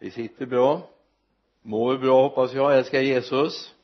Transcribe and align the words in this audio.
vi 0.00 0.10
sitter 0.10 0.46
bra. 0.46 0.82
Mår 1.62 1.98
bra 1.98 2.22
hoppas 2.22 2.52
jag. 2.52 2.78
Älskar 2.78 3.00
Jesus. 3.00 3.74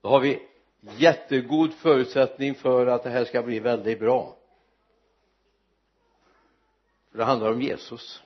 Då 0.00 0.08
har 0.08 0.20
vi 0.20 0.42
jättegod 0.80 1.74
förutsättning 1.74 2.54
för 2.54 2.86
att 2.86 3.02
det 3.02 3.10
här 3.10 3.24
ska 3.24 3.42
bli 3.42 3.60
väldigt 3.60 4.00
bra. 4.00 4.36
För 7.10 7.18
det 7.18 7.24
handlar 7.24 7.52
om 7.52 7.62
Jesus. 7.62 8.22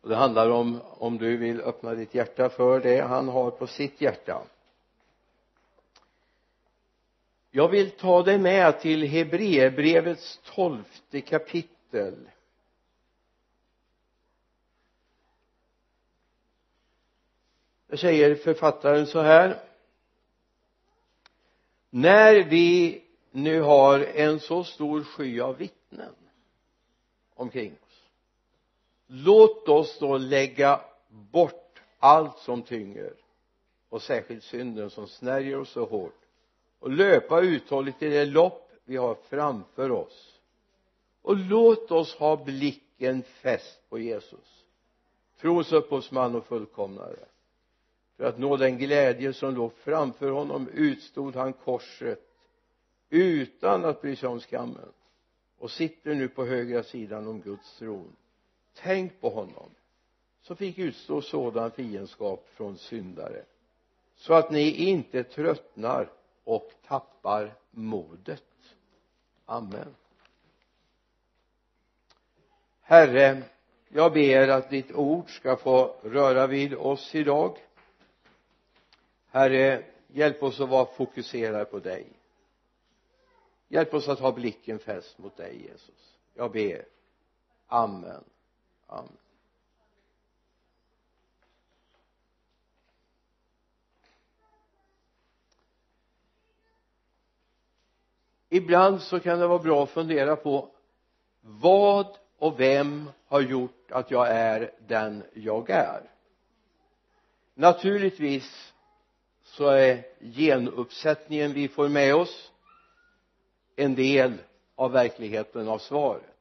Och 0.00 0.08
det 0.08 0.16
handlar 0.16 0.50
om 0.50 0.80
om 0.98 1.18
du 1.18 1.36
vill 1.36 1.60
öppna 1.60 1.94
ditt 1.94 2.14
hjärta 2.14 2.48
för 2.48 2.80
det 2.80 3.00
han 3.00 3.28
har 3.28 3.50
på 3.50 3.66
sitt 3.66 4.00
hjärta. 4.00 4.42
Jag 7.50 7.68
vill 7.68 7.90
ta 7.90 8.22
dig 8.22 8.38
med 8.38 8.80
till 8.80 9.02
Hebreerbrevets 9.08 10.40
tolfte 10.44 11.20
kapitel. 11.20 12.28
Det 17.88 17.96
säger 17.96 18.34
författaren 18.34 19.06
så 19.06 19.20
här. 19.20 19.60
När 21.90 22.34
vi 22.44 23.02
nu 23.30 23.60
har 23.60 24.00
en 24.00 24.40
så 24.40 24.64
stor 24.64 25.02
sky 25.02 25.40
av 25.40 25.56
vittnen 25.56 26.14
omkring 27.34 27.72
oss 27.72 27.88
låt 29.08 29.68
oss 29.68 29.98
då 29.98 30.18
lägga 30.18 30.80
bort 31.08 31.82
allt 31.98 32.38
som 32.38 32.62
tynger 32.62 33.12
och 33.88 34.02
särskilt 34.02 34.44
synden 34.44 34.90
som 34.90 35.08
snärjer 35.08 35.60
oss 35.60 35.70
så 35.70 35.84
hårt 35.84 36.20
och 36.78 36.90
löpa 36.90 37.40
uthålligt 37.40 38.02
i 38.02 38.08
det 38.08 38.24
lopp 38.24 38.72
vi 38.84 38.96
har 38.96 39.14
framför 39.14 39.90
oss. 39.90 40.34
Och 41.22 41.36
låt 41.36 41.90
oss 41.90 42.14
ha 42.14 42.36
blicken 42.36 43.22
fäst 43.22 43.80
på 43.88 43.98
Jesus 43.98 44.64
trons 45.40 45.72
upphovsman 45.72 46.34
och 46.34 46.46
fullkomnare 46.46 47.18
för 48.18 48.24
att 48.24 48.38
nå 48.38 48.56
den 48.56 48.78
glädje 48.78 49.32
som 49.32 49.54
låg 49.54 49.72
framför 49.72 50.30
honom 50.30 50.68
utstod 50.68 51.36
han 51.36 51.52
korset 51.52 52.20
utan 53.10 53.84
att 53.84 54.00
bry 54.00 54.16
sig 54.16 54.28
om 54.28 54.40
skammen 54.40 54.92
och 55.58 55.70
sitter 55.70 56.14
nu 56.14 56.28
på 56.28 56.44
högra 56.44 56.82
sidan 56.82 57.28
om 57.28 57.40
Guds 57.40 57.78
tron. 57.78 58.16
Tänk 58.74 59.20
på 59.20 59.30
honom 59.30 59.70
som 60.42 60.56
fick 60.56 60.78
utstå 60.78 61.22
sådan 61.22 61.70
fiendskap 61.70 62.48
från 62.54 62.78
syndare 62.78 63.44
så 64.16 64.34
att 64.34 64.50
ni 64.50 64.70
inte 64.70 65.24
tröttnar 65.24 66.10
och 66.44 66.70
tappar 66.86 67.54
modet. 67.70 68.44
Amen. 69.46 69.94
Herre 72.80 73.42
jag 73.88 74.12
ber 74.12 74.48
att 74.48 74.70
ditt 74.70 74.92
ord 74.92 75.36
ska 75.36 75.56
få 75.56 75.96
röra 76.02 76.46
vid 76.46 76.74
oss 76.74 77.14
idag 77.14 77.56
herre 79.30 79.84
hjälp 80.06 80.42
oss 80.42 80.60
att 80.60 80.68
vara 80.68 80.86
fokuserade 80.86 81.64
på 81.64 81.78
dig. 81.78 82.06
Hjälp 83.68 83.94
oss 83.94 84.08
att 84.08 84.20
ha 84.20 84.32
blicken 84.32 84.78
fäst 84.78 85.18
mot 85.18 85.36
dig 85.36 85.62
Jesus. 85.62 86.16
Jag 86.34 86.52
ber. 86.52 86.84
Amen. 87.66 88.24
Amen. 88.86 89.16
Ibland 98.48 99.02
så 99.02 99.20
kan 99.20 99.38
det 99.38 99.46
vara 99.46 99.58
bra 99.58 99.82
att 99.82 99.90
fundera 99.90 100.36
på 100.36 100.68
vad 101.40 102.16
och 102.38 102.60
vem 102.60 103.10
har 103.26 103.40
gjort 103.40 103.90
att 103.90 104.10
jag 104.10 104.28
är 104.28 104.70
den 104.86 105.24
jag 105.34 105.70
är. 105.70 106.10
Naturligtvis 107.54 108.74
så 109.58 109.68
är 109.68 110.04
genuppsättningen 110.20 111.52
vi 111.52 111.68
får 111.68 111.88
med 111.88 112.14
oss 112.14 112.52
en 113.76 113.94
del 113.94 114.38
av 114.74 114.92
verkligheten 114.92 115.68
av 115.68 115.78
svaret. 115.78 116.36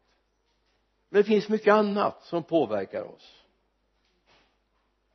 Men 1.10 1.22
det 1.22 1.28
finns 1.28 1.50
mycket 1.50 1.74
annat 1.74 2.24
som 2.24 2.44
påverkar 2.44 3.04
oss. 3.04 3.44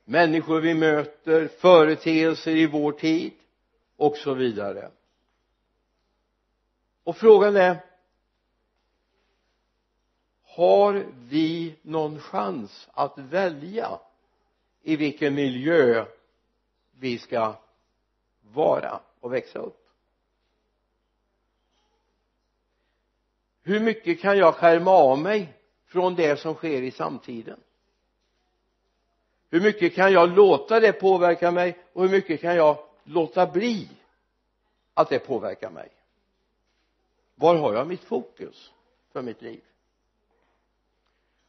Människor 0.05 0.61
vi 0.61 0.75
möter 0.75 1.49
företeelser 1.49 2.57
i 2.57 2.67
vår 2.67 2.93
tid 2.93 3.33
och 3.97 4.17
så 4.17 4.35
vidare. 4.35 4.91
Och 7.05 7.17
frågan 7.17 7.57
är 7.57 7.85
har 10.45 11.07
vi 11.29 11.75
någon 11.83 12.21
chans 12.21 12.89
att 12.93 13.19
välja 13.19 13.99
i 14.83 14.97
vilken 14.97 15.35
miljö 15.35 16.07
vi 16.99 17.19
ska 17.19 17.55
vara 18.53 19.01
och 19.21 19.33
växa 19.33 19.59
upp. 19.59 19.79
Hur 23.63 23.81
mycket 23.81 24.21
kan 24.21 24.39
jag 24.39 24.55
skärma 24.55 24.91
av 24.91 25.19
mig 25.19 25.53
från 25.87 26.15
det 26.15 26.41
som 26.41 26.55
sker 26.55 26.83
i 26.83 26.91
samtiden? 26.91 27.61
Hur 29.51 29.61
mycket 29.61 29.95
kan 29.95 30.13
jag 30.13 30.37
låta 30.37 30.81
det 30.81 30.93
påverka 30.93 31.51
mig 31.51 31.79
och 31.93 32.03
hur 32.03 32.11
mycket 32.11 32.41
kan 32.41 32.57
jag 32.57 32.79
låta 33.05 33.47
bli 33.47 33.89
att 34.95 35.09
det 35.09 35.19
påverkar 35.19 35.71
mig? 35.71 35.89
Var 37.35 37.57
har 37.57 37.75
jag 37.75 37.87
mitt 37.87 38.05
fokus 38.05 38.73
för 39.13 39.23
mitt 39.23 39.43
liv? 39.43 39.61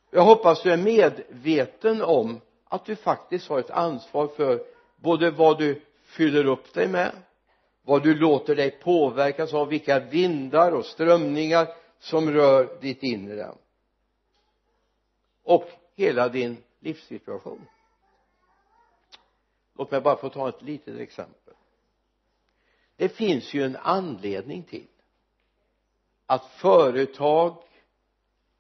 Jag 0.09 0.23
hoppas 0.23 0.63
du 0.63 0.71
är 0.71 0.77
medveten 0.77 2.01
om 2.01 2.41
att 2.65 2.85
du 2.85 2.95
faktiskt 2.95 3.49
har 3.49 3.59
ett 3.59 3.69
ansvar 3.69 4.27
för 4.27 4.65
både 4.95 5.31
vad 5.31 5.57
du 5.57 5.81
fyller 6.13 6.45
upp 6.45 6.73
dig 6.73 6.87
med. 6.87 7.11
Vad 7.81 8.03
du 8.03 8.15
låter 8.15 8.55
dig 8.55 8.71
påverkas 8.71 9.53
av 9.53 9.67
vilka 9.67 9.99
vindar 9.99 10.71
och 10.71 10.85
strömningar 10.85 11.67
som 11.99 12.31
rör 12.31 12.77
ditt 12.81 13.03
inre. 13.03 13.51
Och 15.43 15.69
hela 15.95 16.29
din 16.29 16.57
livssituation. 16.79 17.67
Låt 19.77 19.91
mig 19.91 20.01
bara 20.01 20.15
få 20.15 20.29
ta 20.29 20.49
ett 20.49 20.61
litet 20.61 20.99
exempel. 20.99 21.53
Det 22.95 23.09
finns 23.09 23.53
ju 23.53 23.63
en 23.63 23.75
anledning 23.75 24.63
till 24.63 24.87
att 26.25 26.45
företag 26.45 27.63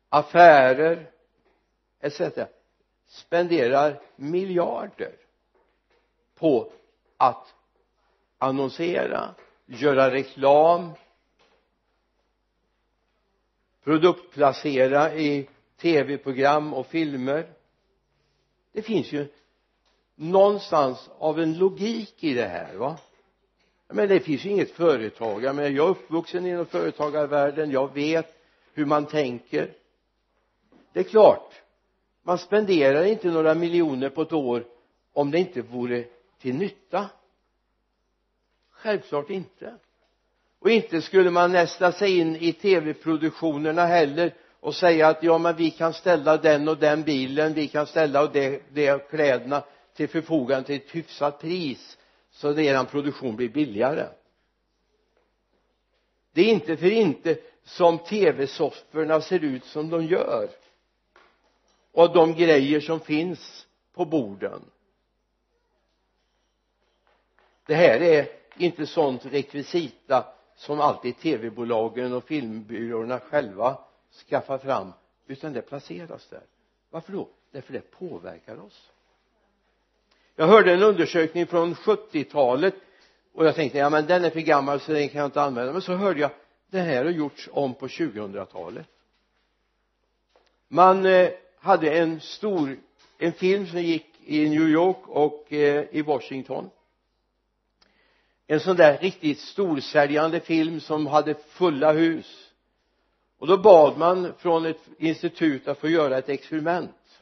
affärer 0.09 1.11
etc 1.99 2.21
spenderar 3.07 4.01
miljarder 4.15 5.15
på 6.35 6.71
att 7.23 7.53
annonsera 8.37 9.35
göra 9.65 10.11
reklam 10.11 10.91
produktplacera 13.83 15.13
i 15.13 15.49
tv-program 15.77 16.73
och 16.73 16.87
filmer. 16.87 17.49
Det 18.71 18.81
finns 18.81 19.11
ju 19.11 19.27
någonstans 20.15 21.09
av 21.17 21.39
en 21.39 21.57
logik 21.57 22.23
i 22.23 22.33
det 22.33 22.47
här 22.47 22.75
va? 22.75 22.97
Men 23.87 24.09
det 24.09 24.19
finns 24.19 24.45
ju 24.45 24.49
inget 24.49 24.71
företag. 24.71 25.43
Jag 25.43 25.55
menar 25.55 25.69
jag 25.69 25.85
är 25.85 25.91
uppvuxen 25.91 26.45
inom 26.45 26.65
företagarvärlden. 26.65 27.71
Jag 27.71 27.93
vet 27.93 28.35
hur 28.73 28.85
man 28.85 29.05
tänker. 29.05 29.73
Det 30.93 30.99
är 30.99 31.03
klart 31.03 31.61
man 32.23 32.37
spenderar 32.37 33.03
inte 33.03 33.27
några 33.27 33.55
miljoner 33.55 34.09
på 34.09 34.21
ett 34.21 34.33
år 34.33 34.65
om 35.13 35.31
det 35.31 35.39
inte 35.39 35.61
vore 35.61 36.05
till 36.43 36.55
nytta? 36.55 37.09
Självklart 38.71 39.29
inte. 39.29 39.75
Och 40.59 40.69
inte 40.69 41.01
skulle 41.01 41.31
man 41.31 41.51
nästa 41.51 41.91
sig 41.91 42.19
in 42.19 42.35
i 42.35 42.53
tv-produktionerna 42.53 43.85
heller 43.85 44.33
och 44.59 44.75
säga 44.75 45.07
att 45.07 45.23
ja 45.23 45.37
men 45.37 45.55
vi 45.55 45.71
kan 45.71 45.93
ställa 45.93 46.37
den 46.37 46.67
och 46.67 46.77
den 46.77 47.03
bilen 47.03 47.53
vi 47.53 47.67
kan 47.67 47.87
ställa 47.87 48.21
och 48.21 48.31
det, 48.31 48.61
det 48.73 49.09
kläderna 49.09 49.63
till 49.93 50.09
förfogande 50.09 50.65
till 50.67 50.75
ett 50.75 50.95
hyfsat 50.95 51.39
pris 51.39 51.97
så 52.31 52.47
att 52.47 52.57
eran 52.57 52.85
produktion 52.85 53.35
blir 53.35 53.49
billigare. 53.49 54.07
Det 56.33 56.41
är 56.41 56.53
inte 56.53 56.77
för 56.77 56.91
inte 56.91 57.37
som 57.63 57.97
tv-sofforna 57.99 59.21
ser 59.21 59.43
ut 59.43 59.65
som 59.65 59.89
de 59.89 60.05
gör 60.05 60.49
och 61.91 62.13
de 62.13 62.33
grejer 62.33 62.79
som 62.79 62.99
finns 62.99 63.67
på 63.93 64.05
borden 64.05 64.61
det 67.65 67.75
här 67.75 68.01
är 68.01 68.27
inte 68.57 68.85
sånt 68.85 69.25
rekvisita 69.25 70.25
som 70.55 70.79
alltid 70.79 71.17
tv-bolagen 71.17 72.13
och 72.13 72.23
filmbyråerna 72.23 73.19
själva 73.19 73.77
skaffar 74.29 74.57
fram 74.57 74.93
utan 75.27 75.53
det 75.53 75.61
placeras 75.61 76.27
där. 76.27 76.43
Varför 76.89 77.13
då? 77.13 77.29
Därför 77.51 77.73
det 77.73 77.91
påverkar 77.91 78.65
oss. 78.65 78.89
Jag 80.35 80.47
hörde 80.47 80.73
en 80.73 80.83
undersökning 80.83 81.47
från 81.47 81.75
70-talet 81.75 82.75
och 83.33 83.45
jag 83.45 83.55
tänkte 83.55 83.77
ja 83.77 83.89
men 83.89 84.05
den 84.05 84.25
är 84.25 84.29
för 84.29 84.39
gammal 84.39 84.79
så 84.79 84.91
den 84.91 85.09
kan 85.09 85.19
jag 85.19 85.27
inte 85.27 85.41
använda. 85.41 85.73
Men 85.73 85.81
så 85.81 85.93
hörde 85.93 86.19
jag 86.19 86.31
det 86.69 86.79
här 86.79 87.05
har 87.05 87.11
gjorts 87.11 87.49
om 87.51 87.73
på 87.73 87.87
2000-talet 87.87 88.87
man 90.73 91.05
eh, 91.05 91.29
hade 91.59 91.91
en 91.91 92.19
stor 92.19 92.77
en 93.17 93.31
film 93.31 93.67
som 93.67 93.81
gick 93.81 94.05
i 94.25 94.49
New 94.49 94.69
York 94.69 95.07
och 95.07 95.53
eh, 95.53 95.85
i 95.91 96.01
Washington 96.01 96.69
en 98.53 98.59
sån 98.59 98.75
där 98.75 98.97
riktigt 98.97 99.39
storsäljande 99.39 100.39
film 100.39 100.79
som 100.79 101.07
hade 101.07 101.35
fulla 101.35 101.91
hus. 101.91 102.51
Och 103.37 103.47
då 103.47 103.57
bad 103.57 103.97
man 103.97 104.33
från 104.37 104.65
ett 104.65 104.89
institut 104.97 105.67
att 105.67 105.79
få 105.79 105.89
göra 105.89 106.17
ett 106.17 106.29
experiment. 106.29 107.21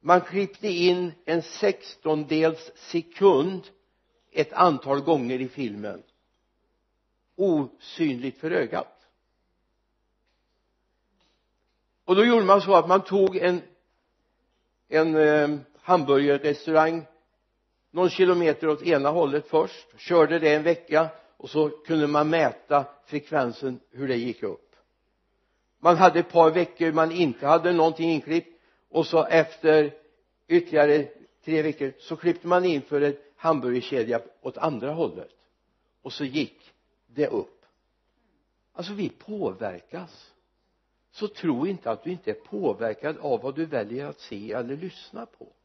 Man 0.00 0.20
klippte 0.20 0.68
in 0.68 1.12
en 1.24 1.42
sextondels 1.42 2.72
sekund 2.74 3.62
ett 4.32 4.52
antal 4.52 5.00
gånger 5.00 5.40
i 5.40 5.48
filmen. 5.48 6.02
Osynligt 7.36 8.38
för 8.38 8.50
ögat. 8.50 9.06
Och 12.04 12.16
då 12.16 12.24
gjorde 12.24 12.44
man 12.44 12.62
så 12.62 12.74
att 12.74 12.88
man 12.88 13.04
tog 13.04 13.36
en 13.36 13.62
en 14.88 15.16
eh, 15.16 15.58
hamburgerrestaurang 15.80 17.06
någon 17.96 18.10
kilometer 18.10 18.68
åt 18.68 18.82
ena 18.82 19.10
hållet 19.10 19.46
först 19.46 19.86
körde 19.98 20.38
det 20.38 20.54
en 20.54 20.62
vecka 20.62 21.08
och 21.36 21.50
så 21.50 21.68
kunde 21.68 22.06
man 22.06 22.30
mäta 22.30 22.84
frekvensen 23.06 23.80
hur 23.90 24.08
det 24.08 24.16
gick 24.16 24.42
upp. 24.42 24.76
Man 25.78 25.96
hade 25.96 26.18
ett 26.18 26.32
par 26.32 26.50
veckor 26.50 26.92
man 26.92 27.12
inte 27.12 27.46
hade 27.46 27.72
någonting 27.72 28.10
inklippt 28.10 28.60
och 28.90 29.06
så 29.06 29.24
efter 29.24 29.94
ytterligare 30.48 31.08
tre 31.44 31.62
veckor 31.62 31.92
så 31.98 32.16
klippte 32.16 32.46
man 32.46 32.64
in 32.64 32.82
för 32.82 33.00
en 33.00 33.16
hamburgerkedja 33.36 34.20
åt 34.42 34.56
andra 34.56 34.92
hållet. 34.92 35.34
Och 36.02 36.12
så 36.12 36.24
gick 36.24 36.72
det 37.06 37.26
upp. 37.26 37.64
Alltså 38.72 38.92
vi 38.92 39.08
påverkas. 39.08 40.32
Så 41.10 41.28
tro 41.28 41.66
inte 41.66 41.90
att 41.90 42.04
du 42.04 42.10
inte 42.10 42.30
är 42.30 42.34
påverkad 42.34 43.18
av 43.18 43.42
vad 43.42 43.54
du 43.54 43.66
väljer 43.66 44.06
att 44.06 44.20
se 44.20 44.52
eller 44.52 44.76
lyssna 44.76 45.26
på 45.26 45.55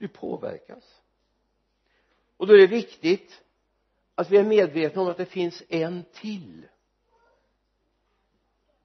du 0.00 0.08
påverkas. 0.08 1.00
Och 2.36 2.46
då 2.46 2.54
är 2.54 2.58
det 2.58 2.66
viktigt 2.66 3.42
att 4.14 4.30
vi 4.30 4.36
är 4.36 4.44
medvetna 4.44 5.02
om 5.02 5.08
att 5.08 5.16
det 5.16 5.26
finns 5.26 5.62
en 5.68 6.04
till 6.12 6.68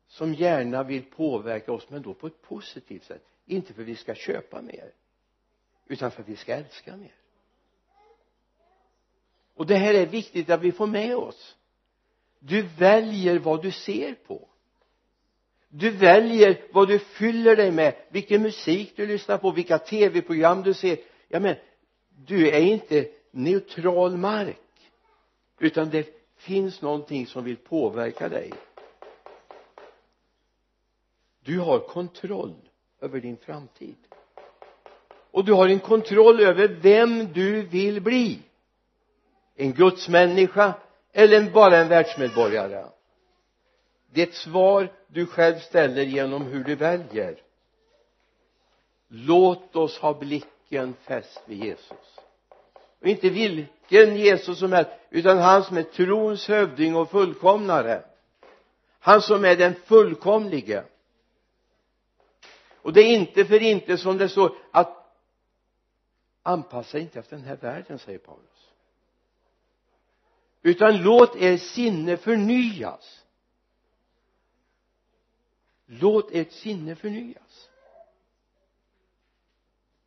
som 0.08 0.34
gärna 0.34 0.84
vill 0.84 1.06
påverka 1.06 1.72
oss 1.72 1.90
men 1.90 2.02
då 2.02 2.14
på 2.14 2.28
ett 2.28 2.42
positivt 2.42 3.04
sätt. 3.04 3.26
Inte 3.46 3.74
för 3.74 3.82
att 3.82 3.88
vi 3.88 3.96
ska 3.96 4.16
köpa 4.16 4.62
mer 4.62 4.94
utan 5.88 6.12
för 6.12 6.22
att 6.22 6.30
vi 6.30 6.36
ska 6.36 6.54
älska 6.54 6.98
mer. 6.98 7.16
Och 9.54 9.66
det 9.66 9.76
här 9.76 9.94
är 9.94 10.06
viktigt 10.06 10.50
att 10.50 10.62
vi 10.62 10.72
får 10.72 10.88
med 10.88 11.16
oss. 11.16 11.56
Du 12.40 12.62
väljer 12.62 13.40
vad 13.40 13.62
du 13.62 13.72
ser 13.72 14.16
på 14.16 14.50
du 15.77 15.89
väljer 15.89 16.62
vad 16.72 16.88
du 16.88 17.00
fyller 17.00 17.56
dig 17.56 17.72
med 17.72 17.95
vilken 18.10 18.42
musik 18.42 18.94
du 18.95 19.07
lyssnar 19.07 19.38
på 19.38 19.51
vilka 19.51 19.77
tv-program 19.77 20.63
du 20.63 20.74
ser. 20.74 20.98
Ja 21.27 21.39
men 21.39 21.56
du 22.10 22.50
är 22.50 22.60
inte 22.60 23.07
neutral 23.31 24.18
mark 24.18 24.57
utan 25.60 25.89
det 25.89 26.07
finns 26.38 26.81
någonting 26.81 27.27
som 27.27 27.44
vill 27.44 27.57
påverka 27.57 28.30
dig. 28.30 28.54
Du 31.44 31.60
har 31.60 31.80
kontroll 31.80 32.56
över 33.01 33.19
din 33.19 33.38
framtid. 33.38 33.98
Och 35.31 35.45
du 35.45 35.54
har 35.54 35.68
en 35.68 35.80
kontroll 35.80 36.39
över 36.39 36.68
vem 36.68 37.33
du 37.33 37.62
vill 37.62 38.01
bli. 38.01 38.39
En 39.56 39.74
gudsmänniska 39.74 40.74
eller 41.13 41.51
bara 41.51 41.78
en 41.78 41.88
världsmedborgare 41.88 42.86
det 44.12 44.22
är 44.22 44.28
ett 44.28 44.34
svar 44.34 44.92
du 45.07 45.25
själv 45.25 45.60
ställer 45.60 46.04
genom 46.04 46.42
hur 46.42 46.63
du 46.63 46.75
väljer. 46.75 47.42
Låt 49.07 49.75
oss 49.75 49.98
ha 49.98 50.13
blicken 50.13 50.94
fäst 50.94 51.42
vid 51.46 51.63
Jesus. 51.63 52.19
Och 53.02 53.07
inte 53.07 53.30
vilken 53.30 54.16
Jesus 54.16 54.60
som 54.60 54.72
helst 54.72 54.92
utan 55.10 55.38
han 55.38 55.63
som 55.63 55.78
är 55.78 55.84
trons 55.84 56.48
hövding 56.48 56.96
och 56.96 57.12
fullkomnare. 57.12 58.04
Han 59.00 59.22
som 59.22 59.46
är 59.46 59.56
den 59.56 59.75
fullkomlige. 59.75 60.84
Och 62.81 62.94
det 62.94 63.02
är 63.02 63.16
inte 63.16 63.46
för 63.46 63.62
inte 63.62 63.98
som 63.98 64.18
det 64.18 64.30
står 64.30 64.56
att 64.72 65.06
anpassa 66.44 67.00
inte 67.00 67.19
efter 67.19 67.36
den 67.36 67.46
här 67.46 67.56
världen 67.56 68.00
säger 68.00 68.19
Paulus. 68.19 68.69
Utan 70.62 71.04
låt 71.04 71.36
er 71.36 71.57
sinne 71.57 72.18
förnyas 72.18 73.25
låt 75.86 76.32
ert 76.32 76.52
sinne 76.52 76.96
förnyas. 76.96 77.70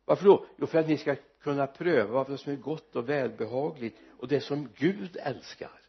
Varför 0.05 0.25
då? 0.25 0.45
Jo 0.57 0.67
för 0.67 0.79
att 0.79 0.87
ni 0.87 0.97
ska 0.97 1.15
kunna 1.41 1.67
pröva 1.67 2.23
vad 2.23 2.39
som 2.39 2.51
är 2.51 2.57
gott 2.57 2.95
och 2.95 3.09
välbehagligt 3.09 3.99
och 4.19 4.27
det 4.27 4.41
som 4.41 4.69
Gud 4.75 5.17
älskar. 5.17 5.81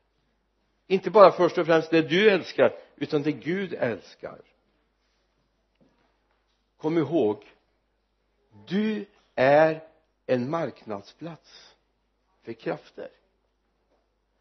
Inte 0.86 1.10
bara 1.10 1.32
först 1.32 1.58
och 1.58 1.66
främst 1.66 1.90
det 1.90 2.02
du 2.02 2.30
älskar 2.30 2.78
utan 2.96 3.22
det 3.22 3.32
Gud 3.32 3.74
älskar. 3.74 4.40
Kom 6.76 6.98
ihåg 6.98 7.44
du 8.66 9.06
är 9.34 9.88
en 10.26 10.50
marknadsplats 10.50 11.76
för 12.42 12.52
krafter. 12.52 13.08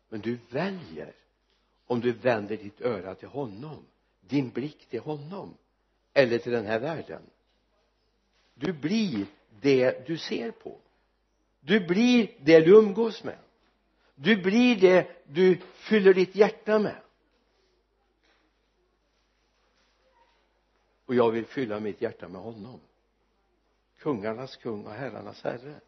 Men 0.10 0.22
du 0.22 0.40
väljer 0.50 1.14
om 1.86 2.02
du 2.02 2.12
vänder 2.12 2.58
ditt 2.58 2.82
öra 2.82 3.16
till 3.16 3.28
honom 3.28 3.86
din 4.30 4.50
blick 4.50 4.86
till 4.86 5.00
honom 5.00 5.58
eller 6.14 6.38
till 6.38 6.52
den 6.52 6.66
här 6.66 6.80
världen. 6.80 7.22
Du 8.54 8.74
blir 8.74 9.26
det 9.62 10.08
du 10.08 10.18
ser 10.18 10.52
på. 10.52 10.78
Du 11.60 11.80
blir 11.80 12.32
det 12.40 12.60
du 12.60 12.78
umgås 12.78 13.24
med. 13.24 13.38
Du 14.16 14.42
blir 14.42 14.76
det 14.76 15.08
du 15.28 15.58
fyller 15.74 16.14
ditt 16.14 16.36
hjärta 16.36 16.80
med. 16.80 17.02
Och 21.06 21.16
jag 21.16 21.32
vill 21.32 21.46
fylla 21.46 21.80
mitt 21.80 22.02
hjärta 22.02 22.28
med 22.28 22.42
honom. 22.42 22.80
Kungarnas 24.00 24.56
kung 24.56 24.86
och 24.86 24.92
herrarnas 24.92 25.44
herre. 25.44 25.80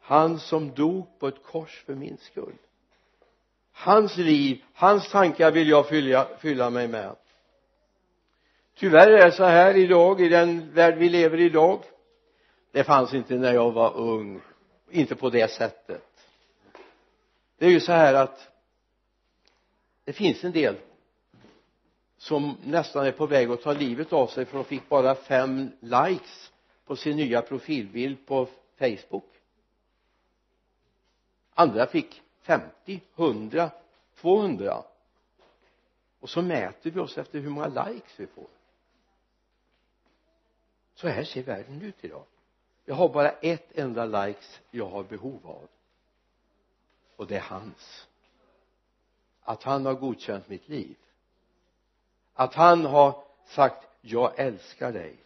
Han 0.00 0.38
som 0.38 0.74
dog 0.74 1.18
på 1.18 1.28
ett 1.28 1.42
kors 1.42 1.82
för 1.86 1.94
min 1.94 2.16
skull. 2.16 2.56
Hans 3.72 4.16
liv, 4.16 4.64
hans 4.74 5.10
tankar 5.10 5.50
vill 5.52 5.68
jag 5.68 5.88
fylla, 5.88 6.28
fylla 6.38 6.70
mig 6.70 6.88
med 6.88 7.16
tyvärr 8.76 9.10
är 9.10 9.24
det 9.24 9.32
så 9.32 9.44
här 9.44 9.76
idag 9.76 10.20
i 10.20 10.28
den 10.28 10.72
värld 10.72 10.98
vi 10.98 11.08
lever 11.08 11.38
i 11.38 11.44
idag. 11.44 11.80
Det 12.72 12.84
fanns 12.84 13.14
inte 13.14 13.34
när 13.34 13.54
jag 13.54 13.72
var 13.72 13.96
ung 13.96 14.40
inte 14.90 15.14
på 15.16 15.30
det 15.30 15.50
sättet. 15.50 16.02
Det 17.58 17.66
är 17.66 17.70
ju 17.70 17.80
så 17.80 17.92
här 17.92 18.14
att 18.14 18.48
det 20.04 20.12
finns 20.12 20.44
en 20.44 20.52
del 20.52 20.76
som 22.18 22.56
nästan 22.64 23.06
är 23.06 23.12
på 23.12 23.26
väg 23.26 23.50
att 23.50 23.62
ta 23.62 23.72
livet 23.72 24.12
av 24.12 24.26
sig 24.26 24.44
för 24.44 24.58
de 24.58 24.64
fick 24.64 24.88
bara 24.88 25.14
fem 25.14 25.70
likes 25.80 26.52
på 26.86 26.96
sin 26.96 27.16
nya 27.16 27.42
profilbild 27.42 28.26
på 28.26 28.48
Facebook. 28.78 29.30
Andra 31.54 31.86
fick 31.86 32.22
50, 32.42 33.00
100, 33.16 33.70
200 34.20 34.82
och 36.20 36.30
så 36.30 36.42
mäter 36.42 36.90
vi 36.90 37.00
oss 37.00 37.18
efter 37.18 37.38
hur 37.38 37.50
många 37.50 37.66
likes 37.66 38.12
vi 38.20 38.26
får 38.26 38.55
så 40.96 41.08
här 41.08 41.24
ser 41.24 41.42
världen 41.42 41.82
ut 41.82 42.04
idag. 42.04 42.24
Jag 42.84 42.94
har 42.94 43.08
bara 43.08 43.30
ett 43.30 43.78
enda 43.78 44.04
likes 44.04 44.60
jag 44.70 44.88
har 44.88 45.04
behov 45.04 45.46
av. 45.46 45.68
Och 47.16 47.26
det 47.26 47.36
är 47.36 47.40
hans. 47.40 48.06
Att 49.40 49.62
han 49.62 49.86
har 49.86 49.94
godkänt 49.94 50.48
mitt 50.48 50.68
liv. 50.68 50.96
Att 52.34 52.54
han 52.54 52.84
har 52.84 53.24
sagt 53.46 53.88
jag 54.00 54.38
älskar 54.38 54.92
dig. 54.92 55.16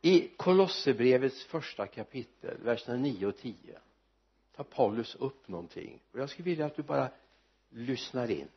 I 0.00 0.28
Kolosserbrevets 0.36 1.44
första 1.44 1.86
kapitel 1.86 2.58
verserna 2.62 2.96
9 2.96 3.26
och 3.26 3.36
10 3.36 3.54
tar 4.56 4.64
Paulus 4.64 5.14
upp 5.14 5.48
någonting. 5.48 6.00
Och 6.12 6.18
jag 6.18 6.30
skulle 6.30 6.44
vilja 6.44 6.66
att 6.66 6.76
du 6.76 6.82
bara 6.82 7.10
lyssnar 7.68 8.30
in. 8.30 8.48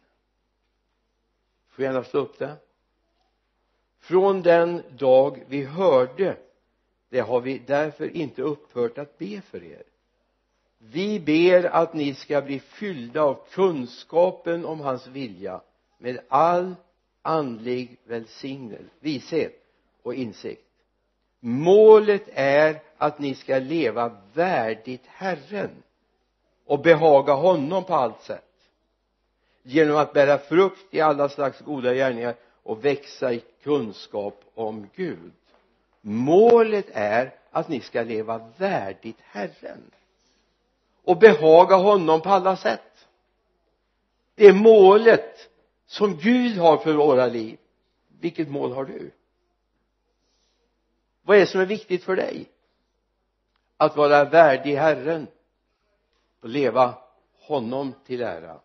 Får 1.67 1.86
gärna 1.86 2.03
slå 2.03 2.20
upp 2.20 2.39
det? 2.39 2.58
Från 4.01 4.41
den 4.41 4.84
dag 4.98 5.43
vi 5.48 5.63
hörde 5.63 6.38
det 7.12 7.20
har 7.20 7.41
vi 7.41 7.58
därför 7.58 8.15
inte 8.17 8.41
upphört 8.41 8.98
att 8.98 9.17
be 9.17 9.41
för 9.41 9.63
er. 9.63 9.84
Vi 10.77 11.20
ber 11.20 11.63
att 11.63 11.93
ni 11.93 12.13
ska 12.13 12.41
bli 12.41 12.60
fyllda 12.60 13.22
av 13.22 13.39
kunskapen 13.51 14.65
om 14.65 14.79
hans 14.79 15.08
vilja 15.08 15.62
med 15.98 16.20
all 16.27 16.75
andlig 17.22 17.98
välsignelse, 18.03 18.86
vishet 19.00 19.63
och 20.03 20.13
insikt. 20.13 20.67
Målet 21.39 22.24
är 22.34 22.81
att 22.98 23.20
ni 23.20 23.36
ska 23.36 23.60
leva 23.60 24.17
värdigt 24.34 25.05
Herren 25.05 25.84
och 26.65 26.79
behaga 26.79 27.34
honom 27.34 27.84
på 27.84 27.93
allt 27.93 28.22
sätt. 28.22 28.43
Genom 29.63 29.98
att 29.98 30.13
bära 30.13 30.38
frukt 30.38 30.93
i 30.93 31.01
alla 31.01 31.29
slags 31.29 31.60
goda 31.60 31.93
gärningar 31.93 32.36
och 32.63 32.85
växa 32.85 33.33
i 33.33 33.43
kunskap 33.63 34.43
om 34.53 34.89
Gud. 34.95 35.31
Målet 36.01 36.85
är 36.93 37.35
att 37.51 37.67
ni 37.67 37.79
ska 37.79 38.01
leva 38.01 38.51
värdigt 38.57 39.17
Herren 39.19 39.91
och 41.03 41.17
behaga 41.17 41.75
honom 41.75 42.21
på 42.21 42.29
alla 42.29 42.55
sätt. 42.55 43.07
Det 44.35 44.45
är 44.45 44.53
målet 44.53 45.49
som 45.85 46.17
Gud 46.17 46.57
har 46.57 46.77
för 46.77 46.93
våra 46.93 47.27
liv. 47.27 47.57
Vilket 48.19 48.49
mål 48.49 48.71
har 48.71 48.85
du? 48.85 49.11
Vad 51.21 51.37
är 51.37 51.41
det 51.41 51.47
som 51.47 51.61
är 51.61 51.65
viktigt 51.65 52.03
för 52.03 52.15
dig? 52.15 52.49
Att 53.77 53.95
vara 53.95 54.25
värdig 54.25 54.75
Herren 54.75 55.27
och 56.41 56.49
leva 56.49 56.93
honom 57.39 57.93
till 58.05 58.21
ära. 58.21 58.59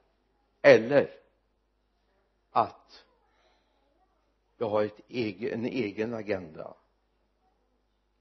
Eller 0.63 1.11
att 2.51 3.06
jag 4.57 4.69
har 4.69 4.85
ett 4.85 5.01
egen, 5.09 5.53
en 5.53 5.65
egen 5.65 6.15
agenda. 6.15 6.75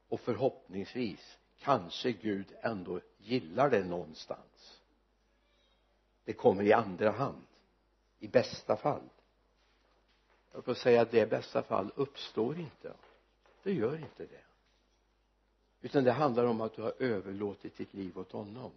Och 0.08 0.20
förhoppningsvis 0.20 1.38
kanske 1.60 2.12
Gud 2.12 2.54
ändå 2.62 3.02
gillar 3.18 3.70
det 3.70 3.84
någonstans. 3.84 4.82
Det 6.24 6.34
kommer 6.34 6.64
i 6.64 6.74
andra 6.74 7.12
hand 7.12 7.46
i 8.20 8.28
bästa 8.28 8.78
fall. 8.78 9.10
Jag 10.52 10.66
får 10.66 10.74
säga 10.74 11.02
att 11.02 11.12
det 11.12 11.20
i 11.20 11.26
bästa 11.26 11.64
fall 11.64 11.92
uppstår 11.96 12.60
inte. 12.60 12.94
Det 13.64 13.74
gör 13.74 13.98
inte 13.98 14.26
det. 14.26 14.44
Utan 15.82 16.04
det 16.04 16.12
handlar 16.12 16.46
om 16.46 16.62
att 16.62 16.76
du 16.76 16.82
har 16.82 16.94
överlåtit 17.00 17.78
ditt 17.78 17.94
liv 17.94 18.18
åt 18.18 18.32
honom. 18.32 18.72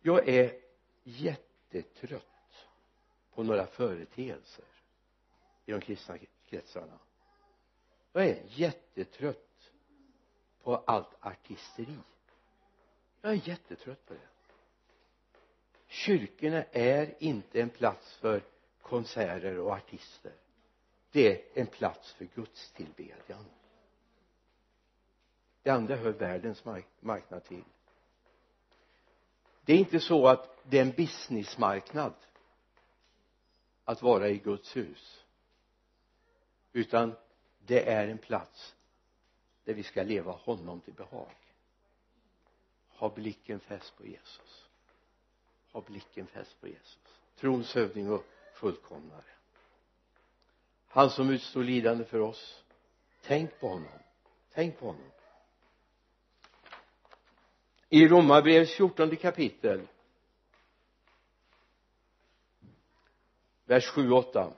Jag 0.00 0.28
är 0.28 0.60
jättetrött 1.02 2.66
på 3.34 3.42
några 3.42 3.66
företeelser 3.66 4.73
i 5.66 5.72
de 5.72 5.80
kristna 5.80 6.18
kretsarna. 6.46 6.98
Jag 8.12 8.28
är 8.28 8.42
jättetrött 8.46 9.70
på 10.62 10.76
allt 10.76 11.16
artisteri. 11.20 11.98
Jag 13.20 13.32
är 13.32 13.48
jättetrött 13.48 14.06
på 14.06 14.14
det. 14.14 14.28
Kyrkorna 15.86 16.64
är 16.72 17.14
inte 17.18 17.60
en 17.60 17.70
plats 17.70 18.14
för 18.16 18.42
konserter 18.82 19.58
och 19.58 19.72
artister. 19.72 20.32
Det 21.10 21.32
är 21.32 21.60
en 21.60 21.66
plats 21.66 22.12
för 22.12 22.24
gudstillbedjan. 22.24 23.44
Det 25.62 25.70
andra 25.70 25.96
hör 25.96 26.12
världens 26.12 26.64
marknad 27.00 27.44
till. 27.44 27.64
Det 29.64 29.72
är 29.72 29.76
inte 29.76 30.00
så 30.00 30.28
att 30.28 30.58
det 30.64 30.78
är 30.78 30.82
en 30.82 30.90
businessmarknad 30.90 32.14
att 33.84 34.02
vara 34.02 34.28
i 34.28 34.38
Guds 34.38 34.76
hus 34.76 35.23
utan 36.74 37.16
det 37.58 37.88
är 37.90 38.08
en 38.08 38.18
plats 38.18 38.74
där 39.64 39.74
vi 39.74 39.82
ska 39.82 40.02
leva 40.02 40.32
honom 40.32 40.80
till 40.80 40.94
behag. 40.94 41.34
Ha 42.88 43.08
blicken 43.08 43.60
fäst 43.60 43.96
på 43.96 44.06
Jesus. 44.06 44.68
Ha 45.72 45.80
blicken 45.80 46.26
fäst 46.26 46.60
på 46.60 46.68
Jesus. 46.68 46.98
Trons 47.36 47.74
hövding 47.74 48.12
och 48.12 48.24
fullkomnare. 48.54 49.24
Han 50.88 51.10
som 51.10 51.30
utstår 51.30 51.64
lidande 51.64 52.04
för 52.04 52.20
oss. 52.20 52.64
Tänk 53.22 53.60
på 53.60 53.68
honom. 53.68 53.98
Tänk 54.52 54.78
på 54.78 54.86
honom. 54.86 55.10
I 57.88 58.08
romarbrevets 58.08 58.76
fjortonde 58.76 59.16
kapitel 59.16 59.86
vers 63.64 63.86
7 63.86 64.10
8 64.10 64.52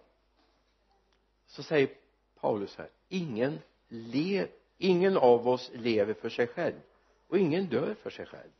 så 1.47 1.63
säger 1.63 2.06
Paulus 2.47 2.76
här. 2.76 2.88
Ingen 3.09 3.59
le, 3.88 4.47
ingen 4.79 5.17
av 5.17 5.49
oss 5.49 5.71
lever 5.75 6.15
för 6.15 6.29
sig 6.29 6.47
själv. 6.47 6.81
Och 7.29 7.38
ingen 7.38 7.67
dör 7.67 7.95
för 8.03 8.11
sig 8.11 8.26
själv. 8.26 8.50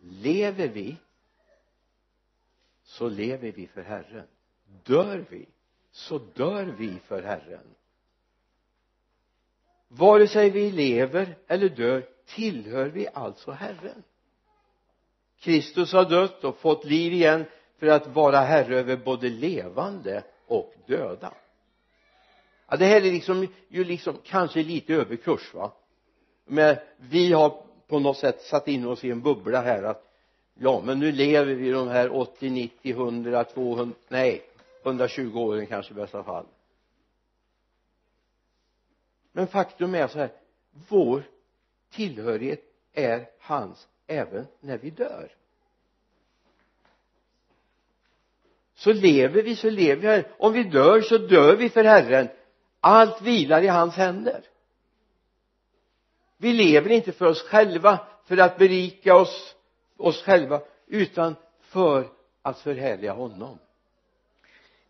Lever 0.00 0.68
vi 0.68 0.96
så 2.82 3.08
lever 3.08 3.52
vi 3.52 3.66
för 3.66 3.82
Herren. 3.82 4.26
Dör 4.84 5.24
vi 5.30 5.48
så 5.90 6.18
dör 6.18 6.64
vi 6.64 6.98
för 6.98 7.22
Herren. 7.22 7.74
Vare 9.88 10.28
sig 10.28 10.50
vi 10.50 10.70
lever 10.70 11.36
eller 11.46 11.68
dör 11.68 12.06
tillhör 12.26 12.86
vi 12.86 13.08
alltså 13.14 13.50
Herren? 13.50 14.02
Kristus 15.38 15.92
har 15.92 16.10
dött 16.10 16.44
och 16.44 16.56
fått 16.56 16.84
liv 16.84 17.12
igen 17.12 17.44
för 17.78 17.86
att 17.86 18.06
vara 18.06 18.40
herre 18.40 18.78
över 18.78 18.96
både 18.96 19.28
levande 19.28 20.24
och 20.46 20.74
döda 20.86 21.34
ja, 22.72 22.78
det 22.78 22.86
här 22.86 22.96
är 22.96 23.12
liksom 23.12 23.48
ju 23.68 23.84
liksom 23.84 24.16
kanske 24.24 24.62
lite 24.62 24.94
överkurs 24.94 25.54
va? 25.54 25.72
Men 26.44 26.76
vi 26.96 27.32
har 27.32 27.62
på 27.86 27.98
något 27.98 28.16
sätt 28.16 28.42
satt 28.42 28.68
in 28.68 28.86
oss 28.86 29.04
i 29.04 29.10
en 29.10 29.20
bubbla 29.20 29.60
här 29.60 29.82
att 29.82 30.12
ja 30.54 30.82
men 30.84 30.98
nu 30.98 31.12
lever 31.12 31.54
vi 31.54 31.70
de 31.70 31.88
här 31.88 32.16
80, 32.16 32.50
90, 32.50 32.92
100, 32.92 33.44
200 33.44 33.96
nej 34.08 34.42
120 34.84 35.38
åren 35.38 35.66
kanske 35.66 35.92
i 35.92 35.94
bästa 35.94 36.24
fall. 36.24 36.46
Men 39.32 39.46
faktum 39.46 39.94
är 39.94 40.06
så 40.06 40.18
här 40.18 40.32
vår 40.88 41.22
tillhörighet 41.90 42.62
är 42.92 43.28
hans 43.38 43.88
även 44.06 44.46
när 44.60 44.78
vi 44.78 44.90
dör. 44.90 45.34
Så 48.74 48.92
lever 48.92 49.42
vi 49.42 49.56
så 49.56 49.70
lever 49.70 50.02
vi 50.02 50.08
här. 50.08 50.26
Om 50.38 50.52
vi 50.52 50.64
dör 50.64 51.00
så 51.00 51.18
dör 51.18 51.56
vi 51.56 51.68
för 51.68 51.84
Herren 51.84 52.28
allt 52.82 53.22
vilar 53.22 53.62
i 53.62 53.68
hans 53.68 53.94
händer. 53.94 54.44
Vi 56.36 56.52
lever 56.52 56.90
inte 56.90 57.12
för 57.12 57.26
oss 57.26 57.42
själva 57.42 58.06
för 58.24 58.36
att 58.36 58.58
berika 58.58 59.16
oss 59.16 59.54
oss 59.96 60.22
själva 60.22 60.60
utan 60.86 61.36
för 61.60 62.08
att 62.42 62.58
förhärliga 62.58 63.12
honom. 63.12 63.58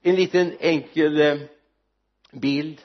En 0.03 0.15
liten 0.15 0.57
enkel 0.61 1.21
eh, 1.21 1.39
bild. 2.31 2.81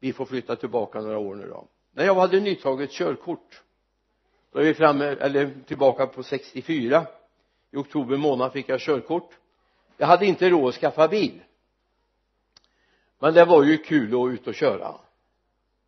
Vi 0.00 0.12
får 0.12 0.24
flytta 0.24 0.56
tillbaka 0.56 1.00
några 1.00 1.18
år 1.18 1.34
nu 1.34 1.48
då. 1.48 1.66
När 1.92 2.04
jag 2.04 2.14
hade 2.14 2.40
nytaget 2.40 2.90
körkort 2.90 3.62
då 4.52 4.58
är 4.58 4.64
vi 4.64 4.74
framme 4.74 5.04
eller 5.04 5.54
tillbaka 5.66 6.06
på 6.06 6.22
64 6.22 7.06
i 7.70 7.76
oktober 7.76 8.16
månad 8.16 8.52
fick 8.52 8.68
jag 8.68 8.80
körkort. 8.80 9.30
Jag 9.96 10.06
hade 10.06 10.26
inte 10.26 10.50
råd 10.50 10.68
att 10.68 10.74
skaffa 10.74 11.08
bil 11.08 11.40
men 13.22 13.34
det 13.34 13.44
var 13.44 13.62
ju 13.62 13.78
kul 13.78 14.14
att 14.14 14.34
ut 14.34 14.46
och 14.46 14.54
köra. 14.54 14.94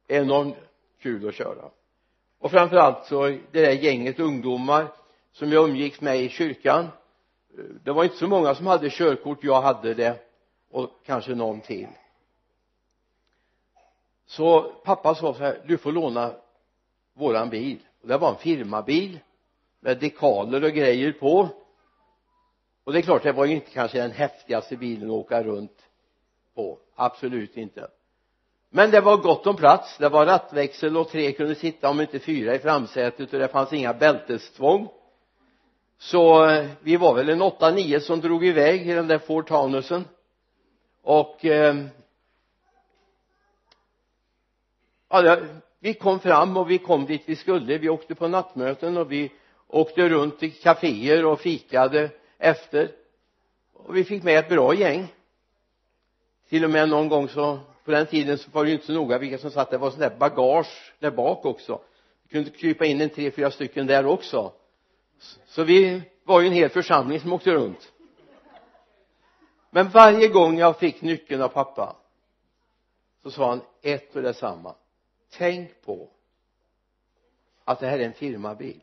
Enormt 0.08 0.56
kul 1.00 1.28
att 1.28 1.34
köra. 1.34 1.70
Och 2.38 2.50
framförallt 2.50 3.06
så 3.06 3.26
det 3.26 3.40
där 3.60 3.72
gänget 3.72 4.20
ungdomar 4.20 4.86
som 5.32 5.52
jag 5.52 5.68
umgicks 5.68 6.00
med 6.00 6.20
i 6.20 6.28
kyrkan 6.28 6.88
det 7.84 7.92
var 7.92 8.04
inte 8.04 8.16
så 8.16 8.26
många 8.26 8.54
som 8.54 8.66
hade 8.66 8.90
körkort 8.90 9.44
jag 9.44 9.62
hade 9.62 9.94
det 9.94 10.20
och 10.70 10.90
kanske 11.06 11.34
någon 11.34 11.60
till. 11.60 11.88
Så 14.26 14.62
pappa 14.84 15.14
sa 15.14 15.34
så 15.34 15.40
här 15.40 15.64
du 15.66 15.78
får 15.78 15.92
låna 15.92 16.32
våran 17.14 17.50
bil. 17.50 17.78
Och 18.02 18.08
det 18.08 18.18
var 18.18 18.30
en 18.30 18.36
firmabil 18.36 19.18
med 19.80 20.00
dekaler 20.00 20.64
och 20.64 20.72
grejer 20.72 21.12
på. 21.12 21.48
Och 22.84 22.92
det 22.92 22.98
är 22.98 23.02
klart 23.02 23.22
det 23.22 23.32
var 23.32 23.44
ju 23.44 23.54
inte 23.54 23.70
kanske 23.70 23.98
den 23.98 24.10
häftigaste 24.10 24.76
bilen 24.76 25.10
att 25.10 25.16
åka 25.16 25.42
runt 25.42 25.84
på. 26.54 26.78
Absolut 26.94 27.56
inte. 27.56 27.88
Men 28.70 28.90
det 28.90 29.00
var 29.00 29.16
gott 29.16 29.46
om 29.46 29.56
plats. 29.56 29.98
Det 29.98 30.08
var 30.08 30.26
rattväxel 30.26 30.96
och 30.96 31.08
tre 31.08 31.32
kunde 31.32 31.54
sitta 31.54 31.88
om 31.88 32.00
inte 32.00 32.18
fyra 32.18 32.54
i 32.54 32.58
framsätet 32.58 33.32
och 33.32 33.38
det 33.38 33.48
fanns 33.48 33.72
inga 33.72 33.94
bältestvång. 33.94 34.88
Så 35.98 36.48
eh, 36.48 36.66
vi 36.80 36.96
var 36.96 37.14
väl 37.14 37.28
en 37.28 37.42
åtta, 37.42 37.70
nio 37.70 38.00
som 38.00 38.20
drog 38.20 38.46
iväg 38.46 38.88
i 38.88 38.94
den 38.94 39.08
där 39.08 39.18
Ford 39.18 39.48
Taunusen 39.48 40.04
och 41.02 41.44
eh, 41.44 41.76
ja, 45.08 45.38
vi 45.80 45.94
kom 45.94 46.20
fram 46.20 46.56
och 46.56 46.70
vi 46.70 46.78
kom 46.78 47.06
dit 47.06 47.22
vi 47.26 47.36
skulle. 47.36 47.78
Vi 47.78 47.88
åkte 47.88 48.14
på 48.14 48.28
nattmöten 48.28 48.96
och 48.96 49.12
vi 49.12 49.32
åkte 49.66 50.08
runt 50.08 50.42
i 50.42 50.50
kaféer 50.50 51.24
och 51.24 51.40
fikade 51.40 52.10
efter. 52.38 52.90
Och 53.72 53.96
vi 53.96 54.04
fick 54.04 54.22
med 54.22 54.38
ett 54.38 54.48
bra 54.48 54.74
gäng 54.74 55.12
till 56.48 56.64
och 56.64 56.70
med 56.70 56.88
någon 56.88 57.08
gång 57.08 57.28
så 57.28 57.58
på 57.84 57.90
den 57.90 58.06
tiden 58.06 58.38
så 58.38 58.50
var 58.50 58.64
det 58.64 58.68
ju 58.68 58.74
inte 58.74 58.86
så 58.86 58.92
noga 58.92 59.18
vilka 59.18 59.38
som 59.38 59.50
satt 59.50 59.70
det 59.70 59.78
var 59.78 59.90
sådär 59.90 60.10
där 60.10 60.16
bagage 60.16 60.92
där 60.98 61.10
bak 61.10 61.44
också. 61.44 61.80
Vi 62.22 62.28
kunde 62.28 62.50
krypa 62.50 62.84
in 62.84 63.00
en 63.00 63.10
tre, 63.10 63.30
fyra 63.30 63.50
stycken 63.50 63.86
där 63.86 64.06
också. 64.06 64.52
Så 65.46 65.64
vi 65.64 66.02
var 66.24 66.40
ju 66.40 66.46
en 66.46 66.52
hel 66.52 66.70
församling 66.70 67.20
som 67.20 67.32
åkte 67.32 67.50
runt. 67.50 67.92
Men 69.70 69.88
varje 69.88 70.28
gång 70.28 70.58
jag 70.58 70.78
fick 70.78 71.02
nyckeln 71.02 71.42
av 71.42 71.48
pappa 71.48 71.96
så 73.22 73.30
sa 73.30 73.48
han 73.48 73.60
ett 73.82 74.16
och 74.16 74.22
detsamma. 74.22 74.74
Tänk 75.30 75.82
på 75.84 76.10
att 77.64 77.80
det 77.80 77.86
här 77.86 77.98
är 77.98 78.04
en 78.04 78.12
firmabil. 78.12 78.80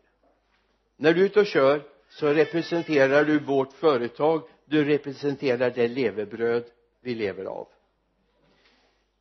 När 0.98 1.13
du 1.13 1.22
är 1.22 1.25
ute 1.25 1.39
och 1.39 1.46
kör 1.46 1.84
så 2.10 2.27
representerar 2.27 3.25
du 3.25 3.39
vårt 3.39 3.74
företag. 3.74 4.41
Du 4.65 4.86
representerar 4.86 5.70
det 5.70 5.88
levebröd 5.88 6.63
vi 7.01 7.15
lever 7.15 7.46
av. 7.46 7.67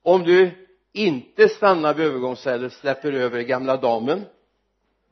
Om 0.03 0.23
du 0.23 0.67
inte 0.93 1.49
stannar 1.49 1.95
vid 1.95 2.07
övergångsstället 2.07 2.73
släpper 2.73 3.13
över 3.13 3.41
gamla 3.41 3.77
damen 3.77 4.25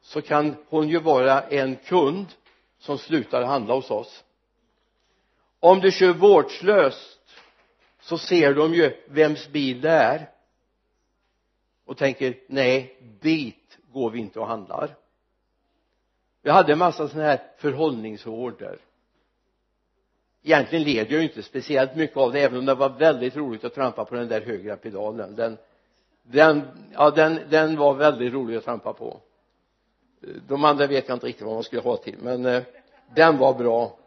så 0.00 0.22
kan 0.22 0.56
hon 0.68 0.88
ju 0.88 0.98
vara 0.98 1.42
en 1.42 1.76
kund 1.76 2.26
som 2.78 2.98
slutar 2.98 3.42
handla 3.42 3.74
hos 3.74 3.90
oss. 3.90 4.24
Om 5.60 5.80
du 5.80 5.90
kör 5.90 6.12
vårdslöst 6.12 7.20
så 8.00 8.18
ser 8.18 8.54
de 8.54 8.74
ju 8.74 9.04
vems 9.06 9.48
bil 9.48 9.80
det 9.80 9.90
är 9.90 10.30
och 11.84 11.96
tänker 11.96 12.38
nej 12.46 12.96
dit 13.20 13.78
går 13.92 14.10
vi 14.10 14.18
inte 14.18 14.40
och 14.40 14.46
handlar. 14.46 14.96
Vi 16.42 16.50
hade 16.50 16.72
en 16.72 16.78
massa 16.78 17.08
sådana 17.08 17.28
här 17.28 17.52
förhållningsorder 17.56 18.78
egentligen 20.42 20.84
led 20.84 21.12
jag 21.12 21.20
ju 21.20 21.22
inte 21.22 21.42
speciellt 21.42 21.96
mycket 21.96 22.16
av 22.16 22.32
det 22.32 22.40
även 22.40 22.58
om 22.58 22.66
det 22.66 22.74
var 22.74 22.88
väldigt 22.88 23.36
roligt 23.36 23.64
att 23.64 23.74
trampa 23.74 24.04
på 24.04 24.14
den 24.14 24.28
där 24.28 24.40
högra 24.40 24.76
pedalen. 24.76 25.36
Den 25.36 25.58
den, 26.30 26.62
ja 26.92 27.10
den, 27.10 27.40
den 27.50 27.76
var 27.76 27.94
väldigt 27.94 28.32
rolig 28.32 28.56
att 28.56 28.64
trampa 28.64 28.92
på. 28.92 29.20
De 30.48 30.64
andra 30.64 30.86
vet 30.86 31.08
jag 31.08 31.16
inte 31.16 31.26
riktigt 31.26 31.46
vad 31.46 31.54
man 31.54 31.64
skulle 31.64 31.82
ha 31.82 31.96
till 31.96 32.18
men 32.18 32.46
eh, 32.46 32.62
den 33.14 33.38
var 33.38 33.54
bra. 33.54 33.98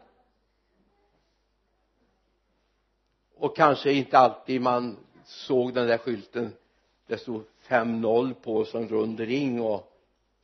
Och 3.36 3.56
kanske 3.56 3.92
inte 3.92 4.18
alltid 4.18 4.60
man 4.60 4.96
såg 5.24 5.74
den 5.74 5.86
där 5.86 5.98
skylten. 5.98 6.52
Det 7.06 7.18
stod 7.18 7.44
5-0 7.68 8.34
på 8.34 8.64
som 8.64 8.88
rund 8.88 9.20
ring 9.20 9.62
och 9.62 9.92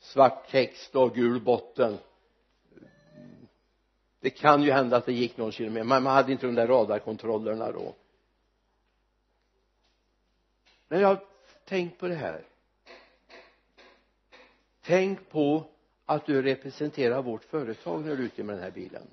svart 0.00 0.50
text 0.50 0.97
och 0.97 1.14
gul 1.14 1.40
botten 1.40 1.99
det 4.20 4.30
kan 4.30 4.62
ju 4.62 4.70
hända 4.70 4.96
att 4.96 5.06
det 5.06 5.12
gick 5.12 5.37
någon 5.37 5.52
kilometer 5.52 5.84
men 5.84 6.02
man 6.02 6.14
hade 6.14 6.32
inte 6.32 6.46
de 6.46 6.54
där 6.54 6.66
radarkontrollerna 6.66 7.72
då. 7.72 7.94
Men 10.88 11.00
jag 11.00 11.08
har 11.08 11.25
tänkt 11.64 11.98
på 11.98 12.08
det 12.08 12.14
här. 12.14 12.44
Tänk 14.82 15.28
på 15.30 15.64
att 16.06 16.26
du 16.26 16.42
representerar 16.42 17.22
vårt 17.22 17.44
företag 17.44 18.04
när 18.04 18.16
du 18.16 18.22
är 18.22 18.26
ute 18.26 18.42
med 18.42 18.56
den 18.56 18.62
här 18.62 18.70
bilen. 18.70 19.06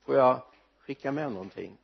Får 0.00 0.16
jag 0.16 0.42
skicka 0.78 1.12
med 1.12 1.32
någonting? 1.32 1.76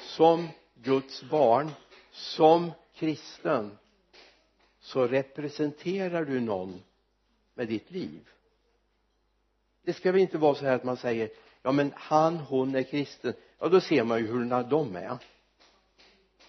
Som 0.00 0.48
Guds 0.74 1.22
barn 1.22 1.70
som 2.10 2.72
kristen 2.94 3.78
så 4.80 5.06
representerar 5.06 6.24
du 6.24 6.40
någon 6.40 6.82
med 7.54 7.68
ditt 7.68 7.90
liv 7.90 8.28
det 9.84 9.92
ska 9.92 10.12
väl 10.12 10.20
inte 10.20 10.38
vara 10.38 10.54
så 10.54 10.64
här 10.64 10.74
att 10.74 10.84
man 10.84 10.96
säger 10.96 11.30
ja 11.62 11.72
men 11.72 11.92
han, 11.96 12.36
hon 12.36 12.74
är 12.74 12.82
kristen. 12.82 13.34
Ja 13.58 13.68
då 13.68 13.80
ser 13.80 14.04
man 14.04 14.18
ju 14.18 14.26
hur 14.26 14.62
de 14.70 14.96
är. 14.96 15.18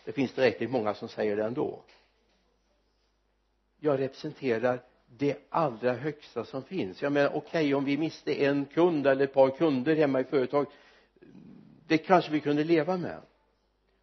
Det 0.05 0.11
finns 0.11 0.33
tillräckligt 0.33 0.71
många 0.71 0.93
som 0.93 1.09
säger 1.09 1.35
det 1.35 1.43
ändå. 1.43 1.83
Jag 3.79 3.99
representerar 3.99 4.81
det 5.17 5.37
allra 5.49 5.93
högsta 5.93 6.45
som 6.45 6.63
finns. 6.63 7.01
Jag 7.01 7.11
menar 7.11 7.29
okej 7.29 7.39
okay, 7.47 7.73
om 7.73 7.85
vi 7.85 7.97
miste 7.97 8.45
en 8.45 8.65
kund 8.65 9.07
eller 9.07 9.23
ett 9.23 9.33
par 9.33 9.49
kunder 9.49 9.95
hemma 9.95 10.19
i 10.19 10.23
företaget 10.23 10.69
det 11.87 11.97
kanske 11.97 12.31
vi 12.31 12.39
kunde 12.39 12.63
leva 12.63 12.97
med. 12.97 13.21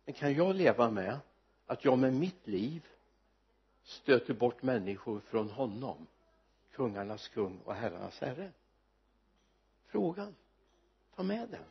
Men 0.05 0.15
kan 0.15 0.35
jag 0.35 0.55
leva 0.55 0.91
med 0.91 1.19
att 1.67 1.85
jag 1.85 1.99
med 1.99 2.15
mitt 2.15 2.47
liv 2.47 2.87
stöter 3.83 4.35
bort 4.35 4.63
människor 4.63 5.21
från 5.21 5.51
honom 5.51 6.07
kungarnas 6.73 7.29
kung 7.29 7.59
och 7.65 7.75
herrarnas 7.75 8.21
herre? 8.21 8.53
Frågan. 9.93 10.35
Ta 11.17 11.23
med 11.23 11.49
den. 11.49 11.65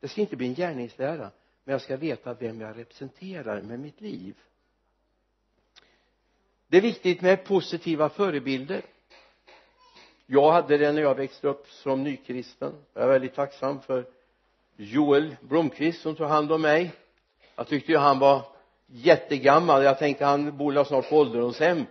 Det 0.00 0.08
ska 0.08 0.20
inte 0.20 0.36
bli 0.36 0.46
en 0.46 0.54
gärningslära 0.54 1.30
men 1.64 1.72
jag 1.72 1.82
ska 1.82 1.96
veta 1.96 2.34
vem 2.34 2.60
jag 2.60 2.78
representerar 2.78 3.62
med 3.62 3.80
mitt 3.80 4.00
liv. 4.00 4.36
Det 6.66 6.76
är 6.76 6.80
viktigt 6.80 7.20
med 7.20 7.44
positiva 7.44 8.08
förebilder. 8.08 8.82
Jag 10.26 10.52
hade 10.52 10.78
det 10.78 10.92
när 10.92 11.02
jag 11.02 11.14
växte 11.14 11.48
upp 11.48 11.68
som 11.68 12.02
nykristen. 12.02 12.74
Jag 12.94 13.02
är 13.04 13.08
väldigt 13.08 13.34
tacksam 13.34 13.80
för 13.80 14.06
Joel 14.76 15.36
Blomqvist 15.40 16.02
som 16.02 16.14
tog 16.14 16.28
hand 16.28 16.52
om 16.52 16.62
mig. 16.62 16.92
Jag 17.56 17.66
tyckte 17.66 17.92
ju 17.92 17.98
han 17.98 18.18
var 18.18 18.42
jättegammal. 18.86 19.84
Jag 19.84 19.98
tänkte 19.98 20.24
han 20.24 20.56
bor 20.56 20.84
snart 20.84 21.10
på 21.10 21.16
ålderdomshem 21.16 21.86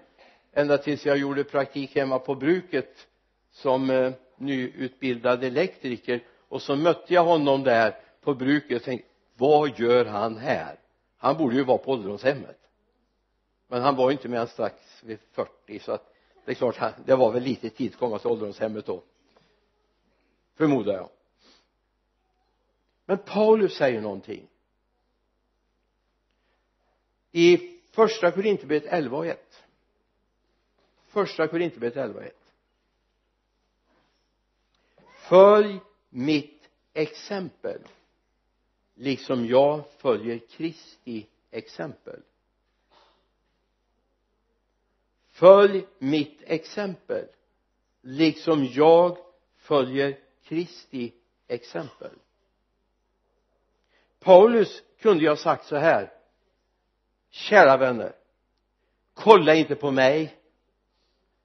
ända 0.54 0.78
tills 0.78 1.06
jag 1.06 1.18
gjorde 1.18 1.44
praktik 1.44 1.96
hemma 1.96 2.20
på 2.20 2.36
bruket 2.36 3.08
som 3.52 3.90
eh, 3.90 4.14
nyutbildad 4.38 5.44
elektriker. 5.44 6.24
Och 6.50 6.62
så 6.62 6.76
mötte 6.76 7.14
jag 7.14 7.24
honom 7.24 7.64
där 7.64 7.96
på 8.22 8.34
bruket 8.34 8.78
och 8.78 8.84
tänkte 8.84 9.08
vad 9.38 9.80
gör 9.80 10.06
han 10.06 10.38
här? 10.38 10.80
Han 11.18 11.38
borde 11.38 11.56
ju 11.56 11.64
vara 11.64 11.78
på 11.78 11.92
ålderdomshemmet. 11.92 12.60
Men 13.68 13.82
han 13.82 13.96
var 13.96 14.10
ju 14.10 14.12
inte 14.12 14.30
mer 14.30 14.40
än 14.40 14.48
strax 14.48 15.04
vid 15.04 15.20
40 15.32 15.80
så 15.80 15.92
att 15.92 16.14
det 16.46 16.52
är 16.52 16.56
klart 16.56 16.96
det 17.06 17.16
var 17.16 17.32
väl 17.32 17.44
lite 17.44 17.70
tid 17.70 17.92
att 17.92 18.00
komma 18.00 18.20
till 18.20 18.28
ålderdomshemmet 18.28 18.86
då 18.86 19.04
förmodar 20.56 20.94
jag. 20.94 21.10
Men 23.06 23.18
Paulus 23.18 23.78
säger 23.78 24.02
någonting. 24.02 24.48
I 27.32 27.58
första 27.92 28.32
Korinthierbrevet 28.32 28.94
11 28.94 29.18
och 29.18 29.26
1 29.26 29.64
första 31.08 31.48
Korinthierbrevet 31.48 31.98
11 31.98 32.20
och 32.20 32.26
1 32.26 32.37
följ 35.30 35.80
mitt 36.10 36.70
exempel 36.94 37.82
liksom 38.96 39.46
jag 39.46 39.84
följer 39.98 40.40
Kristi 40.50 41.28
exempel. 41.52 42.22
Följ 45.30 45.86
mitt 46.00 46.42
exempel 46.42 47.28
liksom 48.02 48.66
jag 48.66 49.18
följer 49.56 50.20
Kristi 50.44 51.14
exempel. 51.48 52.12
Paulus 54.20 54.84
kunde 55.00 55.24
ju 55.24 55.30
ha 55.30 55.36
sagt 55.36 55.66
så 55.66 55.76
här 55.76 56.14
kära 57.30 57.78
vänner 57.78 58.16
kolla 59.14 59.56
inte 59.56 59.76
på 59.76 59.92
mig 59.92 60.38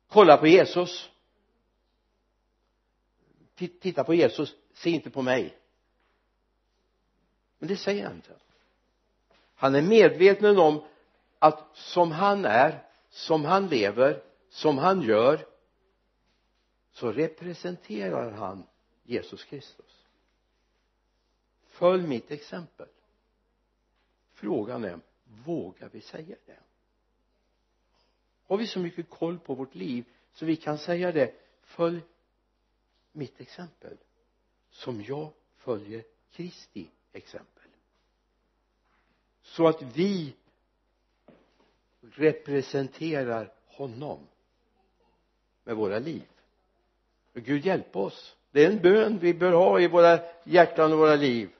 kolla 0.08 0.36
på 0.36 0.46
Jesus 0.46 1.11
titta 3.68 4.04
på 4.04 4.14
Jesus 4.14 4.54
se 4.74 4.90
inte 4.90 5.10
på 5.10 5.22
mig. 5.22 5.58
Men 7.58 7.68
det 7.68 7.76
säger 7.76 8.06
han 8.06 8.16
inte. 8.16 8.34
Han 9.54 9.74
är 9.74 9.82
medveten 9.82 10.58
om 10.58 10.84
att 11.38 11.76
som 11.76 12.10
han 12.10 12.44
är 12.44 12.86
som 13.08 13.44
han 13.44 13.66
lever 13.66 14.22
som 14.48 14.78
han 14.78 15.02
gör 15.02 15.46
så 16.92 17.12
representerar 17.12 18.30
han 18.30 18.66
Jesus 19.02 19.44
Kristus. 19.44 20.06
Följ 21.66 22.06
mitt 22.06 22.30
exempel. 22.30 22.88
Frågan 24.32 24.84
är 24.84 25.00
vågar 25.24 25.88
vi 25.92 26.00
säga 26.00 26.36
det? 26.46 26.58
Har 28.46 28.56
vi 28.56 28.66
så 28.66 28.78
mycket 28.78 29.10
koll 29.10 29.38
på 29.38 29.54
vårt 29.54 29.74
liv 29.74 30.04
så 30.32 30.46
vi 30.46 30.56
kan 30.56 30.78
säga 30.78 31.12
det? 31.12 31.34
Följ 31.62 32.00
mitt 33.12 33.40
exempel 33.40 33.96
som 34.70 35.02
jag 35.02 35.32
följer 35.56 36.04
Kristi 36.30 36.90
exempel. 37.12 37.68
Så 39.42 39.68
att 39.68 39.82
vi 39.82 40.34
representerar 42.00 43.52
honom 43.66 44.26
med 45.64 45.76
våra 45.76 45.98
liv. 45.98 46.22
Och 47.34 47.40
Gud 47.40 47.66
hjälp 47.66 47.96
oss. 47.96 48.36
Det 48.50 48.64
är 48.64 48.70
en 48.70 48.82
bön 48.82 49.18
vi 49.18 49.34
bör 49.34 49.52
ha 49.52 49.80
i 49.80 49.88
våra 49.88 50.18
hjärtan 50.44 50.92
och 50.92 50.98
våra 50.98 51.16
liv. 51.16 51.50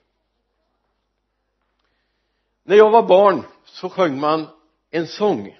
När 2.62 2.76
jag 2.76 2.90
var 2.90 3.08
barn 3.08 3.42
så 3.64 3.88
sjöng 3.88 4.20
man 4.20 4.46
en 4.90 5.06
sång 5.06 5.58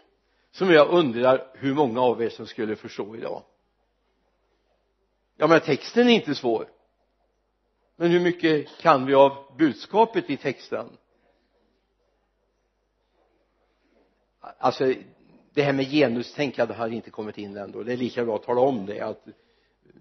som 0.51 0.71
jag 0.71 0.89
undrar 0.89 1.51
hur 1.55 1.75
många 1.75 2.01
av 2.01 2.23
er 2.23 2.29
som 2.29 2.47
skulle 2.47 2.77
förstå 2.77 3.17
idag 3.17 3.43
ja 5.43 5.49
men 5.49 5.61
texten 5.61 6.09
är 6.09 6.13
inte 6.13 6.35
svår. 6.35 6.69
Men 7.97 8.11
hur 8.11 8.21
mycket 8.21 8.79
kan 8.79 9.07
vi 9.07 9.15
av 9.15 9.57
budskapet 9.59 10.31
i 10.31 10.37
texten? 10.37 10.89
Alltså 14.41 14.95
det 15.55 15.63
här 15.63 15.73
med 15.73 15.91
genustänkande 15.91 16.75
har 16.75 16.89
inte 16.89 17.11
kommit 17.11 17.39
in 17.39 17.57
ändå. 17.57 17.83
Det 17.83 17.93
är 17.93 17.97
lika 17.97 18.25
bra 18.25 18.37
att 18.37 18.43
tala 18.43 18.61
om 18.61 18.87
det 18.87 19.01
att 19.01 19.25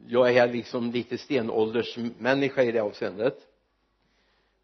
jag 0.08 0.36
är 0.36 0.48
liksom 0.48 0.92
lite 0.92 1.18
stenåldersmänniska 1.18 2.64
i 2.64 2.72
det 2.72 2.80
avseendet. 2.80 3.38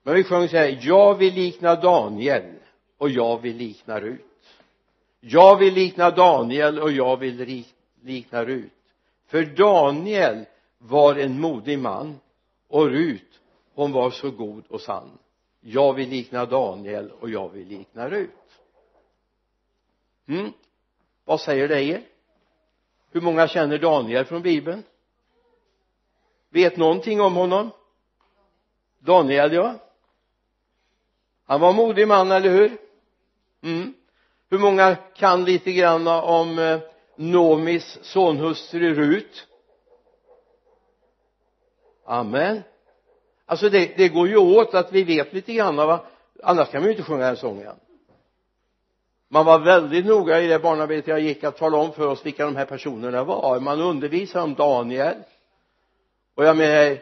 Men 0.03 0.15
vi 0.15 0.23
sjöng 0.23 0.49
så 0.49 0.57
här 0.57 0.79
jag 0.81 1.15
vill 1.15 1.33
likna 1.33 1.75
Daniel 1.75 2.53
och 2.97 3.09
jag 3.09 3.41
vill 3.41 3.57
likna 3.57 3.99
Rut. 3.99 4.21
Jag 5.19 5.57
vill 5.57 5.73
likna 5.73 6.11
Daniel 6.11 6.79
och 6.79 6.91
jag 6.91 7.17
vill 7.17 7.65
likna 8.01 8.45
Rut. 8.45 8.71
För 9.27 9.45
Daniel 9.45 10.45
var 10.77 11.15
en 11.15 11.39
modig 11.39 11.79
man 11.79 12.19
och 12.67 12.87
Rut 12.87 13.37
hon 13.77 13.91
var 13.91 14.11
så 14.11 14.31
god 14.31 14.63
och 14.67 14.81
sann. 14.81 15.17
Jag 15.59 15.93
vill 15.93 16.09
likna 16.09 16.45
Daniel 16.45 17.11
och 17.11 17.29
jag 17.29 17.49
vill 17.49 17.67
likna 17.67 18.09
Rut. 18.09 18.29
Mm. 20.27 20.53
vad 21.25 21.41
säger 21.41 21.67
det 21.67 21.83
er? 21.83 22.01
Hur 23.11 23.21
många 23.21 23.47
känner 23.47 23.77
Daniel 23.77 24.25
från 24.25 24.41
bibeln? 24.41 24.83
Vet 26.49 26.77
någonting 26.77 27.21
om 27.21 27.35
honom? 27.35 27.69
Daniel 28.99 29.53
ja. 29.53 29.75
Han 31.45 31.61
var 31.61 31.69
en 31.69 31.75
modig 31.75 32.07
man 32.07 32.31
eller 32.31 32.49
hur? 32.49 32.77
Mm. 33.61 33.93
hur 34.49 34.57
många 34.57 34.95
kan 34.95 35.45
lite 35.45 35.71
grann 35.71 36.07
om 36.07 36.59
eh, 36.59 36.79
Nomis 37.15 37.99
sonhustru 38.01 38.93
Rut? 38.93 39.46
Amen. 42.07 42.63
Alltså 43.45 43.69
det, 43.69 43.97
det 43.97 44.09
går 44.09 44.27
ju 44.27 44.37
åt 44.37 44.73
att 44.73 44.91
vi 44.91 45.03
vet 45.03 45.33
lite 45.33 45.53
grann 45.53 45.75
va 45.75 46.05
annars 46.43 46.69
kan 46.69 46.81
vi 46.81 46.87
ju 46.87 46.91
inte 46.91 47.03
sjunga 47.03 47.25
den 47.25 47.37
sången. 47.37 47.75
Man 49.29 49.45
var 49.45 49.59
väldigt 49.59 50.05
noga 50.05 50.41
i 50.41 50.47
det 50.47 50.59
barnarbete 50.59 51.11
jag 51.11 51.19
gick 51.19 51.43
att 51.43 51.57
tala 51.57 51.77
om 51.77 51.91
för 51.93 52.07
oss 52.07 52.25
vilka 52.25 52.45
de 52.45 52.55
här 52.55 52.65
personerna 52.65 53.23
var. 53.23 53.59
Man 53.59 53.81
undervisade 53.81 54.43
om 54.43 54.53
Daniel. 54.53 55.15
Och 56.35 56.45
jag 56.45 56.57
menar 56.57 56.97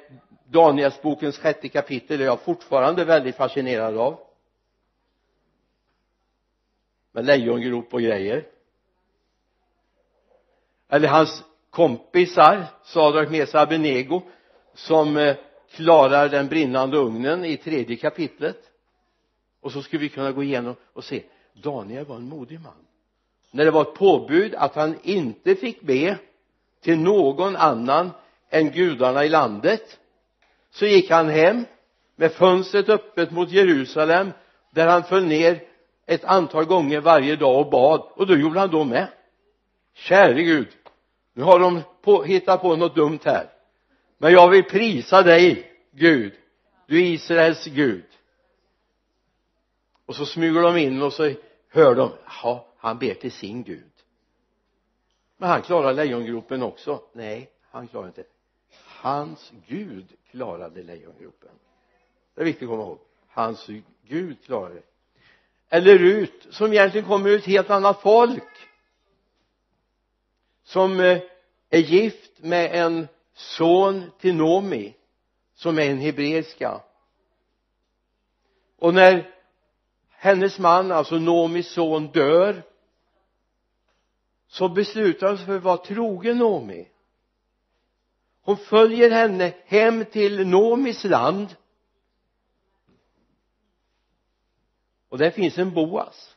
Danielsbokens 0.46 1.38
sjätte 1.38 1.70
kapitel 1.70 2.22
är 2.22 2.26
jag 2.26 2.42
fortfarande 2.42 3.06
väldigt 3.06 3.36
fascinerad 3.36 3.98
av. 3.98 4.20
Med 7.12 7.26
lejongrop 7.26 7.94
och 7.94 8.02
grejer. 8.02 8.46
Eller 10.90 11.08
hans 11.08 11.44
kompisar 11.70 12.66
Sadrak 12.84 13.30
Mesa 13.30 13.60
Abenego 13.60 14.22
som 14.76 15.18
eh, 15.18 15.36
klarar 15.72 16.30
den 16.30 16.48
brinnande 16.48 16.98
ugnen 16.98 17.46
i 17.46 17.58
tredje 17.58 17.96
kapitlet. 17.96 18.58
Och 19.62 19.72
så 19.72 19.82
skulle 19.82 20.02
vi 20.02 20.10
kunna 20.10 20.32
gå 20.32 20.44
igenom 20.44 20.76
och 20.94 21.04
se 21.04 21.24
Daniel 21.54 22.06
var 22.06 22.16
en 22.16 22.30
modig 22.30 22.60
man. 22.60 22.74
När 23.52 23.66
det 23.66 23.72
var 23.72 23.82
ett 23.82 23.94
påbud 23.94 24.56
att 24.56 24.76
han 24.76 24.96
inte 25.04 25.56
fick 25.56 25.82
be 25.82 26.18
till 26.82 27.00
någon 27.00 27.56
annan 27.56 28.12
än 28.50 28.72
gudarna 28.72 29.26
i 29.26 29.30
landet 29.30 30.00
så 30.72 30.86
gick 30.86 31.12
han 31.12 31.30
hem 31.30 31.66
med 32.16 32.32
fönstret 32.32 32.90
öppet 32.90 33.32
mot 33.32 33.52
Jerusalem 33.52 34.32
där 34.72 34.88
han 34.88 35.04
föll 35.04 35.26
ner 35.26 35.64
ett 36.06 36.24
antal 36.24 36.66
gånger 36.66 37.00
varje 37.00 37.36
dag 37.36 37.60
och 37.60 37.72
bad. 37.72 38.02
Och 38.16 38.28
då 38.28 38.36
gjorde 38.38 38.60
han 38.60 38.72
då 38.72 38.84
med. 38.84 39.08
Käre 39.94 40.44
Gud 40.44 40.68
nu 41.34 41.44
har 41.44 41.60
de 41.60 41.82
på, 42.02 42.24
hittat 42.24 42.62
på 42.62 42.76
något 42.76 42.96
dumt 42.96 43.20
här 43.26 43.50
men 44.18 44.32
jag 44.32 44.50
vill 44.50 44.64
prisa 44.64 45.24
dig 45.24 45.72
Gud. 45.92 46.34
Du 46.88 46.98
är 46.98 47.06
Israels 47.06 47.66
Gud. 47.66 48.06
Och 50.06 50.16
så 50.16 50.26
smyger 50.26 50.62
de 50.62 50.78
in 50.78 51.02
och 51.02 51.14
så 51.14 51.34
hör 51.70 51.96
de 51.96 52.12
ja 52.44 52.68
han 52.78 53.00
ber 53.00 53.14
till 53.14 53.32
sin 53.32 53.64
Gud. 53.64 53.92
Men 55.38 55.50
han 55.50 55.62
klarar 55.62 55.94
lejongropen 55.94 56.64
också. 56.64 57.02
Nej 57.14 57.52
han 57.72 57.88
klarar 57.88 58.08
inte. 58.08 58.24
Hans 58.86 59.52
Gud 59.68 60.06
klarade 60.32 60.84
lejongropen. 60.84 61.50
Det 62.36 62.42
är 62.42 62.46
viktigt 62.46 62.64
att 62.64 62.70
komma 62.70 62.84
ihåg. 62.84 63.00
Hans 63.28 63.70
Gud 64.08 64.38
klarade. 64.46 64.76
Det 64.76 64.82
eller 65.70 65.98
Rut 65.98 66.48
som 66.50 66.74
egentligen 66.74 67.08
kommer 67.08 67.30
ur 67.30 67.38
ett 67.38 67.46
helt 67.46 67.70
annat 67.70 68.02
folk. 68.02 68.44
Som 70.64 71.00
eh, 71.00 71.22
är 71.70 71.80
gift 71.80 72.32
med 72.44 72.86
en 72.86 73.08
son 73.36 74.12
till 74.20 74.36
Nomi 74.36 74.96
som 75.56 75.80
är 75.80 75.90
en 75.90 75.98
hebreiska. 75.98 76.82
Och 78.80 78.94
när 78.94 79.36
hennes 80.10 80.60
man, 80.60 80.92
alltså 80.92 81.16
Nomis 81.16 81.72
son, 81.72 82.08
dör 82.08 82.64
så 84.48 84.70
beslutar 84.70 85.28
hon 85.28 85.38
sig 85.38 85.46
för 85.46 85.58
att 85.58 85.64
vara 85.64 85.78
trogen 85.78 86.38
Nomi. 86.38 86.88
Hon 88.42 88.58
följer 88.58 89.12
henne 89.12 89.54
hem 89.66 90.06
till 90.06 90.48
Nomis 90.48 91.04
land. 91.04 91.56
Och 95.10 95.18
där 95.18 95.32
finns 95.32 95.58
en 95.58 95.74
Boas. 95.74 96.36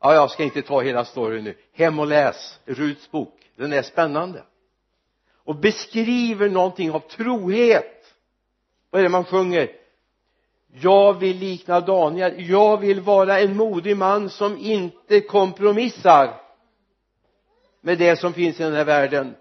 Ja 0.00 0.14
jag 0.14 0.30
ska 0.30 0.42
inte 0.42 0.62
ta 0.62 0.80
hela 0.80 1.04
storyn 1.04 1.44
nu. 1.44 1.58
Hem 1.72 1.98
och 1.98 2.06
läs 2.06 2.60
Ruts 2.64 3.10
bok. 3.10 3.50
Den 3.56 3.72
är 3.72 3.82
spännande 3.82 4.44
och 5.44 5.56
beskriver 5.56 6.48
någonting 6.48 6.90
av 6.90 7.00
trohet. 7.00 8.14
Vad 8.90 8.98
är 8.98 9.02
det 9.02 9.08
man 9.08 9.24
sjunger? 9.24 9.70
Jag 10.80 11.18
vill 11.18 11.36
likna 11.36 11.80
Daniel. 11.80 12.50
Jag 12.50 12.80
vill 12.80 13.00
vara 13.00 13.40
en 13.40 13.56
modig 13.56 13.96
man 13.96 14.30
som 14.30 14.58
inte 14.58 15.20
kompromissar 15.20 16.40
med 17.80 17.98
det 17.98 18.16
som 18.16 18.32
finns 18.32 18.60
i 18.60 18.62
den 18.62 18.74
här 18.74 18.84
världen. 18.84 19.34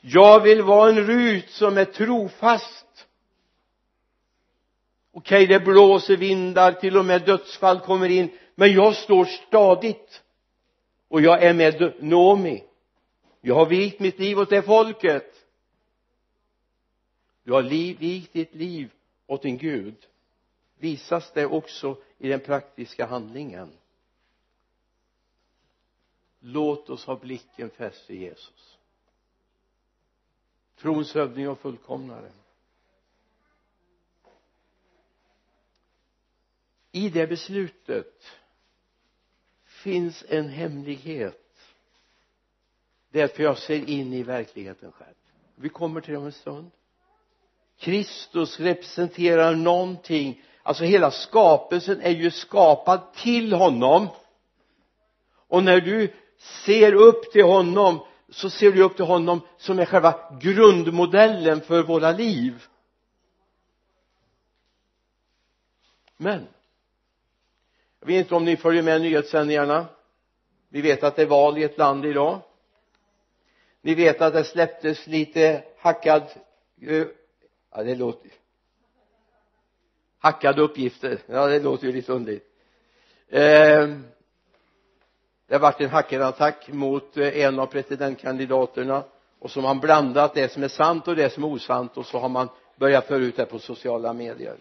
Jag 0.00 0.40
vill 0.40 0.62
vara 0.62 0.88
en 0.88 1.06
Rut 1.06 1.50
som 1.50 1.78
är 1.78 1.84
trofast. 1.84 3.06
Okej 5.12 5.44
okay, 5.44 5.58
det 5.58 5.64
blåser 5.64 6.16
vindar 6.16 6.72
till 6.72 6.96
och 6.96 7.04
med 7.04 7.22
dödsfall 7.22 7.80
kommer 7.80 8.08
in 8.08 8.30
men 8.54 8.72
jag 8.72 8.96
står 8.96 9.24
stadigt. 9.24 10.22
Och 11.08 11.20
jag 11.20 11.42
är 11.42 11.54
med 11.54 11.92
Nomi. 12.00 12.64
Jag 13.40 13.54
har 13.54 13.66
vikt 13.66 14.00
mitt 14.00 14.18
liv 14.18 14.38
åt 14.38 14.50
det 14.50 14.62
folket 14.62 15.35
du 17.46 17.52
har 17.52 17.62
liv, 17.62 18.28
ditt 18.32 18.54
liv 18.54 18.92
åt 19.26 19.42
din 19.42 19.58
Gud. 19.58 20.06
Visas 20.78 21.32
det 21.32 21.46
också 21.46 22.02
i 22.18 22.28
den 22.28 22.40
praktiska 22.40 23.06
handlingen? 23.06 23.72
Låt 26.40 26.90
oss 26.90 27.04
ha 27.04 27.16
blicken 27.16 27.70
fäst 27.70 28.10
vid 28.10 28.20
Jesus. 28.20 28.78
Trons 30.76 31.14
hövding 31.14 31.48
och 31.48 31.58
fullkomnare. 31.58 32.32
I 36.92 37.08
det 37.08 37.26
beslutet 37.26 38.24
finns 39.64 40.24
en 40.28 40.48
hemlighet. 40.48 41.76
Därför 43.10 43.42
jag 43.42 43.58
ser 43.58 43.88
in 43.88 44.12
i 44.12 44.22
verkligheten 44.22 44.92
själv. 44.92 45.16
Vi 45.54 45.68
kommer 45.68 46.00
till 46.00 46.12
det 46.12 46.18
om 46.18 46.26
en 46.26 46.32
stund. 46.32 46.70
Kristus 47.78 48.60
representerar 48.60 49.54
någonting. 49.54 50.42
Alltså 50.62 50.84
hela 50.84 51.10
skapelsen 51.10 52.00
är 52.00 52.10
ju 52.10 52.30
skapad 52.30 53.12
till 53.12 53.52
honom. 53.52 54.08
Och 55.48 55.64
när 55.64 55.80
du 55.80 56.12
ser 56.64 56.94
upp 56.94 57.32
till 57.32 57.44
honom 57.44 57.98
så 58.28 58.50
ser 58.50 58.72
du 58.72 58.82
upp 58.82 58.96
till 58.96 59.04
honom 59.04 59.40
som 59.56 59.78
är 59.78 59.84
själva 59.84 60.38
grundmodellen 60.40 61.60
för 61.60 61.82
våra 61.82 62.12
liv. 62.12 62.62
Men 66.16 66.46
jag 68.00 68.06
vet 68.06 68.18
inte 68.18 68.34
om 68.34 68.44
ni 68.44 68.56
följer 68.56 68.82
med 68.82 69.00
nyhetssändningarna. 69.00 69.86
Vi 70.68 70.80
vet 70.80 71.02
att 71.02 71.16
det 71.16 71.22
är 71.22 71.26
val 71.26 71.58
i 71.58 71.62
ett 71.62 71.78
land 71.78 72.06
idag. 72.06 72.40
Ni 73.80 73.94
vet 73.94 74.20
att 74.20 74.32
det 74.32 74.44
släpptes 74.44 75.06
lite 75.06 75.64
hackad 75.78 76.22
eh, 76.82 77.06
ja 77.76 77.82
det 77.82 77.94
låter 77.94 78.30
hackade 80.18 80.62
uppgifter. 80.62 81.18
Ja 81.26 81.46
det 81.46 81.60
låter 81.60 81.86
ju 81.86 81.92
lite 81.92 82.12
underligt. 82.12 82.46
Eh, 83.28 83.88
det 85.46 85.54
har 85.54 85.58
varit 85.58 85.80
en 85.80 85.90
hackerattack 85.90 86.68
mot 86.68 87.16
eh, 87.16 87.38
en 87.38 87.58
av 87.58 87.66
presidentkandidaterna 87.66 89.04
och 89.38 89.50
så 89.50 89.60
har 89.60 89.68
man 89.68 89.80
blandat 89.80 90.34
det 90.34 90.52
som 90.52 90.62
är 90.62 90.68
sant 90.68 91.08
och 91.08 91.16
det 91.16 91.30
som 91.30 91.44
är 91.44 91.48
osant 91.48 91.96
och 91.96 92.06
så 92.06 92.18
har 92.18 92.28
man 92.28 92.48
börjat 92.76 93.06
föra 93.06 93.18
ut 93.18 93.36
det 93.36 93.46
på 93.46 93.58
sociala 93.58 94.12
medier. 94.12 94.56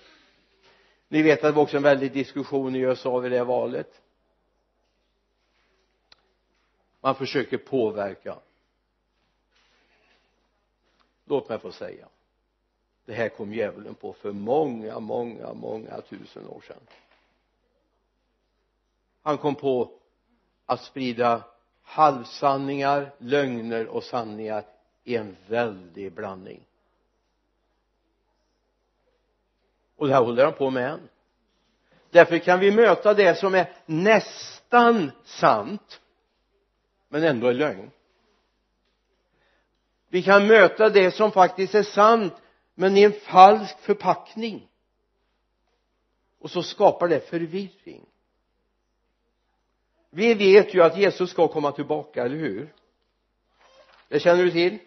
Ni 1.07 1.21
vet 1.21 1.39
att 1.39 1.51
det 1.51 1.51
var 1.51 1.63
också 1.63 1.77
en 1.77 1.83
väldig 1.83 2.11
diskussion 2.13 2.75
i 2.75 2.79
USA 2.79 3.19
vid 3.19 3.31
det 3.31 3.43
valet. 3.43 4.01
Man 7.01 7.15
försöker 7.15 7.57
påverka. 7.57 8.39
Låt 11.25 11.49
mig 11.49 11.59
få 11.59 11.71
säga 11.71 12.07
det 13.05 13.13
här 13.13 13.29
kom 13.29 13.53
djävulen 13.53 13.95
på 13.95 14.13
för 14.13 14.31
många, 14.31 14.99
många, 14.99 15.53
många 15.53 16.01
tusen 16.01 16.47
år 16.47 16.61
sedan. 16.67 16.81
Han 19.21 19.37
kom 19.37 19.55
på 19.55 19.91
att 20.65 20.81
sprida 20.83 21.43
halvsanningar, 21.83 23.13
lögner 23.17 23.87
och 23.87 24.03
sanningar 24.03 24.63
i 25.03 25.15
en 25.15 25.35
väldig 25.47 26.13
blandning. 26.13 26.65
Och 29.95 30.07
det 30.07 30.13
här 30.13 30.23
håller 30.23 30.43
han 30.43 30.53
på 30.53 30.69
med 30.69 30.91
än. 30.91 31.09
Därför 32.09 32.37
kan 32.37 32.59
vi 32.59 32.71
möta 32.71 33.13
det 33.13 33.35
som 33.35 33.55
är 33.55 33.73
nästan 33.85 35.11
sant 35.23 36.01
men 37.09 37.23
ändå 37.23 37.47
är 37.47 37.53
lögn. 37.53 37.91
Vi 40.09 40.23
kan 40.23 40.47
möta 40.47 40.89
det 40.89 41.11
som 41.11 41.31
faktiskt 41.31 41.75
är 41.75 41.83
sant 41.83 42.33
men 42.75 42.97
i 42.97 43.03
en 43.03 43.13
falsk 43.13 43.79
förpackning. 43.79 44.67
Och 46.39 46.51
så 46.51 46.63
skapar 46.63 47.07
det 47.07 47.29
förvirring. 47.29 48.05
Vi 50.09 50.33
vet 50.33 50.73
ju 50.73 50.83
att 50.83 50.97
Jesus 50.97 51.29
ska 51.29 51.47
komma 51.47 51.71
tillbaka, 51.71 52.25
eller 52.25 52.35
hur? 52.35 52.73
Det 54.07 54.19
känner 54.19 54.43
du 54.43 54.51
till? 54.51 54.79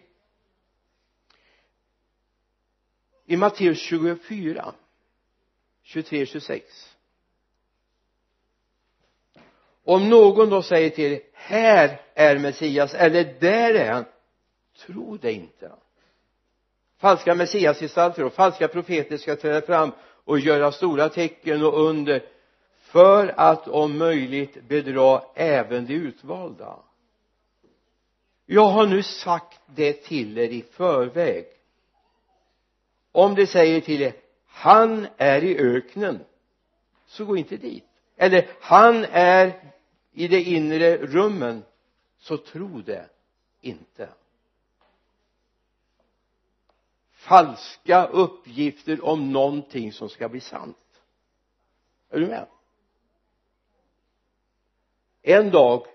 I 3.25 3.37
Matteus 3.37 3.79
24 3.79 4.73
23 5.83 6.25
26 6.25 6.95
om 9.83 10.09
någon 10.09 10.49
då 10.49 10.61
säger 10.61 10.89
till 10.89 11.11
er 11.13 11.21
här 11.33 12.01
är 12.13 12.37
Messias 12.37 12.93
eller 12.93 13.35
där 13.39 13.73
är 13.73 13.91
han 13.91 14.05
tro 14.77 15.17
det 15.17 15.33
inte 15.33 15.71
falska 16.99 17.35
messiasgestalter 17.35 18.23
och 18.23 18.33
falska 18.33 18.67
profeter 18.67 19.17
ska 19.17 19.35
träda 19.35 19.61
fram 19.61 19.91
och 20.25 20.39
göra 20.39 20.71
stora 20.71 21.09
tecken 21.09 21.65
och 21.65 21.79
under 21.79 22.23
för 22.79 23.33
att 23.37 23.67
om 23.67 23.97
möjligt 23.97 24.63
bedra 24.67 25.21
även 25.35 25.85
de 25.85 25.93
utvalda. 25.93 26.79
Jag 28.45 28.65
har 28.65 28.85
nu 28.85 29.03
sagt 29.03 29.59
det 29.65 29.93
till 29.93 30.37
er 30.37 30.49
i 30.49 30.61
förväg. 30.61 31.45
Om 33.11 33.35
de 33.35 33.47
säger 33.47 33.81
till 33.81 34.01
er 34.01 34.13
han 34.47 35.07
är 35.17 35.43
i 35.43 35.59
öknen 35.59 36.19
så 37.07 37.25
gå 37.25 37.37
inte 37.37 37.57
dit. 37.57 37.85
Eller 38.17 38.47
han 38.61 39.05
är 39.11 39.73
i 40.13 40.27
de 40.27 40.37
inre 40.37 40.97
rummen 40.97 41.63
så 42.17 42.37
tro 42.37 42.81
det 42.81 43.09
inte 43.61 44.09
falska 47.19 48.05
uppgifter 48.05 49.05
om 49.05 49.31
någonting 49.31 49.91
som 49.91 50.09
ska 50.09 50.29
bli 50.29 50.39
sant. 50.39 50.77
Är 52.09 52.19
du 52.19 52.27
med? 52.27 52.45
En 55.21 55.51
dag 55.51 55.85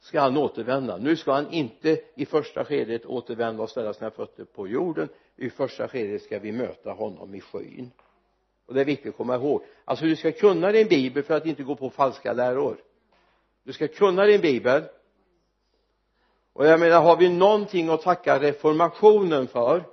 ska 0.00 0.20
han 0.20 0.36
återvända. 0.36 0.96
Nu 0.96 1.16
ska 1.16 1.32
han 1.32 1.50
inte 1.50 2.00
i 2.14 2.26
första 2.26 2.64
skedet 2.64 3.06
återvända 3.06 3.62
och 3.62 3.70
ställa 3.70 3.94
sina 3.94 4.10
fötter 4.10 4.44
på 4.44 4.68
jorden. 4.68 5.08
I 5.36 5.50
första 5.50 5.88
skedet 5.88 6.22
ska 6.22 6.38
vi 6.38 6.52
möta 6.52 6.92
honom 6.92 7.34
i 7.34 7.40
skyn. 7.40 7.90
Och 8.66 8.74
det 8.74 8.80
är 8.80 8.84
viktigt 8.84 9.10
att 9.10 9.16
komma 9.16 9.34
ihåg. 9.34 9.62
Alltså 9.84 10.04
du 10.04 10.16
ska 10.16 10.32
kunna 10.32 10.72
din 10.72 10.88
bibel 10.88 11.22
för 11.22 11.34
att 11.34 11.46
inte 11.46 11.62
gå 11.62 11.76
på 11.76 11.90
falska 11.90 12.32
läror. 12.32 12.76
Du 13.62 13.72
ska 13.72 13.88
kunna 13.88 14.24
din 14.24 14.40
bibel. 14.40 14.82
Och 16.52 16.66
jag 16.66 16.80
menar 16.80 17.02
har 17.02 17.16
vi 17.16 17.28
någonting 17.28 17.88
att 17.88 18.02
tacka 18.02 18.40
reformationen 18.40 19.48
för 19.48 19.84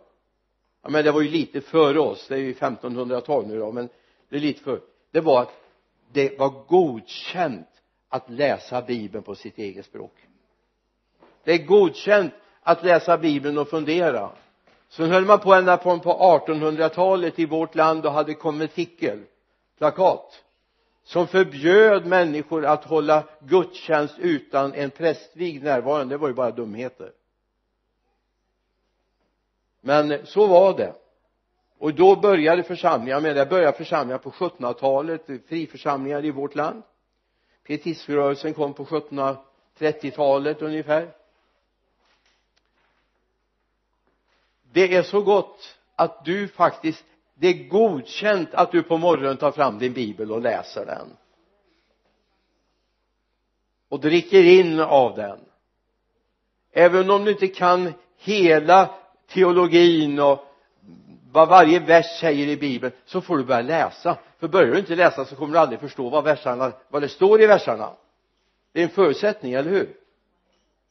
ja 0.85 0.91
men 0.91 1.05
det 1.05 1.11
var 1.11 1.21
ju 1.21 1.29
lite 1.29 1.61
före 1.61 1.99
oss. 1.99 2.27
Det 2.27 2.35
är 2.35 2.39
ju 2.39 2.53
1500-tal 2.53 3.47
nu 3.47 3.59
då 3.59 3.71
men 3.71 3.89
det 4.29 4.35
är 4.35 4.39
lite 4.39 4.63
för 4.63 4.79
det 5.11 5.21
var 5.21 5.41
att 5.41 5.51
det 6.11 6.39
var 6.39 6.53
godkänt 6.67 7.67
att 8.09 8.29
läsa 8.29 8.81
bibeln 8.81 9.23
på 9.23 9.35
sitt 9.35 9.57
eget 9.57 9.85
språk. 9.85 10.13
Det 11.43 11.51
är 11.51 11.65
godkänt 11.65 12.33
att 12.61 12.83
läsa 12.83 13.17
bibeln 13.17 13.57
och 13.57 13.69
fundera. 13.69 14.29
Sen 14.89 15.11
höll 15.11 15.25
man 15.25 15.39
på 15.39 15.53
ända 15.53 15.77
på, 15.77 15.99
på 15.99 16.41
1800-talet 16.47 17.39
i 17.39 17.45
vårt 17.45 17.75
land 17.75 18.05
och 18.05 18.11
hade 18.11 18.33
konventikel 18.33 19.23
plakat 19.77 20.43
som 21.03 21.27
förbjöd 21.27 22.05
människor 22.05 22.65
att 22.65 22.83
hålla 22.83 23.23
gudstjänst 23.39 24.15
utan 24.19 24.73
en 24.73 24.89
prästvigd 24.89 25.63
närvarande. 25.63 26.13
Det 26.15 26.17
var 26.17 26.27
ju 26.27 26.33
bara 26.33 26.51
dumheter 26.51 27.11
men 29.85 30.25
så 30.25 30.47
var 30.47 30.77
det. 30.77 30.93
Och 31.77 31.93
då 31.93 32.15
började 32.15 32.63
församlingar 32.63 33.21
med 33.21 33.35
det. 33.35 33.45
Började 33.45 33.77
församlingar 33.77 34.17
på 34.17 34.31
1700-talet 34.31 35.25
friförsamlingar 35.47 36.25
i 36.25 36.31
vårt 36.31 36.55
land. 36.55 36.83
Pietiströrelsen 37.63 38.53
kom 38.53 38.73
på 38.73 38.85
1730-talet 38.85 40.61
ungefär. 40.61 41.09
Det 44.71 44.95
är 44.95 45.03
så 45.03 45.21
gott 45.21 45.77
att 45.95 46.25
du 46.25 46.47
faktiskt 46.47 47.05
det 47.33 47.47
är 47.47 47.67
godkänt 47.67 48.53
att 48.53 48.71
du 48.71 48.83
på 48.83 48.97
morgonen 48.97 49.37
tar 49.37 49.51
fram 49.51 49.79
din 49.79 49.93
bibel 49.93 50.31
och 50.31 50.41
läser 50.41 50.85
den. 50.85 51.17
Och 53.89 53.99
dricker 53.99 54.43
in 54.43 54.79
av 54.79 55.15
den. 55.15 55.39
Även 56.71 57.09
om 57.09 57.25
du 57.25 57.31
inte 57.31 57.47
kan 57.47 57.93
hela 58.17 59.04
teologin 59.27 60.19
och 60.19 60.45
vad 61.31 61.47
varje 61.49 61.79
vers 61.79 62.19
säger 62.19 62.47
i 62.47 62.57
bibeln 62.57 62.93
så 63.05 63.21
får 63.21 63.37
du 63.37 63.43
börja 63.43 63.61
läsa. 63.61 64.17
För 64.39 64.47
börjar 64.47 64.71
du 64.71 64.79
inte 64.79 64.95
läsa 64.95 65.25
så 65.25 65.35
kommer 65.35 65.53
du 65.53 65.59
aldrig 65.59 65.79
förstå 65.79 66.09
vad 66.09 66.23
versarna 66.23 66.71
vad 66.89 67.01
det 67.01 67.09
står 67.09 67.41
i 67.41 67.47
versarna. 67.47 67.93
Det 68.71 68.79
är 68.79 68.83
en 68.83 68.89
förutsättning, 68.89 69.53
eller 69.53 69.71
hur? 69.71 69.97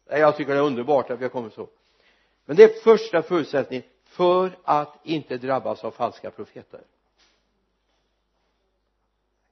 Jag 0.08 0.36
tycker 0.36 0.52
det 0.52 0.58
är 0.58 0.62
underbart 0.62 1.10
att 1.10 1.18
vi 1.18 1.24
har 1.24 1.30
kommit 1.30 1.54
så. 1.54 1.68
Men 2.44 2.56
det 2.56 2.64
är 2.64 2.82
första 2.82 3.22
förutsättningen 3.22 3.86
för 4.04 4.58
att 4.64 4.98
inte 5.02 5.36
drabbas 5.36 5.84
av 5.84 5.90
falska 5.90 6.30
profeter. 6.30 6.80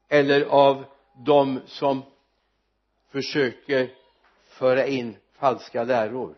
Eller 0.09 0.45
av 0.45 0.85
de 1.17 1.61
som 1.67 2.03
försöker 3.11 3.91
föra 4.47 4.87
in 4.87 5.17
falska 5.33 5.85
läror 5.85 6.35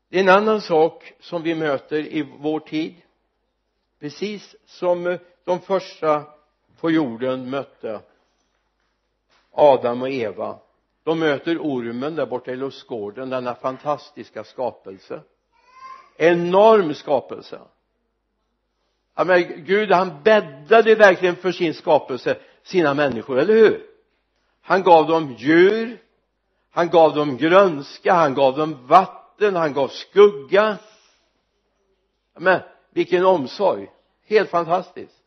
en 0.19 0.29
annan 0.29 0.61
sak 0.61 1.13
som 1.19 1.43
vi 1.43 1.55
möter 1.55 1.97
i 1.97 2.21
vår 2.39 2.59
tid. 2.59 2.95
Precis 3.99 4.55
som 4.65 5.17
de 5.45 5.59
första 5.59 6.23
på 6.79 6.91
jorden 6.91 7.49
mötte 7.49 8.01
Adam 9.51 10.01
och 10.01 10.09
Eva. 10.09 10.59
De 11.03 11.19
möter 11.19 11.57
ormen 11.57 12.15
där 12.15 12.25
borta 12.25 12.51
i 12.51 12.55
lustgården 12.55 13.29
denna 13.29 13.55
fantastiska 13.55 14.43
skapelse. 14.43 15.21
Enorm 16.17 16.93
skapelse. 16.93 17.59
Ja 19.15 19.23
men 19.23 19.65
Gud 19.65 19.91
han 19.91 20.23
bäddade 20.23 20.95
verkligen 20.95 21.35
för 21.35 21.51
sin 21.51 21.73
skapelse 21.73 22.37
sina 22.63 22.93
människor, 22.93 23.39
eller 23.39 23.53
hur? 23.53 23.85
Han 24.61 24.83
gav 24.83 25.07
dem 25.07 25.35
djur 25.37 26.01
han 26.71 26.89
gav 26.89 27.15
dem 27.15 27.37
grönska, 27.37 28.13
han 28.13 28.33
gav 28.33 28.57
dem 28.57 28.87
vatten, 28.87 29.20
han 29.39 29.73
gav 29.73 29.87
skugga. 29.87 30.77
Men 32.33 32.59
vilken 32.89 33.25
omsorg. 33.25 33.91
Helt 34.25 34.49
fantastiskt. 34.49 35.17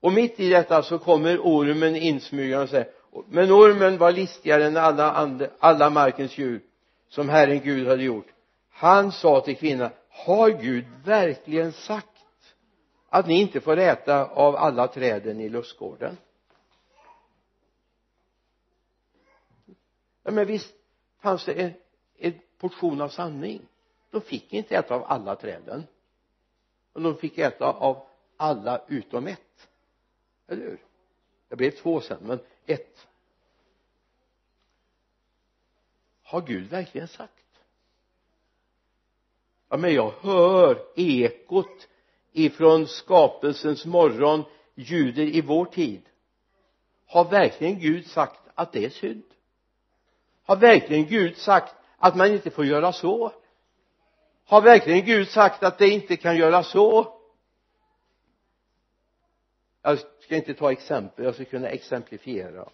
Och 0.00 0.12
mitt 0.12 0.40
i 0.40 0.48
detta 0.48 0.82
så 0.82 0.98
kommer 0.98 1.38
ormen 1.38 1.96
insmygande 1.96 2.62
och 2.62 2.68
säger 2.68 2.90
men 3.28 3.52
ormen 3.52 3.98
var 3.98 4.12
listigare 4.12 4.66
än 4.66 4.76
alla, 4.76 5.12
andra, 5.12 5.46
alla 5.58 5.90
markens 5.90 6.38
djur 6.38 6.62
som 7.08 7.28
Herren 7.28 7.60
Gud 7.60 7.88
hade 7.88 8.02
gjort. 8.02 8.26
Han 8.70 9.12
sa 9.12 9.40
till 9.40 9.56
kvinnan 9.56 9.90
har 10.10 10.50
Gud 10.50 10.84
verkligen 11.04 11.72
sagt 11.72 12.06
att 13.08 13.26
ni 13.26 13.40
inte 13.40 13.60
får 13.60 13.76
äta 13.76 14.26
av 14.26 14.56
alla 14.56 14.88
träden 14.88 15.40
i 15.40 15.48
lustgården? 15.48 16.16
Ja 20.22 20.30
men 20.30 20.46
visst 20.46 20.74
fanns 21.22 21.44
det 21.44 21.52
en, 21.52 21.72
en 22.20 22.40
portion 22.58 23.00
av 23.00 23.08
sanning. 23.08 23.62
De 24.10 24.20
fick 24.20 24.52
inte 24.52 24.76
äta 24.76 24.94
av 24.94 25.04
alla 25.04 25.36
träden. 25.36 25.86
Och 26.92 27.02
de 27.02 27.16
fick 27.16 27.38
äta 27.38 27.64
av 27.64 28.06
alla 28.36 28.82
utom 28.88 29.26
ett. 29.26 29.68
Eller 30.46 30.62
hur? 30.62 30.78
Det 31.48 31.56
blev 31.56 31.70
två 31.70 32.00
sen 32.00 32.18
men 32.22 32.40
ett. 32.66 33.06
Har 36.22 36.40
Gud 36.40 36.70
verkligen 36.70 37.08
sagt? 37.08 37.44
Ja 39.68 39.76
men 39.76 39.94
jag 39.94 40.10
hör 40.10 40.86
ekot 40.96 41.88
ifrån 42.32 42.86
skapelsens 42.86 43.86
morgon 43.86 44.44
ljuder 44.74 45.22
i 45.22 45.40
vår 45.40 45.64
tid. 45.64 46.02
Har 47.06 47.30
verkligen 47.30 47.78
Gud 47.80 48.06
sagt 48.06 48.40
att 48.54 48.72
det 48.72 48.84
är 48.84 48.90
synd? 48.90 49.22
Har 50.42 50.56
verkligen 50.56 51.06
Gud 51.06 51.36
sagt 51.36 51.74
att 52.02 52.16
man 52.16 52.32
inte 52.32 52.50
får 52.50 52.64
göra 52.64 52.92
så. 52.92 53.32
Har 54.44 54.62
verkligen 54.62 55.04
Gud 55.04 55.28
sagt 55.28 55.62
att 55.62 55.78
det 55.78 55.88
inte 55.88 56.16
kan 56.16 56.36
göra 56.36 56.62
så? 56.62 57.16
Jag 59.82 59.98
ska 60.20 60.36
inte 60.36 60.54
ta 60.54 60.72
exempel 60.72 61.24
jag 61.24 61.34
ska 61.34 61.44
kunna 61.44 61.68
exemplifiera. 61.68 62.68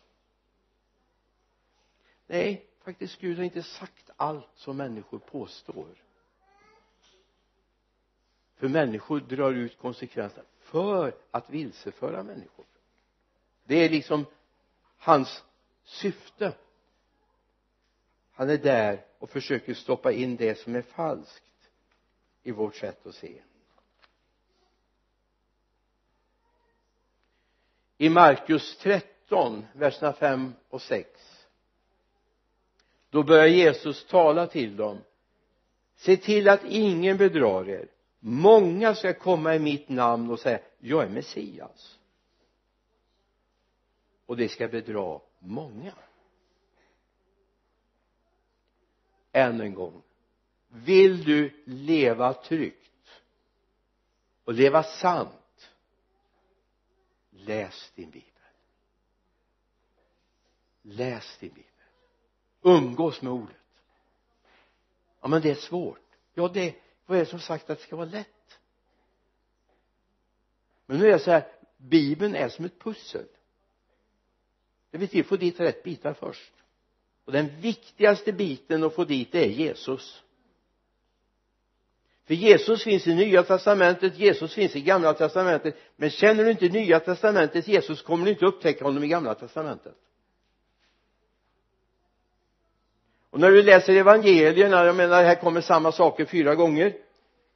Nej 2.27 2.67
faktiskt 2.85 3.21
Gud 3.21 3.37
har 3.37 3.45
inte 3.45 3.63
sagt 3.63 4.11
allt 4.17 4.49
som 4.55 4.77
människor 4.77 5.19
påstår. 5.19 5.87
För 8.57 8.69
människor 8.69 9.21
drar 9.21 9.53
ut 9.53 9.79
konsekvenserna 9.79 10.47
för 10.61 11.15
att 11.31 11.51
vilseföra 11.51 12.23
människor. 12.23 12.65
Det 13.65 13.75
är 13.75 13.89
liksom 13.89 14.25
hans 14.99 15.45
syfte. 15.85 16.53
Han 18.33 18.51
är 18.51 18.59
där 18.59 19.05
och 19.27 19.33
försöker 19.33 19.75
stoppa 19.75 20.13
in 20.13 20.37
det 20.37 20.59
som 20.59 20.75
är 20.75 20.83
falskt 20.83 21.71
i 22.43 22.51
vårt 22.51 22.77
sätt 22.77 23.07
att 23.07 23.15
se. 23.15 23.43
I 27.99 28.09
Markus 28.09 28.79
13 28.79 29.67
verserna 29.73 30.13
5 30.13 30.53
och 30.69 30.83
6 30.83 31.47
då 33.11 33.23
börjar 33.23 33.47
Jesus 33.47 34.07
tala 34.07 34.47
till 34.47 34.77
dem. 34.77 34.99
Se 35.97 36.17
till 36.17 36.49
att 36.49 36.65
ingen 36.65 37.17
bedrar 37.17 37.69
er. 37.69 37.89
Många 38.19 38.95
ska 38.95 39.15
komma 39.15 39.55
i 39.55 39.59
mitt 39.59 39.89
namn 39.89 40.31
och 40.31 40.41
säga 40.41 40.59
jag 40.79 41.05
är 41.05 41.09
Messias. 41.09 41.99
Och 44.27 44.37
det 44.37 44.49
ska 44.49 44.69
bedra 44.69 45.21
många. 45.39 45.93
Än 49.37 49.61
en 49.61 49.75
gång. 49.75 50.03
Vill 50.69 51.25
du 51.25 51.63
leva 51.65 52.35
tryggt 52.35 53.23
och 54.45 54.53
leva 54.53 54.83
sant 54.83 55.71
läs 57.31 57.93
din 57.95 58.11
bibel. 58.11 58.31
Läs 60.83 61.39
din 61.39 61.51
bibel. 61.51 61.65
Umgås 62.63 63.23
med 63.23 63.33
ordet. 63.33 63.57
Ja 65.21 65.29
men 65.29 65.43
det 65.43 65.51
är 65.51 65.55
svårt. 65.55 66.17
Ja 66.35 66.49
det 66.49 66.75
vad 67.07 67.19
är 67.19 67.25
det 67.25 67.31
som 67.31 67.41
sagt 67.41 67.71
att 67.71 67.79
det 67.79 67.85
ska 67.85 67.97
vara 67.97 68.09
lätt? 68.09 68.59
Men 70.87 70.99
nu 70.99 71.07
är 71.07 71.13
det 71.13 71.19
så 71.19 71.31
här 71.31 71.53
bibeln 71.77 72.35
är 72.35 72.49
som 72.49 72.65
ett 72.65 72.79
pussel. 72.79 73.27
Det 74.91 74.99
vill 74.99 75.09
till 75.09 75.25
få 75.25 75.37
dit 75.37 75.61
rätt 75.61 75.83
bitar 75.83 76.15
först 76.15 76.53
och 77.27 77.33
den 77.33 77.61
viktigaste 77.61 78.33
biten 78.33 78.85
att 78.85 78.95
få 78.95 79.05
dit 79.05 79.33
det 79.33 79.45
är 79.45 79.49
Jesus. 79.49 80.23
För 82.27 82.35
Jesus 82.35 82.85
finns 82.85 83.07
i 83.07 83.15
nya 83.15 83.43
testamentet 83.43 84.19
Jesus 84.19 84.55
finns 84.55 84.77
i 84.77 84.81
gamla 84.81 85.15
testamentet. 85.15 85.77
Men 85.97 86.11
känner 86.11 86.45
du 86.45 86.51
inte 86.51 86.69
nya 86.69 87.01
Testamentet 87.01 87.69
Jesus 87.69 88.03
kommer 88.03 88.25
du 88.25 88.31
inte 88.31 88.47
upptäcka 88.47 88.85
honom 88.85 89.05
i 89.05 89.09
gamla 89.09 89.35
testamentet. 89.35 89.95
Och 93.31 93.41
när 93.41 93.51
du 93.51 93.63
läser 93.63 93.93
evangelierna 93.97 94.85
jag 94.85 94.97
menar 94.97 95.25
här 95.25 95.35
kommer 95.35 95.61
samma 95.61 95.93
saker 95.93 96.25
fyra 96.25 96.55
gånger. 96.55 96.97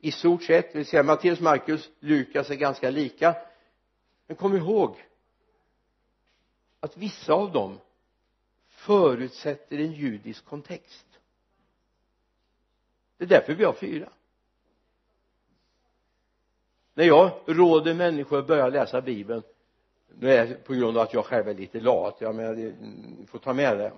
I 0.01 0.13
stort 0.13 0.43
sett 0.43 0.73
det 0.73 0.79
vill 0.79 0.87
säga 0.87 1.03
Matteus, 1.03 1.41
Markus, 1.41 1.91
Lukas 2.01 2.51
är 2.51 2.55
ganska 2.55 2.91
lika. 2.91 3.35
Men 4.27 4.37
kom 4.37 4.57
ihåg 4.57 4.97
att 6.81 6.97
vissa 6.97 7.33
av 7.33 7.53
dem 7.53 7.79
förutsätter 8.81 9.79
en 9.79 9.93
judisk 9.93 10.45
kontext. 10.45 11.07
Det 13.17 13.25
är 13.25 13.29
därför 13.29 13.55
vi 13.55 13.65
har 13.65 13.73
fyra. 13.73 14.13
När 16.95 17.05
jag 17.05 17.41
råder 17.47 17.95
människor 17.95 18.39
att 18.39 18.47
börja 18.47 18.69
läsa 18.69 19.01
bibeln 19.01 19.43
nu 20.19 20.31
är 20.31 20.47
det 20.47 20.55
på 20.55 20.75
grund 20.75 20.97
av 20.97 21.03
att 21.03 21.15
jag 21.15 21.25
själv 21.25 21.49
är 21.49 21.55
lite 21.55 21.81
lat. 21.81 22.21
Jag 22.21 22.35
menar, 22.35 22.55
ni 22.55 23.27
får 23.27 23.39
ta 23.39 23.53
med 23.53 23.79
det. 23.79 23.93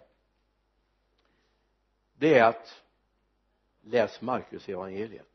Det 2.18 2.38
är 2.38 2.44
att 2.44 2.82
läs 3.82 4.20
Markus 4.20 4.68
evangeliet. 4.68 5.26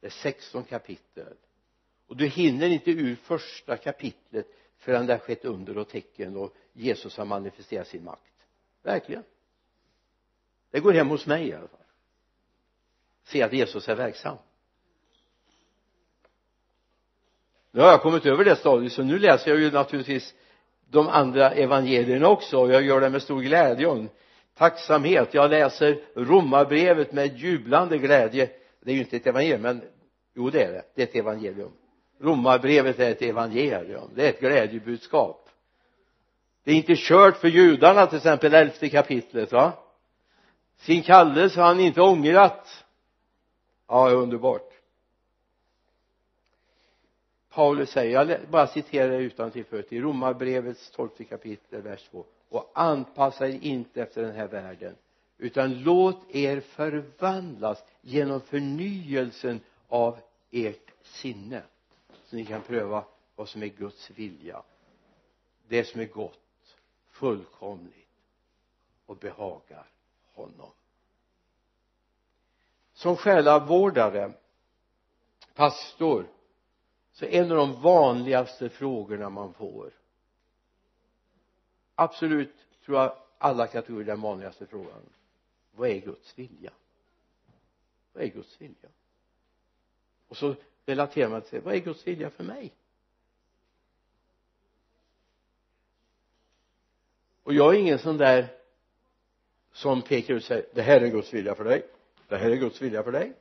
Det 0.00 0.06
är 0.06 0.10
16 0.10 0.64
kapitel. 0.64 1.36
Och 2.06 2.16
du 2.16 2.26
hinner 2.26 2.68
inte 2.68 2.90
ur 2.90 3.16
första 3.16 3.76
kapitlet 3.76 4.46
förrän 4.82 5.06
det 5.06 5.12
har 5.12 5.18
skett 5.18 5.44
under 5.44 5.78
och 5.78 5.88
tecken 5.88 6.36
och 6.36 6.54
Jesus 6.72 7.16
har 7.16 7.24
manifesterat 7.24 7.86
sin 7.86 8.04
makt. 8.04 8.32
Verkligen. 8.82 9.22
Det 10.70 10.80
går 10.80 10.92
hem 10.92 11.08
hos 11.08 11.26
mig 11.26 11.48
i 11.48 11.52
alla 11.52 11.68
fall. 11.68 11.80
Se 13.24 13.42
att 13.42 13.52
Jesus 13.52 13.88
är 13.88 13.94
verksam. 13.94 14.36
Nu 17.70 17.80
har 17.80 17.88
jag 17.88 18.02
kommit 18.02 18.26
över 18.26 18.44
det 18.44 18.56
stadiet 18.56 18.92
så 18.92 19.02
nu 19.02 19.18
läser 19.18 19.50
jag 19.50 19.60
ju 19.60 19.70
naturligtvis 19.70 20.34
de 20.88 21.08
andra 21.08 21.50
evangelierna 21.50 22.28
också 22.28 22.58
och 22.58 22.72
jag 22.72 22.82
gör 22.82 23.00
det 23.00 23.10
med 23.10 23.22
stor 23.22 23.42
glädje 23.42 23.86
och 23.86 24.04
tacksamhet. 24.54 25.34
Jag 25.34 25.50
läser 25.50 26.04
romarbrevet 26.14 27.12
med 27.12 27.36
jublande 27.36 27.98
glädje. 27.98 28.50
Det 28.80 28.90
är 28.90 28.94
ju 28.94 29.00
inte 29.00 29.16
ett 29.16 29.26
evangelium 29.26 29.62
men 29.62 29.82
jo 30.34 30.50
det 30.50 30.62
är 30.62 30.72
det. 30.72 30.84
Det 30.94 31.02
är 31.02 31.06
ett 31.06 31.16
evangelium 31.16 31.72
romarbrevet 32.22 32.98
är 32.98 33.10
ett 33.10 33.22
evangelium. 33.22 34.10
Det 34.14 34.24
är 34.26 34.30
ett 34.30 34.40
glädjebudskap. 34.40 35.48
Det 36.64 36.70
är 36.70 36.74
inte 36.74 36.94
kört 36.96 37.36
för 37.36 37.48
judarna 37.48 38.06
till 38.06 38.16
exempel 38.16 38.54
elfte 38.54 38.88
kapitlet 38.88 39.52
va? 39.52 39.72
Sin 40.76 41.02
kallelse 41.02 41.60
har 41.60 41.66
han 41.66 41.80
inte 41.80 42.00
ångrat. 42.00 42.84
Ja 43.88 44.10
underbart. 44.10 44.72
Paulus 47.50 47.90
säger, 47.90 48.26
jag 48.26 48.48
bara 48.50 48.66
citerar 48.66 49.20
utan 49.20 49.50
till 49.50 49.64
förut 49.64 49.92
i 49.92 50.00
romarbrevets 50.00 50.90
tolfte 50.90 51.24
kapitel 51.24 51.82
vers 51.82 52.08
2 52.10 52.24
och 52.48 52.70
anpassa 52.74 53.48
er 53.48 53.58
inte 53.62 54.02
efter 54.02 54.22
den 54.22 54.34
här 54.34 54.48
världen 54.48 54.96
utan 55.38 55.82
låt 55.82 56.34
er 56.34 56.60
förvandlas 56.60 57.84
genom 58.00 58.40
förnyelsen 58.40 59.60
av 59.88 60.18
ert 60.50 60.90
sinne 61.02 61.62
så 62.32 62.36
ni 62.36 62.44
kan 62.44 62.62
pröva 62.62 63.04
vad 63.36 63.48
som 63.48 63.62
är 63.62 63.66
Guds 63.66 64.10
vilja. 64.10 64.62
Det 65.68 65.84
som 65.84 66.00
är 66.00 66.06
gott 66.06 66.76
fullkomligt 67.10 68.08
och 69.06 69.16
behagar 69.16 69.90
honom. 70.34 70.70
Som 72.92 73.16
själavårdare 73.16 74.32
pastor 75.54 76.26
så 77.12 77.24
en 77.24 77.50
av 77.50 77.56
de 77.56 77.82
vanligaste 77.82 78.68
frågorna 78.68 79.30
man 79.30 79.54
får. 79.54 79.92
Absolut 81.94 82.54
tror 82.84 82.98
jag 82.98 83.16
alla 83.38 83.66
kategorier 83.66 84.06
den 84.06 84.20
vanligaste 84.20 84.66
frågan. 84.66 85.02
Vad 85.72 85.88
är 85.88 86.00
Guds 86.00 86.38
vilja? 86.38 86.72
Vad 88.12 88.24
är 88.24 88.28
Guds 88.28 88.60
vilja? 88.60 88.88
Och 90.28 90.36
så 90.36 90.54
relaterar 90.86 91.28
man 91.28 91.42
till 91.42 91.60
vad 91.60 91.74
är 91.74 91.78
Guds 91.78 92.06
vilja 92.06 92.30
för 92.30 92.44
mig? 92.44 92.72
Och 97.42 97.54
jag 97.54 97.74
är 97.74 97.78
ingen 97.78 97.98
sån 97.98 98.16
där 98.16 98.48
som 99.72 100.02
pekar 100.02 100.34
ut 100.34 100.42
och 100.42 100.46
säger 100.46 100.66
det 100.74 100.82
här 100.82 101.00
är 101.00 101.08
Guds 101.08 101.34
vilja 101.34 101.54
för 101.54 101.64
dig. 101.64 101.86
Det 102.28 102.36
här 102.36 102.50
är 102.50 102.56
Guds 102.56 102.82
vilja 102.82 103.02
för 103.02 103.12
dig. 103.12 103.32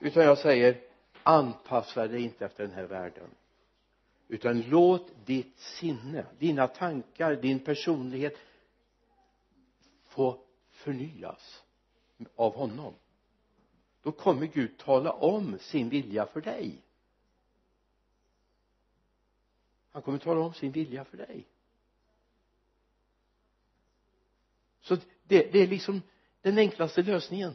Utan 0.00 0.24
jag 0.24 0.38
säger 0.38 0.80
anpassa 1.22 2.06
dig 2.06 2.22
inte 2.22 2.44
efter 2.44 2.64
den 2.64 2.72
här 2.72 2.84
världen. 2.84 3.30
Utan 4.28 4.60
låt 4.60 5.10
ditt 5.24 5.58
sinne, 5.58 6.26
dina 6.38 6.68
tankar, 6.68 7.36
din 7.36 7.58
personlighet 7.58 8.34
få 10.04 10.40
förnyas 10.70 11.62
av 12.36 12.54
honom 12.54 12.94
då 14.06 14.12
kommer 14.12 14.46
Gud 14.46 14.78
tala 14.78 15.12
om 15.12 15.58
sin 15.58 15.88
vilja 15.88 16.26
för 16.26 16.40
dig. 16.40 16.82
Han 19.92 20.02
kommer 20.02 20.18
tala 20.18 20.40
om 20.40 20.54
sin 20.54 20.72
vilja 20.72 21.04
för 21.04 21.16
dig. 21.16 21.46
Så 24.80 24.96
det, 25.22 25.52
det 25.52 25.58
är 25.58 25.66
liksom 25.66 26.02
den 26.40 26.58
enklaste 26.58 27.02
lösningen. 27.02 27.54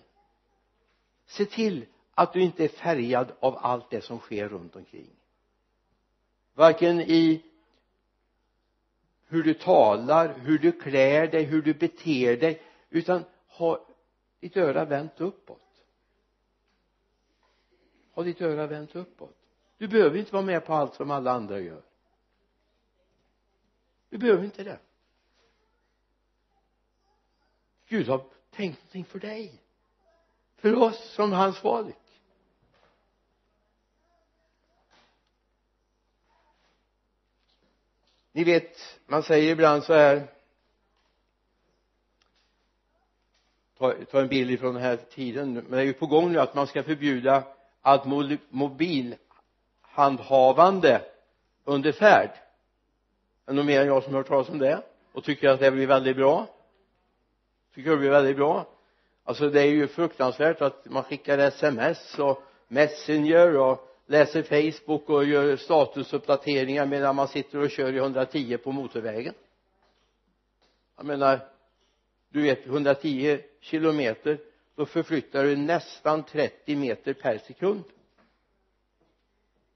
Se 1.26 1.46
till 1.46 1.86
att 2.14 2.34
du 2.34 2.42
inte 2.42 2.64
är 2.64 2.68
färgad 2.68 3.32
av 3.40 3.58
allt 3.58 3.90
det 3.90 4.02
som 4.02 4.20
sker 4.20 4.50
runt 4.50 4.76
omkring. 4.76 5.10
Varken 6.54 7.02
i 7.02 7.46
hur 9.28 9.44
du 9.44 9.54
talar, 9.54 10.38
hur 10.40 10.60
du 10.60 10.72
klär 10.72 11.28
dig, 11.28 11.44
hur 11.44 11.62
du 11.62 11.74
beter 11.74 12.38
dig 12.38 12.62
utan 12.90 13.24
ha 13.48 13.88
ditt 14.40 14.58
öra 14.58 14.86
vänt 14.86 15.22
uppåt 15.22 15.71
ha 18.12 18.24
ditt 18.24 18.42
öra 18.42 18.68
vänt 18.68 18.96
uppåt. 18.96 19.38
Du 19.78 19.88
behöver 19.88 20.18
inte 20.18 20.34
vara 20.34 20.46
med 20.46 20.66
på 20.66 20.74
allt 20.74 20.96
som 20.96 21.12
alla 21.12 21.32
andra 21.32 21.60
gör. 21.60 21.82
Du 24.10 24.18
behöver 24.18 24.44
inte 24.44 24.64
det. 24.64 24.80
Gud 27.88 28.08
har 28.08 28.26
tänkt 28.50 28.80
någonting 28.80 29.06
för 29.06 29.20
dig. 29.20 29.62
För 30.56 30.76
oss 30.76 31.14
som 31.16 31.32
hans 31.32 31.60
folk. 31.60 31.96
Ni 38.32 38.44
vet 38.44 39.00
man 39.06 39.24
säger 39.24 39.52
ibland 39.52 39.84
så 39.84 39.94
här. 39.94 40.28
Ta, 43.78 43.94
ta 44.06 44.22
en 44.22 44.28
bild 44.28 44.52
ifrån 44.52 44.74
den 44.74 44.84
här 44.84 44.98
tiden. 44.98 45.54
Men 45.54 45.72
det 45.72 45.78
är 45.78 45.84
ju 45.84 45.94
på 45.94 46.08
gång 46.08 46.32
nu 46.32 46.40
att 46.40 46.56
man 46.56 46.68
ska 46.68 46.84
förbjuda 46.84 47.44
allt 47.82 48.06
mobilhandhavande 48.50 51.02
under 51.64 51.92
färd 51.92 52.32
är 53.46 53.54
nog 53.54 53.56
någon 53.56 53.66
mer 53.66 53.82
än 53.82 53.88
jag 53.88 54.04
som 54.04 54.14
har 54.14 54.20
hört 54.20 54.28
talas 54.28 54.50
om 54.50 54.60
det? 54.60 54.84
Och 55.14 55.24
tycker 55.24 55.50
att 55.50 55.60
det 55.60 55.72
blir 55.72 55.88
väldigt 55.88 56.16
bra? 56.16 56.48
Tycker 57.76 57.90
jag 57.90 58.00
blir 58.00 58.10
väldigt 58.10 58.38
bra? 58.38 58.68
Alltså 59.24 59.50
det 59.50 59.62
är 59.62 59.66
ju 59.66 59.88
fruktansvärt 59.88 60.62
att 60.62 60.86
man 60.86 61.04
skickar 61.04 61.38
sms 61.38 62.20
och 62.20 62.44
messenger 62.68 63.58
och 63.58 63.88
läser 64.06 64.44
facebook 64.44 65.10
och 65.10 65.26
gör 65.26 65.56
statusuppdateringar 65.56 66.86
medan 66.86 67.16
man 67.16 67.28
sitter 67.28 67.60
och 67.60 67.70
kör 67.70 67.94
i 67.94 67.98
110 67.98 68.58
på 68.58 68.72
motorvägen. 68.72 69.34
Jag 70.98 71.06
menar 71.06 71.40
du 72.30 72.42
vet 72.42 72.66
110 72.66 73.40
kilometer 73.62 74.38
då 74.76 74.86
förflyttar 74.86 75.44
du 75.44 75.56
nästan 75.56 76.24
30 76.24 76.76
meter 76.76 77.14
per 77.14 77.38
sekund. 77.38 77.84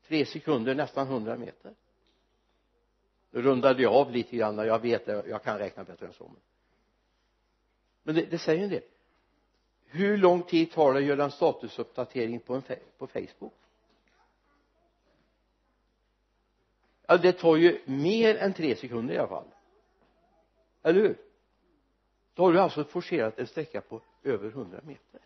Tre 0.08 0.26
sekunder 0.26 0.76
nästan 0.76 1.08
100 1.08 1.38
meter. 1.38 1.74
Nu 3.32 3.42
rundade 3.42 3.84
jag 3.84 3.94
av 3.94 4.12
lite 4.12 4.38
grann 4.38 4.58
jag 4.58 4.80
vet 4.80 5.06
det, 5.06 5.24
jag 5.28 5.44
kan 5.44 5.58
räkna 5.58 5.84
bättre 5.84 6.06
än 6.06 6.14
så 6.14 6.32
men 8.06 8.16
det, 8.16 8.26
det 8.26 8.38
säger 8.38 8.64
en 8.64 8.70
del. 8.70 8.84
Hur 9.86 10.18
lång 10.18 10.44
tid 10.44 10.72
tar 10.72 10.94
det 10.94 11.00
att 11.00 11.06
göra 11.06 11.24
en 11.24 11.32
statusuppdatering 11.32 12.40
på, 12.40 12.54
en, 12.56 12.64
på 12.98 13.08
Facebook? 13.08 13.54
Ja 17.08 17.18
det 17.18 17.32
tar 17.32 17.56
ju 17.56 17.82
mer 17.86 18.36
än 18.36 18.54
tre 18.54 18.76
sekunder 18.76 19.14
i 19.14 19.18
alla 19.18 19.28
fall. 19.28 19.48
Eller 20.84 21.02
hur? 21.02 21.18
Då 22.34 22.44
har 22.44 22.54
du 22.54 22.60
alltså 22.60 22.84
forcerat 22.84 23.40
en 23.40 23.48
sträcka 23.48 23.82
på 23.82 24.02
över 24.26 24.48
100 24.48 24.80
meter. 24.84 25.22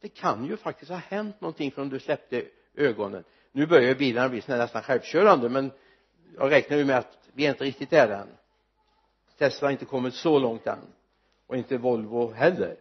Det 0.00 0.08
kan 0.08 0.44
ju 0.44 0.56
faktiskt 0.56 0.90
ha 0.90 0.98
hänt 0.98 1.40
någonting 1.40 1.70
från 1.70 1.88
du 1.88 2.00
släppte 2.00 2.44
ögonen. 2.74 3.24
Nu 3.52 3.66
börjar 3.66 3.94
bilarna 3.94 4.28
bli 4.28 4.42
nästan 4.46 4.82
självkörande 4.82 5.48
men 5.48 5.70
jag 6.36 6.50
räknar 6.50 6.76
ju 6.76 6.84
med 6.84 6.98
att 6.98 7.18
vi 7.32 7.46
är 7.46 7.50
inte 7.50 7.64
riktigt 7.64 7.90
där 7.90 8.08
än. 8.08 8.28
Tesla 9.38 9.66
har 9.66 9.72
inte 9.72 9.84
kommit 9.84 10.14
så 10.14 10.38
långt 10.38 10.66
än. 10.66 10.78
Och 11.46 11.56
inte 11.56 11.78
Volvo 11.78 12.32
heller 12.32 12.76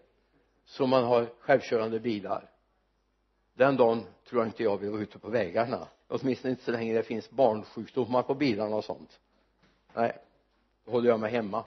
så 0.66 0.88
man 0.88 1.04
har 1.04 1.28
självkörande 1.40 2.00
bilar. 2.00 2.50
Den 3.54 3.78
dagen 3.78 4.06
tror 4.30 4.42
jag 4.42 4.48
inte 4.48 4.64
jag 4.64 4.78
vill 4.78 4.90
vara 4.90 5.02
ute 5.02 5.20
på 5.20 5.30
vägarna. 5.30 5.88
Åtminstone 6.08 6.52
inte 6.52 6.64
så 6.64 6.72
länge 6.72 6.94
det 6.94 7.04
finns 7.04 7.30
barnsjukdomar 7.30 8.24
på 8.24 8.36
bilarna 8.36 8.76
och 8.76 8.86
sånt. 8.86 9.20
Nej 9.94 10.18
då 10.86 10.92
håller 10.92 11.10
jag 11.10 11.20
mig 11.20 11.32
hemma. 11.32 11.64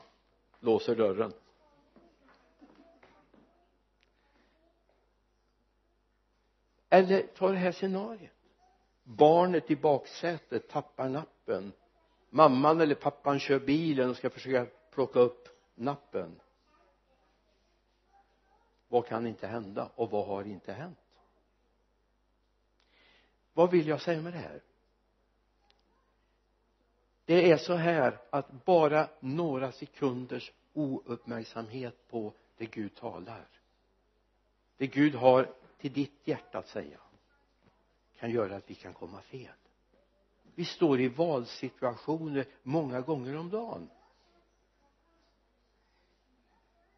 Låser 0.60 0.96
dörren. 0.96 1.32
Eller 6.88 7.22
ta 7.22 7.50
det 7.50 7.56
här 7.56 7.72
scenariet. 7.72 8.30
Barnet 9.04 9.70
i 9.70 9.76
baksätet 9.76 10.68
tappar 10.68 11.08
nappen. 11.08 11.72
Mamman 12.30 12.80
eller 12.80 12.94
pappan 12.94 13.38
kör 13.40 13.58
bilen 13.58 14.10
och 14.10 14.16
ska 14.16 14.30
försöka 14.30 14.66
plocka 14.90 15.20
upp 15.20 15.48
nappen. 15.74 16.40
Vad 18.88 19.06
kan 19.06 19.26
inte 19.26 19.46
hända 19.46 19.90
och 19.94 20.10
vad 20.10 20.26
har 20.26 20.44
inte 20.44 20.72
hänt? 20.72 20.98
Vad 23.52 23.70
vill 23.70 23.88
jag 23.88 24.00
säga 24.00 24.20
med 24.20 24.32
det 24.32 24.38
här? 24.38 24.62
Det 27.24 27.50
är 27.50 27.56
så 27.56 27.74
här 27.74 28.20
att 28.30 28.64
bara 28.64 29.08
några 29.20 29.72
sekunders 29.72 30.52
ouppmärksamhet 30.72 32.08
på 32.08 32.32
det 32.56 32.66
Gud 32.66 32.94
talar. 32.94 33.48
Det 34.76 34.86
Gud 34.86 35.14
har 35.14 35.54
till 35.84 35.92
ditt 35.92 36.28
hjärta 36.28 36.58
att 36.58 36.68
säga 36.68 36.98
kan 38.18 38.30
göra 38.30 38.56
att 38.56 38.70
vi 38.70 38.74
kan 38.74 38.94
komma 38.94 39.20
fel. 39.20 39.54
Vi 40.54 40.64
står 40.64 41.00
i 41.00 41.08
valsituationer 41.08 42.46
många 42.62 43.00
gånger 43.00 43.36
om 43.36 43.50
dagen. 43.50 43.90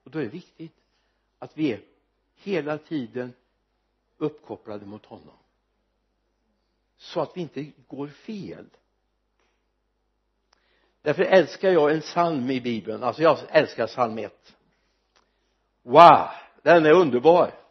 Och 0.02 0.10
då 0.10 0.18
är 0.18 0.22
det 0.22 0.28
viktigt 0.28 0.72
att 1.38 1.56
vi 1.56 1.72
är 1.72 1.80
hela 2.34 2.78
tiden 2.78 3.32
uppkopplade 4.16 4.86
mot 4.86 5.06
honom. 5.06 5.36
Så 6.96 7.20
att 7.20 7.36
vi 7.36 7.40
inte 7.40 7.72
går 7.88 8.08
fel. 8.08 8.66
Därför 11.02 11.22
älskar 11.22 11.70
jag 11.70 11.92
en 11.92 12.00
psalm 12.00 12.50
i 12.50 12.60
bibeln. 12.60 13.02
Alltså 13.02 13.22
jag 13.22 13.38
älskar 13.48 13.86
psalm 13.86 14.18
1 14.18 14.56
wow 15.82 16.28
den 16.62 16.86
är 16.86 16.92
underbar 16.92 17.65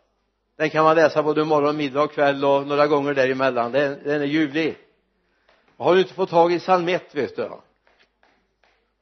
den 0.55 0.69
kan 0.69 0.83
man 0.83 0.95
läsa 0.95 1.23
både 1.23 1.45
morgon, 1.45 1.77
middag 1.77 2.01
och 2.01 2.11
kväll 2.11 2.45
och 2.45 2.67
några 2.67 2.87
gånger 2.87 3.13
däremellan. 3.13 3.71
Den, 3.71 4.03
den 4.03 4.21
är 4.21 4.25
ljuvlig. 4.25 4.77
Har 5.77 5.95
du 5.95 6.01
inte 6.01 6.13
fått 6.13 6.29
tag 6.29 6.53
i 6.53 6.59
psalm 6.59 6.87
1 6.87 7.15
vet 7.15 7.35
du 7.35 7.49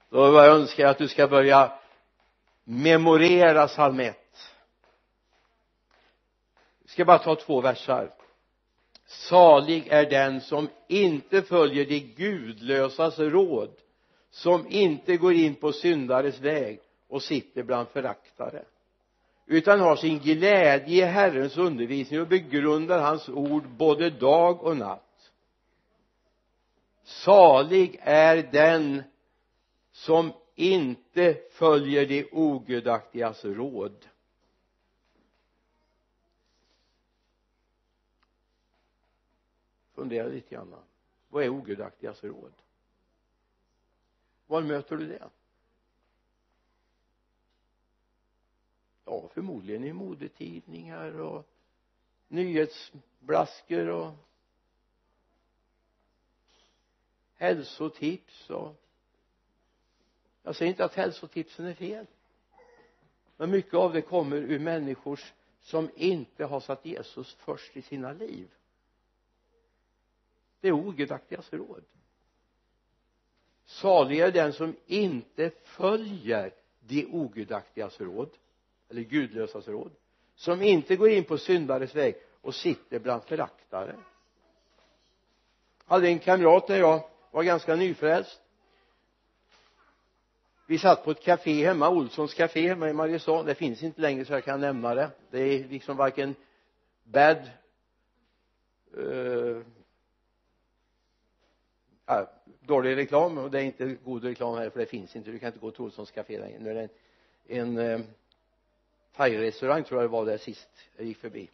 då 0.09 0.39
önskar 0.41 0.83
jag 0.83 0.89
att 0.89 0.97
du 0.97 1.07
ska 1.07 1.27
börja 1.27 1.71
memorera 2.63 3.67
psalm 3.67 3.99
1 3.99 4.19
vi 6.83 6.89
ska 6.89 7.05
bara 7.05 7.19
ta 7.19 7.35
två 7.35 7.61
versar. 7.61 8.09
Salig 9.05 9.87
är 9.87 10.09
den 10.09 10.41
som 10.41 10.69
inte 10.87 11.41
följer 11.41 11.85
de 11.85 11.99
gudlösas 11.99 13.19
råd 13.19 13.69
som 14.29 14.67
inte 14.69 15.17
går 15.17 15.33
in 15.33 15.55
på 15.55 15.71
syndares 15.71 16.39
väg 16.39 16.79
och 17.07 17.23
sitter 17.23 17.63
bland 17.63 17.87
föraktare 17.87 18.63
utan 19.53 19.79
har 19.79 19.95
sin 19.95 20.19
glädje 20.19 21.03
i 21.03 21.07
Herrens 21.07 21.57
undervisning 21.57 22.21
och 22.21 22.27
begrundar 22.27 22.99
hans 22.99 23.29
ord 23.29 23.69
både 23.69 24.09
dag 24.09 24.63
och 24.63 24.77
natt. 24.77 25.31
Salig 27.03 27.99
är 28.01 28.51
den 28.51 29.03
som 29.91 30.33
inte 30.55 31.37
följer 31.51 32.05
de 32.05 32.29
ogudaktigas 32.31 33.45
råd. 33.45 34.05
Fundera 39.95 40.27
lite 40.27 40.55
grann. 40.55 40.75
Vad 41.29 41.43
är 41.43 41.49
ogudaktigas 41.49 42.23
råd? 42.23 42.53
Var 44.47 44.61
möter 44.61 44.97
du 44.97 45.07
det? 45.07 45.29
Ja 49.21 49.29
förmodligen 49.33 49.83
i 49.83 49.93
modetidningar 49.93 51.19
och 51.19 51.47
nyhetsblaskor 52.27 53.87
och 53.87 54.13
hälsotips 57.35 58.49
och 58.49 58.79
jag 60.43 60.55
säger 60.55 60.69
inte 60.69 60.85
att 60.85 60.93
hälsotipsen 60.93 61.65
är 61.65 61.73
fel. 61.73 62.05
Men 63.37 63.51
mycket 63.51 63.73
av 63.73 63.93
det 63.93 64.01
kommer 64.01 64.37
ur 64.37 64.59
människor 64.59 65.19
som 65.61 65.89
inte 65.95 66.45
har 66.45 66.59
satt 66.59 66.85
Jesus 66.85 67.33
först 67.33 67.77
i 67.77 67.81
sina 67.81 68.13
liv. 68.13 68.47
Det 70.59 70.67
är 70.67 70.71
ogudaktigas 70.71 71.53
råd. 71.53 71.83
Salig 73.65 74.19
är 74.19 74.31
den 74.31 74.53
som 74.53 74.75
inte 74.85 75.51
följer 75.63 76.53
de 76.79 77.05
ogudaktigas 77.05 78.01
råd 78.01 78.29
eller 78.93 79.03
gudlösas 79.03 79.67
råd 79.67 79.91
som 80.35 80.61
inte 80.61 80.95
går 80.95 81.09
in 81.09 81.23
på 81.23 81.37
syndares 81.37 81.95
väg 81.95 82.15
och 82.41 82.55
sitter 82.55 82.99
bland 82.99 83.23
föraktare. 83.23 83.95
Hade 85.85 86.07
en 86.07 86.19
kamrat 86.19 86.67
när 86.67 86.77
jag 86.77 87.09
var 87.31 87.43
ganska 87.43 87.75
nyfrälst. 87.75 88.41
Vi 90.67 90.77
satt 90.77 91.03
på 91.03 91.11
ett 91.11 91.23
café 91.23 91.65
hemma, 91.65 91.89
Olssons 91.89 92.33
café 92.33 92.67
hemma 92.67 92.89
i 92.89 92.93
Mariestad. 92.93 93.43
Det 93.43 93.55
finns 93.55 93.83
inte 93.83 94.01
längre 94.01 94.25
så 94.25 94.33
jag 94.33 94.43
kan 94.43 94.61
nämna 94.61 94.95
det. 94.95 95.11
Det 95.31 95.39
är 95.39 95.67
liksom 95.67 95.97
varken 95.97 96.35
bad 97.03 97.49
uh, 98.97 99.61
ja, 102.05 102.31
dålig 102.59 102.97
reklam 102.97 103.37
och 103.37 103.51
det 103.51 103.59
är 103.59 103.63
inte 103.63 103.97
god 104.03 104.23
reklam 104.23 104.57
här 104.57 104.69
för 104.69 104.79
det 104.79 104.85
finns 104.85 105.15
inte. 105.15 105.31
Du 105.31 105.39
kan 105.39 105.47
inte 105.47 105.59
gå 105.59 105.71
till 105.71 105.81
Olssons 105.81 106.11
café 106.11 106.39
längre. 106.39 106.59
Nu 106.59 106.69
är 106.69 106.73
det 106.73 106.89
en, 107.47 107.77
en 107.77 107.77
eh, 107.77 108.05
thai-restaurang 109.15 109.83
tror 109.83 110.01
jag 110.01 110.09
det 110.09 110.13
var 110.13 110.25
där 110.25 110.37
sist 110.37 110.69
jag 110.97 111.05
gick 111.05 111.17
förbi. 111.17 111.49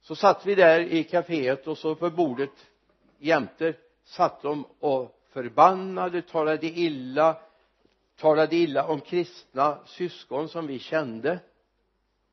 Så 0.00 0.16
satt 0.16 0.46
vi 0.46 0.54
där 0.54 0.80
i 0.80 1.04
kaféet 1.04 1.66
och 1.66 1.78
så 1.78 1.94
på 1.94 2.10
bordet 2.10 2.66
jämte 3.18 3.74
satt 4.04 4.42
de 4.42 4.64
och 4.78 5.20
förbannade, 5.28 6.22
talade 6.22 6.66
illa 6.66 7.36
talade 8.16 8.56
illa 8.56 8.86
om 8.86 9.00
kristna 9.00 9.78
syskon 9.86 10.48
som 10.48 10.66
vi 10.66 10.78
kände 10.78 11.38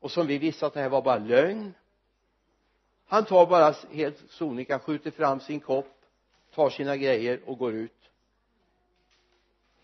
och 0.00 0.10
som 0.10 0.26
vi 0.26 0.38
visste 0.38 0.66
att 0.66 0.74
det 0.74 0.80
här 0.80 0.88
var 0.88 1.02
bara 1.02 1.18
lögn. 1.18 1.74
Han 3.06 3.24
tar 3.24 3.46
bara 3.46 3.74
helt 3.90 4.30
sonika 4.30 4.78
skjuter 4.78 5.10
fram 5.10 5.40
sin 5.40 5.60
kopp 5.60 6.02
tar 6.54 6.70
sina 6.70 6.96
grejer 6.96 7.40
och 7.46 7.58
går 7.58 7.72
ut. 7.72 8.10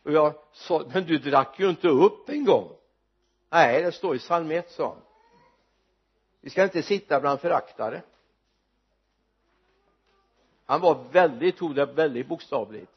Och 0.02 0.12
jag 0.12 0.34
sa 0.52 0.84
men 0.94 1.06
du 1.06 1.18
drack 1.18 1.60
ju 1.60 1.70
inte 1.70 1.88
upp 1.88 2.28
en 2.28 2.44
gång 2.44 2.77
nej 3.50 3.82
det 3.82 3.92
står 3.92 4.16
i 4.16 4.18
psalm 4.18 4.50
1 4.50 4.70
sa 4.70 4.88
han. 4.88 5.02
Vi 6.40 6.50
ska 6.50 6.64
inte 6.64 6.82
sitta 6.82 7.20
bland 7.20 7.40
föraktare. 7.40 8.02
Han 10.66 10.80
var 10.80 11.04
väldigt, 11.12 11.56
tog 11.56 11.74
det 11.74 11.86
väldigt 11.86 12.28
bokstavligt. 12.28 12.92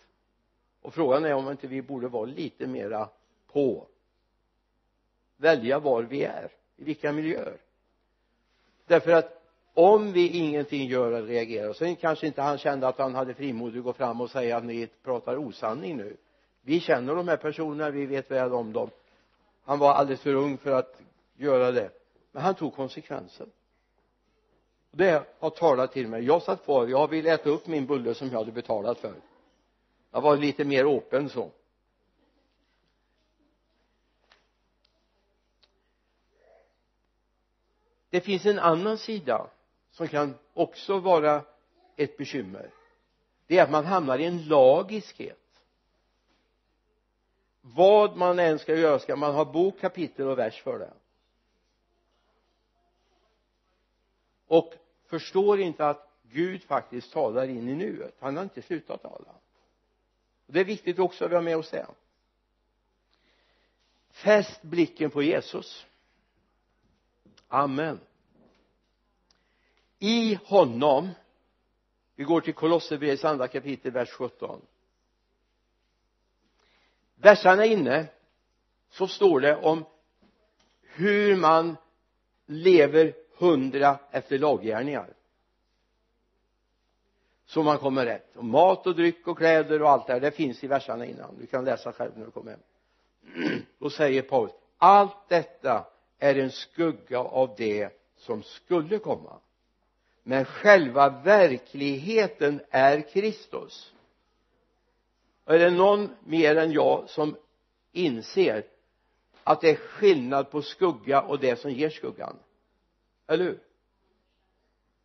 Och 0.82 0.94
frågan 0.94 1.26
är 1.26 1.34
om 1.34 1.52
inte 1.52 1.68
vi 1.68 1.82
borde 1.82 2.08
vara 2.08 2.26
lite 2.26 2.68
mera 2.68 3.10
på. 3.48 3.88
Välja 5.38 5.80
var 5.80 6.04
vi 6.04 6.24
är 6.24 6.52
i 6.76 6.84
vilka 6.84 7.12
miljöer. 7.12 7.58
Därför 8.88 9.12
att 9.12 9.42
om 9.74 10.12
vi 10.12 10.28
ingenting 10.28 10.88
gör 10.88 11.12
eller 11.12 11.28
reagerar 11.28 11.74
sen 11.74 11.96
kanske 11.96 12.28
inte 12.28 12.42
han 12.42 12.58
kände 12.58 12.88
att 12.88 12.98
han 12.98 13.16
hade 13.16 13.34
frimod 13.34 13.78
att 13.78 13.84
gå 13.84 13.94
fram 13.94 14.22
och 14.22 14.30
säga 14.30 14.58
att 14.58 14.64
ni 14.64 14.88
pratar 15.04 15.38
osanning 15.38 15.98
nu. 15.98 16.18
Vi 16.62 16.80
känner 16.80 17.16
de 17.16 17.28
här 17.28 17.38
personerna 17.38 17.90
vi 17.90 18.06
vet 18.06 18.32
väl 18.32 18.54
om 18.54 18.74
dem 18.74 18.90
han 19.64 19.80
var 19.80 19.94
alldeles 19.94 20.22
för 20.22 20.34
ung 20.34 20.58
för 20.58 20.72
att 20.72 21.02
göra 21.36 21.72
det. 21.72 21.92
Men 22.32 22.44
han 22.44 22.56
tog 22.56 22.76
konsekvensen. 22.76 23.52
Det 24.92 25.28
har 25.40 25.50
talat 25.50 25.92
till 25.92 26.08
mig. 26.08 26.24
Jag 26.24 26.42
satt 26.42 26.64
kvar. 26.64 26.88
Jag 26.88 27.08
ville 27.08 27.34
äta 27.34 27.50
upp 27.50 27.68
min 27.68 27.86
bulle 27.86 28.14
som 28.14 28.30
jag 28.30 28.38
hade 28.38 28.52
betalat 28.52 28.98
för. 28.98 29.14
Jag 30.12 30.22
var 30.22 30.38
lite 30.38 30.66
mer 30.66 30.98
öppen 30.98 31.30
så. 31.30 31.52
Det 38.10 38.22
finns 38.22 38.46
en 38.46 38.60
annan 38.60 38.98
sida 38.98 39.48
som 39.92 40.08
kan 40.08 40.36
också 40.54 41.00
vara 41.00 41.42
ett 41.96 42.18
bekymmer. 42.18 42.70
Det 43.48 43.58
är 43.58 43.64
att 43.64 43.72
man 43.72 43.86
hamnar 43.86 44.20
i 44.20 44.26
en 44.26 44.48
lagiskhet 44.48 45.41
vad 47.62 48.18
man 48.18 48.40
än 48.40 48.60
ska 48.60 48.76
göra 48.76 49.00
ska 49.00 49.16
man 49.16 49.36
ha 49.36 49.46
bok, 49.46 49.80
kapitel 49.80 50.28
och 50.28 50.38
vers 50.38 50.62
för 50.62 50.80
det. 50.80 50.94
Och 54.48 54.74
förstår 55.06 55.60
inte 55.60 55.88
att 55.88 56.08
Gud 56.24 56.64
faktiskt 56.64 57.14
talar 57.14 57.48
in 57.48 57.70
i 57.70 57.76
nuet. 57.76 58.16
Han 58.20 58.38
har 58.38 58.44
inte 58.44 58.62
slutat 58.62 59.02
tala. 59.02 59.32
Och 60.46 60.54
det 60.54 60.60
är 60.60 60.66
viktigt 60.66 61.00
också 61.00 61.26
att 61.26 61.32
vi 61.32 61.36
har 61.36 61.42
med 61.42 61.58
oss 61.58 61.70
det 61.70 61.88
fäst 64.12 64.62
blicken 64.62 65.12
på 65.12 65.24
Jesus. 65.24 65.86
Amen. 67.48 68.00
I 70.00 70.40
honom 70.46 71.10
vi 72.16 72.24
går 72.24 72.42
till 72.42 72.54
Kolosserbrevets 72.54 73.26
andra 73.26 73.48
kapitel 73.48 73.92
vers 73.92 74.10
17 74.10 74.62
versarna 77.22 77.66
inne 77.66 78.08
så 78.90 79.08
står 79.08 79.40
det 79.40 79.56
om 79.56 79.86
hur 80.82 81.36
man 81.36 81.78
lever 82.46 83.14
hundra 83.38 84.00
efter 84.12 84.40
laggärningar. 84.40 85.14
Så 87.46 87.64
man 87.64 87.78
kommer 87.78 88.06
rätt. 88.06 88.36
Och 88.36 88.46
mat 88.46 88.88
och 88.88 88.96
dryck 88.96 89.28
och 89.28 89.38
kläder 89.38 89.82
och 89.82 89.90
allt 89.90 90.08
det 90.08 90.14
här 90.14 90.20
det 90.20 90.32
finns 90.32 90.64
i 90.64 90.68
verserna 90.68 91.06
innan. 91.06 91.38
Du 91.40 91.46
kan 91.46 91.66
läsa 91.66 91.94
själv 91.94 92.12
när 92.18 92.26
du 92.26 92.32
kommer 92.32 92.52
hem. 92.52 92.62
Då 93.80 93.90
säger 93.90 94.22
Paulus 94.22 94.54
allt 94.78 95.30
detta 95.30 95.86
är 96.20 96.36
en 96.36 96.52
skugga 96.52 97.20
av 97.20 97.56
det 97.58 97.90
som 98.18 98.44
skulle 98.44 99.00
komma. 99.00 99.40
Men 100.24 100.46
själva 100.46 101.10
verkligheten 101.10 102.62
är 102.70 103.02
Kristus 103.02 103.94
är 105.56 105.60
det 105.60 105.70
någon 105.70 106.16
mer 106.24 106.56
än 106.56 106.72
jag 106.72 107.10
som 107.10 107.38
inser 107.92 108.66
att 109.44 109.62
det 109.62 109.70
är 109.70 109.76
skillnad 109.76 110.52
på 110.52 110.62
skugga 110.62 111.22
och 111.22 111.40
det 111.40 111.56
som 111.56 111.72
ger 111.72 111.90
skuggan? 111.90 112.38
Eller 113.28 113.44
hur? 113.44 113.60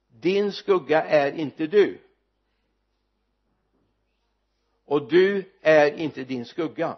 Din 0.09 0.53
skugga 0.53 1.03
är 1.03 1.33
inte 1.33 1.67
du. 1.67 1.99
Och 4.85 5.09
du 5.09 5.53
är 5.61 5.93
inte 5.93 6.25
din 6.25 6.45
skugga. 6.45 6.97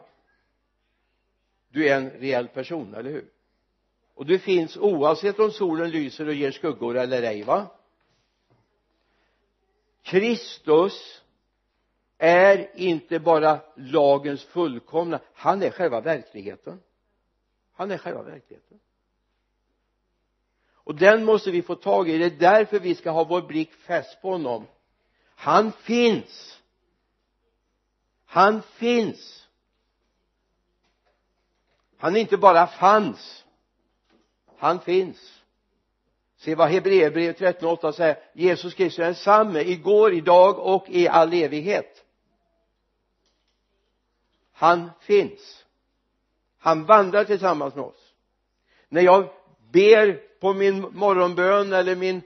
Du 1.68 1.88
är 1.88 1.96
en 1.96 2.10
reell 2.10 2.48
person, 2.48 2.94
eller 2.94 3.10
hur? 3.10 3.30
Och 4.14 4.26
du 4.26 4.38
finns 4.38 4.76
oavsett 4.76 5.38
om 5.38 5.50
solen 5.50 5.90
lyser 5.90 6.28
och 6.28 6.34
ger 6.34 6.50
skuggor 6.50 6.96
eller 6.96 7.22
ej 7.22 7.42
va? 7.42 7.66
Kristus 10.02 11.22
är 12.18 12.70
inte 12.74 13.18
bara 13.18 13.60
lagens 13.76 14.44
fullkomna 14.44 15.20
han 15.34 15.62
är 15.62 15.70
själva 15.70 16.00
verkligheten. 16.00 16.80
Han 17.72 17.90
är 17.90 17.98
själva 17.98 18.22
verkligheten. 18.22 18.78
Och 20.72 20.94
den 20.94 21.24
måste 21.24 21.50
vi 21.50 21.62
få 21.62 21.74
tag 21.74 22.08
i. 22.08 22.18
Det 22.18 22.24
är 22.24 22.30
därför 22.30 22.80
vi 22.80 22.94
ska 22.94 23.10
ha 23.10 23.24
vår 23.24 23.42
blick 23.42 23.72
fäst 23.72 24.22
på 24.22 24.30
honom. 24.30 24.66
Han 25.34 25.72
finns. 25.72 26.60
Han 28.24 28.62
finns. 28.62 29.48
Han 31.98 32.16
inte 32.16 32.36
bara 32.36 32.66
fanns. 32.66 33.44
Han 34.58 34.80
finns. 34.80 35.42
Se 36.36 36.54
vad 36.54 36.68
Hebreerbrevet 36.70 37.40
13.8 37.40 37.92
säger. 37.92 38.18
Jesus 38.32 38.74
Kristus 38.74 38.98
är 38.98 39.04
densamme 39.04 39.60
igår, 39.60 40.14
idag 40.14 40.58
och 40.58 40.84
i 40.88 41.08
all 41.08 41.32
evighet 41.32 42.04
han 44.58 44.90
finns. 45.00 45.64
Han 46.58 46.84
vandrar 46.84 47.24
tillsammans 47.24 47.74
med 47.74 47.84
oss. 47.84 48.14
När 48.88 49.02
jag 49.02 49.28
ber 49.72 50.20
på 50.40 50.52
min 50.52 50.80
morgonbön 50.80 51.72
eller 51.72 51.96
min 51.96 52.22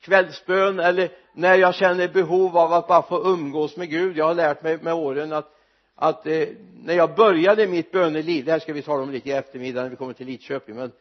kvällsbön 0.00 0.80
eller 0.80 1.12
när 1.32 1.54
jag 1.54 1.74
känner 1.74 2.08
behov 2.08 2.56
av 2.56 2.72
att 2.72 2.88
bara 2.88 3.02
få 3.02 3.32
umgås 3.32 3.76
med 3.76 3.90
Gud 3.90 4.16
jag 4.16 4.24
har 4.24 4.34
lärt 4.34 4.62
mig 4.62 4.78
med 4.82 4.94
åren 4.94 5.32
att 5.32 5.54
att 5.94 6.26
eh, 6.26 6.48
när 6.82 6.94
jag 6.94 7.14
började 7.14 7.66
mitt 7.66 7.92
böneliv 7.92 8.44
det 8.44 8.52
här 8.52 8.58
ska 8.58 8.72
vi 8.72 8.82
tala 8.82 9.02
om 9.02 9.10
lite 9.10 9.28
i 9.28 9.32
eftermiddag 9.32 9.82
när 9.82 9.90
vi 9.90 9.96
kommer 9.96 10.12
till 10.12 10.26
Lidköping 10.26 10.76
men 10.76 10.92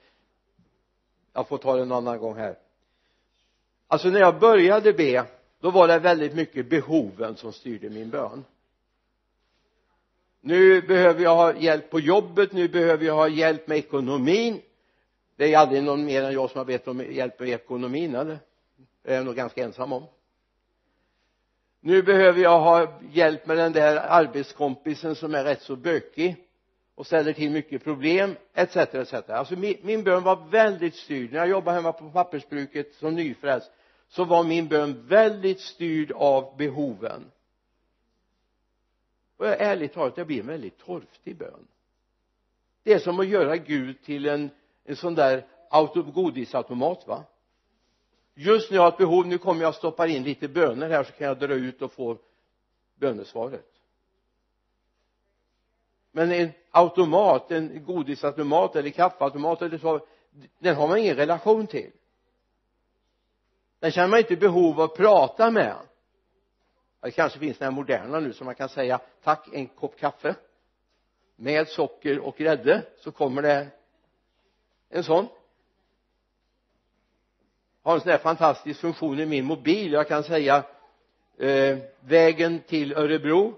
jag 1.34 1.48
får 1.48 1.58
ta 1.58 1.76
det 1.76 1.82
en 1.82 1.92
annan 1.92 2.20
gång 2.20 2.38
här. 2.38 2.58
Alltså 3.88 4.10
när 4.10 4.20
jag 4.20 4.40
började 4.40 4.94
be 4.94 5.26
då 5.60 5.72
var 5.72 5.88
det 5.88 6.00
väldigt 6.00 6.36
mycket 6.36 6.70
behoven 6.70 7.36
som 7.36 7.54
styrde 7.54 7.90
min 7.90 8.10
bön 8.10 8.44
nu 10.42 10.82
behöver 10.82 11.24
jag 11.24 11.36
ha 11.36 11.56
hjälp 11.56 11.90
på 11.90 12.00
jobbet 12.00 12.52
nu 12.52 12.68
behöver 12.68 13.06
jag 13.06 13.16
ha 13.16 13.28
hjälp 13.28 13.68
med 13.68 13.78
ekonomin. 13.78 14.62
Det 15.36 15.54
är 15.54 15.58
aldrig 15.58 15.84
någon 15.84 16.06
mer 16.06 16.24
än 16.24 16.34
jag 16.34 16.50
som 16.50 16.58
har 16.58 16.66
bett 16.66 16.88
om 16.88 17.06
hjälp 17.12 17.40
med 17.40 17.50
ekonomin 17.50 18.16
eller? 18.16 18.40
Det 19.04 19.12
är 19.12 19.16
jag 19.16 19.26
nog 19.26 19.36
ganska 19.36 19.64
ensam 19.64 19.94
om. 19.94 20.04
Nu 21.80 22.04
behöver 22.04 22.42
jag 22.42 22.60
ha 22.60 23.00
hjälp 23.12 23.48
med 23.48 23.58
den 23.58 23.74
där 23.74 23.96
arbetskompisen 23.96 25.16
som 25.16 25.36
är 25.36 25.44
rätt 25.44 25.62
så 25.62 25.76
bökig 25.76 26.36
och 26.96 27.06
ställer 27.06 27.34
till 27.34 27.52
mycket 27.52 27.84
problem 27.84 28.36
etc 28.54 28.76
etc 28.76 29.14
alltså 29.14 29.56
min, 29.56 29.78
min 29.82 30.04
bön 30.04 30.24
var 30.24 30.50
väldigt 30.50 30.96
styrd. 30.96 31.32
När 31.32 31.40
jag 31.40 31.50
jobbade 31.50 31.76
hemma 31.76 31.92
på 31.92 32.10
pappersbruket 32.10 32.94
som 32.94 33.16
nyfrälst 33.16 33.72
så 34.10 34.24
var 34.26 34.44
min 34.44 34.68
bön 34.68 35.08
väldigt 35.08 35.60
styrd 35.60 36.12
av 36.12 36.58
behoven 36.58 37.32
och 39.38 39.48
jag, 39.48 39.62
ärligt 39.62 39.94
talat 39.94 40.16
det 40.16 40.26
blir 40.26 40.40
en 40.40 40.48
väldigt 40.48 40.78
torftig 40.78 41.38
bön. 41.38 41.68
Det 42.84 42.94
är 42.94 43.00
som 43.00 43.20
att 43.20 43.28
göra 43.28 43.58
Gud 43.58 44.02
till 44.02 44.26
en 44.26 44.50
en 44.88 44.96
sån 44.96 45.16
där 45.16 45.46
godisautomat 46.14 47.08
va? 47.08 47.24
Just 48.34 48.72
när 48.72 48.78
jag 48.78 48.84
har 48.84 48.90
ett 48.92 48.98
behov 48.98 49.28
nu 49.28 49.38
kommer 49.38 49.62
jag 49.62 49.76
stoppa 49.76 50.08
in 50.08 50.24
lite 50.24 50.48
bönor 50.48 50.90
här 50.90 51.04
så 51.04 51.12
kan 51.12 51.28
jag 51.28 51.40
dra 51.40 51.54
ut 51.54 51.82
och 51.82 51.92
få 51.92 52.18
bönesvaret. 52.96 53.72
Men 56.12 56.32
en 56.32 56.52
automat, 56.72 57.52
en 57.52 57.86
godisautomat 57.86 58.76
eller 58.76 58.90
kaffeautomat 58.90 59.62
eller 59.62 59.78
så 59.78 60.06
den 60.60 60.76
har 60.76 60.88
man 60.88 60.98
ingen 60.98 61.16
relation 61.16 61.68
till. 61.68 61.92
Den 63.80 63.92
känner 63.92 64.08
man 64.08 64.20
inte 64.20 64.36
behov 64.36 64.82
av 64.82 64.82
att 64.82 64.98
prata 64.98 65.52
med 65.52 65.76
det 67.02 67.12
kanske 67.12 67.40
finns 67.40 67.58
den 67.58 67.66
här 67.66 67.76
moderna 67.76 68.20
nu 68.20 68.34
som 68.34 68.46
man 68.46 68.56
kan 68.56 68.70
säga 68.70 69.00
tack 69.24 69.50
en 69.54 69.68
kopp 69.68 70.00
kaffe 70.00 70.36
med 71.36 71.68
socker 71.68 72.20
och 72.20 72.38
grädde 72.38 72.86
så 72.98 73.12
kommer 73.12 73.42
det 73.42 73.68
en 74.90 75.04
sån. 75.04 75.28
Har 77.82 77.94
en 77.96 78.02
sån 78.02 78.12
här 78.12 78.18
fantastisk 78.18 78.80
funktion 78.80 79.20
i 79.20 79.26
min 79.26 79.46
mobil. 79.46 79.92
Jag 79.92 80.08
kan 80.08 80.24
säga 80.24 80.64
eh, 81.38 81.78
vägen 82.00 82.60
till 82.60 82.94
Örebro. 82.94 83.54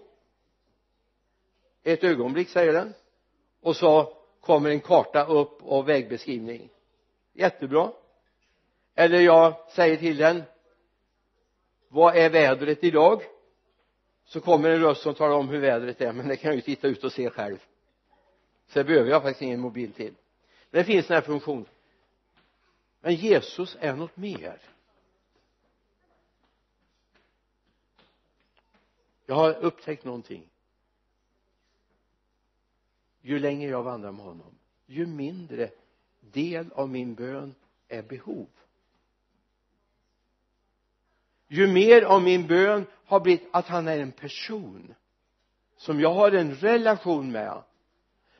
Ett 1.83 2.03
ögonblick 2.03 2.49
säger 2.49 2.73
den. 2.73 2.93
Och 3.61 3.75
så 3.75 4.17
kommer 4.41 4.69
en 4.69 4.79
karta 4.79 5.25
upp 5.25 5.63
och 5.63 5.89
vägbeskrivning. 5.89 6.69
Jättebra. 7.33 7.91
Eller 8.95 9.19
jag 9.19 9.53
säger 9.69 9.97
till 9.97 10.17
den 10.17 10.43
vad 11.89 12.15
är 12.15 12.29
vädret 12.29 12.83
idag? 12.83 13.21
Så 14.25 14.41
kommer 14.41 14.69
en 14.69 14.81
röst 14.81 15.01
som 15.01 15.15
talar 15.15 15.35
om 15.35 15.49
hur 15.49 15.59
vädret 15.59 16.01
är 16.01 16.13
men 16.13 16.27
det 16.27 16.35
kan 16.35 16.49
jag 16.49 16.55
ju 16.55 16.61
titta 16.61 16.87
ut 16.87 17.03
och 17.03 17.11
se 17.11 17.29
själv. 17.29 17.57
Så 18.67 18.79
det 18.79 18.85
behöver 18.85 19.09
jag 19.09 19.21
faktiskt 19.21 19.41
ingen 19.41 19.59
mobil 19.59 19.93
till. 19.93 20.13
Det 20.69 20.83
finns 20.83 21.07
den 21.07 21.15
här 21.15 21.21
funktionen. 21.21 21.65
Men 23.01 23.15
Jesus 23.15 23.77
är 23.79 23.95
något 23.95 24.17
mer. 24.17 24.61
Jag 29.25 29.35
har 29.35 29.53
upptäckt 29.53 30.05
någonting. 30.05 30.49
Ju 33.21 33.39
längre 33.39 33.69
jag 33.69 33.83
vandrar 33.83 34.11
med 34.11 34.25
honom 34.25 34.59
ju 34.89 35.05
mindre 35.05 35.71
del 36.19 36.71
av 36.71 36.89
min 36.89 37.15
bön 37.15 37.55
är 37.87 38.03
behov 38.03 38.47
ju 41.49 41.67
mer 41.67 42.01
av 42.01 42.21
min 42.21 42.47
bön 42.47 42.85
har 43.05 43.19
blivit 43.19 43.49
att 43.51 43.67
han 43.67 43.87
är 43.87 43.99
en 43.99 44.11
person 44.11 44.95
som 45.77 45.99
jag 45.99 46.13
har 46.13 46.31
en 46.31 46.55
relation 46.55 47.31
med 47.31 47.61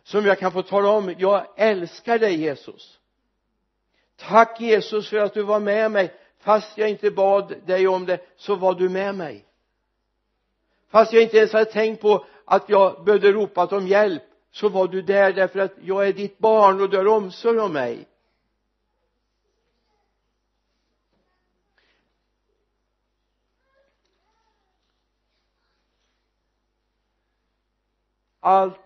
som 0.04 0.26
jag 0.26 0.40
kan 0.40 0.52
få 0.52 0.62
tala 0.62 0.90
om 0.90 1.16
jag 1.18 1.46
älskar 1.58 2.20
dig 2.20 2.42
Jesus. 2.42 3.00
Tack 4.16 4.62
Jesus 4.62 5.10
för 5.10 5.18
att 5.18 5.34
du 5.34 5.44
var 5.44 5.60
med 5.60 5.92
mig. 5.92 6.14
Fast 6.40 6.78
jag 6.78 6.90
inte 6.90 7.12
bad 7.12 7.54
dig 7.66 7.88
om 7.88 8.06
det 8.06 8.20
så 8.38 8.56
var 8.56 8.74
du 8.74 8.90
med 8.90 9.16
mig. 9.16 9.46
Fast 10.92 11.14
jag 11.14 11.24
inte 11.24 11.38
ens 11.38 11.54
hade 11.54 11.72
tänkt 11.72 12.02
på 12.02 12.26
att 12.46 12.70
jag 12.70 13.04
behövde 13.04 13.32
ropa 13.32 13.66
om 13.66 13.88
hjälp 13.88 14.24
så 14.52 14.70
var 14.70 14.88
du 14.88 15.02
där 15.02 15.34
därför 15.34 15.60
att 15.60 15.74
jag 15.82 16.08
är 16.08 16.14
ditt 16.14 16.38
barn 16.38 16.82
och 16.82 16.90
du 16.90 16.98
har 16.98 17.08
omsorg 17.08 17.60
om 17.60 17.74
mig. 17.74 18.08
Allt 28.50 28.80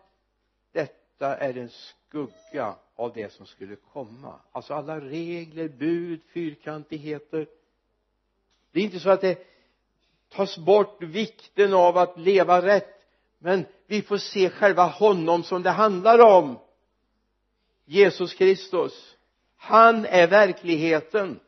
detta 0.72 1.38
är 1.38 1.58
en 1.58 1.70
skugga 1.70 2.76
av 2.96 3.14
det 3.14 3.34
som 3.34 3.46
skulle 3.46 3.76
komma. 3.76 4.40
Alltså 4.52 4.74
alla 4.74 5.00
regler, 5.00 5.68
bud, 5.68 6.22
fyrkantigheter. 6.34 7.48
Det 8.72 8.80
är 8.80 8.84
inte 8.84 9.00
så 9.00 9.10
att 9.10 9.22
det 9.22 9.48
tas 10.30 10.58
bort 10.58 11.04
vikten 11.04 11.74
av 11.74 11.98
att 11.98 12.20
leva 12.20 12.62
rätt 12.62 13.04
men 13.40 13.66
vi 13.88 14.02
får 14.02 14.18
se 14.18 14.50
själva 14.50 14.84
honom 14.84 15.44
som 15.44 15.64
det 15.64 15.70
handlar 15.70 16.20
om. 16.20 16.60
Jesus 17.86 18.34
Kristus. 18.34 19.18
Han 19.56 20.06
är 20.06 20.28
verkligheten. 20.28 21.40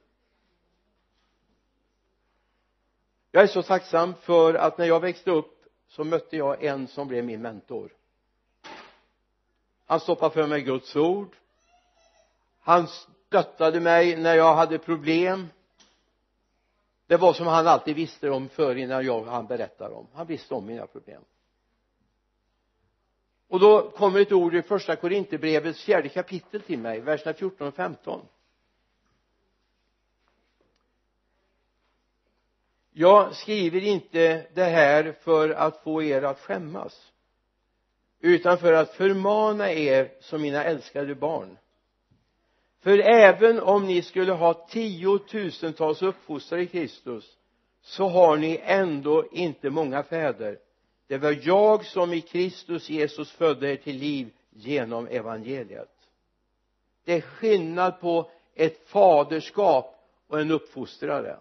Jag 3.31 3.43
är 3.43 3.47
så 3.47 3.63
tacksam 3.63 4.13
för 4.13 4.53
att 4.53 4.77
när 4.77 4.85
jag 4.85 4.99
växte 4.99 5.31
upp 5.31 5.65
så 5.87 6.03
mötte 6.03 6.37
jag 6.37 6.63
en 6.63 6.87
som 6.87 7.07
blev 7.07 7.25
min 7.25 7.41
mentor 7.41 7.91
han 9.85 9.99
stoppade 9.99 10.33
för 10.33 10.47
mig 10.47 10.61
Guds 10.61 10.95
ord. 10.95 11.35
Han 12.59 12.87
stöttade 12.87 13.79
mig 13.79 14.15
när 14.15 14.35
jag 14.35 14.55
hade 14.55 14.77
problem. 14.77 15.47
Det 17.07 17.17
var 17.17 17.33
som 17.33 17.47
han 17.47 17.67
alltid 17.67 17.95
visste 17.95 18.29
om 18.29 18.49
för 18.49 18.75
innan 18.75 19.05
jag 19.05 19.23
han 19.23 19.47
berättade 19.47 19.95
om. 19.95 20.07
Han 20.13 20.27
visste 20.27 20.53
om 20.53 20.65
mina 20.65 20.87
problem. 20.87 21.21
Och 23.47 23.59
då 23.59 23.89
kommer 23.89 24.19
ett 24.19 24.31
ord 24.31 24.55
i 24.55 24.61
första 24.61 24.95
Korinthierbrevets 24.95 25.83
fjärde 25.83 26.09
kapitel 26.09 26.61
till 26.61 26.79
mig 26.79 26.99
verserna 26.99 27.33
14 27.33 27.67
och 27.67 27.75
15 27.75 28.21
jag 32.97 33.35
skriver 33.35 33.83
inte 33.83 34.47
det 34.53 34.63
här 34.63 35.15
för 35.21 35.49
att 35.49 35.83
få 35.83 36.03
er 36.03 36.21
att 36.21 36.39
skämmas 36.39 37.11
utan 38.19 38.57
för 38.57 38.73
att 38.73 38.93
förmana 38.93 39.71
er 39.71 40.11
som 40.19 40.41
mina 40.41 40.63
älskade 40.63 41.15
barn. 41.15 41.57
För 42.81 42.99
även 42.99 43.59
om 43.59 43.85
ni 43.85 44.01
skulle 44.01 44.31
ha 44.31 44.53
tiotusentals 44.53 46.01
uppfostrare 46.01 46.61
i 46.61 46.67
Kristus 46.67 47.37
så 47.81 48.07
har 48.07 48.37
ni 48.37 48.61
ändå 48.63 49.25
inte 49.31 49.69
många 49.69 50.03
fäder. 50.03 50.59
Det 51.07 51.17
var 51.17 51.37
jag 51.41 51.85
som 51.85 52.13
i 52.13 52.21
Kristus 52.21 52.89
Jesus 52.89 53.31
födde 53.31 53.71
er 53.71 53.75
till 53.75 53.97
liv 53.97 54.29
genom 54.49 55.07
evangeliet. 55.07 55.91
Det 57.05 57.13
är 57.13 57.21
skillnad 57.21 57.99
på 57.99 58.31
ett 58.55 58.89
faderskap 58.89 59.99
och 60.27 60.41
en 60.41 60.51
uppfostrare. 60.51 61.37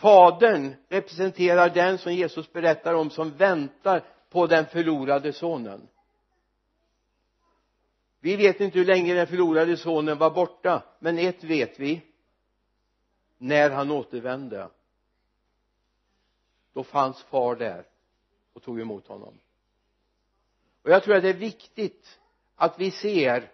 Fadern 0.00 0.74
representerar 0.88 1.70
den 1.70 1.98
som 1.98 2.12
Jesus 2.14 2.52
berättar 2.52 2.94
om 2.94 3.10
som 3.10 3.30
väntar 3.30 4.04
på 4.30 4.46
den 4.46 4.66
förlorade 4.66 5.32
sonen. 5.32 5.88
Vi 8.20 8.36
vet 8.36 8.60
inte 8.60 8.78
hur 8.78 8.86
länge 8.86 9.14
den 9.14 9.26
förlorade 9.26 9.76
sonen 9.76 10.18
var 10.18 10.30
borta 10.30 10.82
men 10.98 11.18
ett 11.18 11.44
vet 11.44 11.80
vi. 11.80 12.02
När 13.38 13.70
han 13.70 13.90
återvände 13.90 14.68
då 16.72 16.84
fanns 16.84 17.22
far 17.22 17.56
där 17.56 17.84
och 18.52 18.62
tog 18.62 18.80
emot 18.80 19.06
honom. 19.06 19.34
Och 20.82 20.90
jag 20.90 21.02
tror 21.02 21.16
att 21.16 21.22
det 21.22 21.28
är 21.28 21.34
viktigt 21.34 22.18
att 22.56 22.78
vi 22.78 22.90
ser 22.90 23.50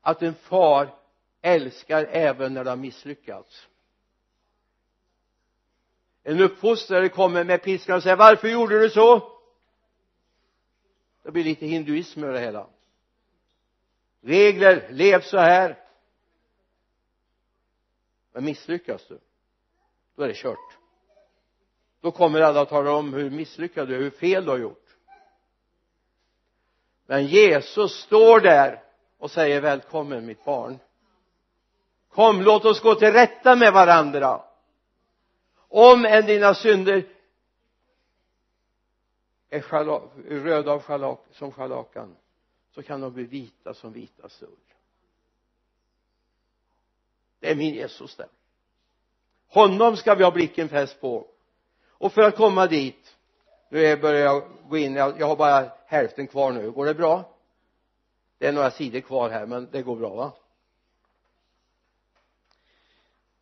att 0.00 0.22
en 0.22 0.34
far 0.34 0.94
älskar 1.40 2.04
även 2.04 2.54
när 2.54 2.64
det 2.64 2.70
har 2.70 2.76
misslyckats 2.76 3.67
en 6.28 6.40
uppfostrare 6.40 7.08
kommer 7.08 7.44
med 7.44 7.62
piskan 7.62 7.96
och 7.96 8.02
säger 8.02 8.16
varför 8.16 8.48
gjorde 8.48 8.78
du 8.78 8.90
så? 8.90 9.32
Det 11.22 11.30
blir 11.30 11.44
lite 11.44 11.66
hinduism 11.66 12.24
över 12.24 12.32
det 12.32 12.40
hela. 12.40 12.66
Regler, 14.20 14.88
lev 14.90 15.20
så 15.20 15.38
här. 15.38 15.78
Men 18.32 18.44
misslyckas 18.44 19.06
du 19.08 19.18
då 20.16 20.22
är 20.22 20.28
det 20.28 20.36
kört. 20.36 20.78
Då 22.00 22.10
kommer 22.10 22.40
alla 22.40 22.60
att 22.60 22.68
tala 22.68 22.92
om 22.92 23.12
hur 23.12 23.30
misslyckad 23.30 23.88
du 23.88 23.94
är, 23.94 23.98
hur 23.98 24.10
fel 24.10 24.44
du 24.44 24.50
har 24.50 24.58
gjort. 24.58 24.86
Men 27.06 27.26
Jesus 27.26 27.92
står 27.92 28.40
där 28.40 28.82
och 29.18 29.30
säger 29.30 29.60
välkommen 29.60 30.26
mitt 30.26 30.44
barn. 30.44 30.78
Kom 32.08 32.42
låt 32.42 32.64
oss 32.64 32.80
gå 32.80 32.94
till 32.94 33.12
rätta 33.12 33.56
med 33.56 33.72
varandra 33.72 34.47
om 35.68 36.04
än 36.04 36.26
dina 36.26 36.54
synder 36.54 37.06
är 39.50 40.40
röda 40.40 40.72
av 40.72 40.82
schalak, 40.82 41.20
som 41.30 41.52
scharlakan 41.52 42.16
så 42.70 42.82
kan 42.82 43.00
de 43.00 43.12
bli 43.12 43.24
vita 43.24 43.74
som 43.74 43.92
vita 43.92 44.28
ull 44.40 44.68
det 47.40 47.50
är 47.50 47.54
min 47.54 47.74
Jesus 47.74 48.16
där. 48.16 48.28
Honom 49.48 49.96
ska 49.96 50.14
vi 50.14 50.24
ha 50.24 50.30
blicken 50.30 50.68
fäst 50.68 51.00
på. 51.00 51.26
Och 51.88 52.12
för 52.12 52.22
att 52.22 52.36
komma 52.36 52.66
dit 52.66 53.16
nu 53.68 53.96
börjar 53.96 54.20
jag 54.20 54.48
gå 54.68 54.76
in. 54.76 54.94
Jag 54.94 55.26
har 55.26 55.36
bara 55.36 55.72
hälften 55.86 56.26
kvar 56.26 56.52
nu. 56.52 56.70
Går 56.70 56.86
det 56.86 56.94
bra? 56.94 57.34
Det 58.38 58.46
är 58.46 58.52
några 58.52 58.70
sidor 58.70 59.00
kvar 59.00 59.30
här 59.30 59.46
men 59.46 59.68
det 59.70 59.82
går 59.82 59.96
bra 59.96 60.14
va? 60.14 60.32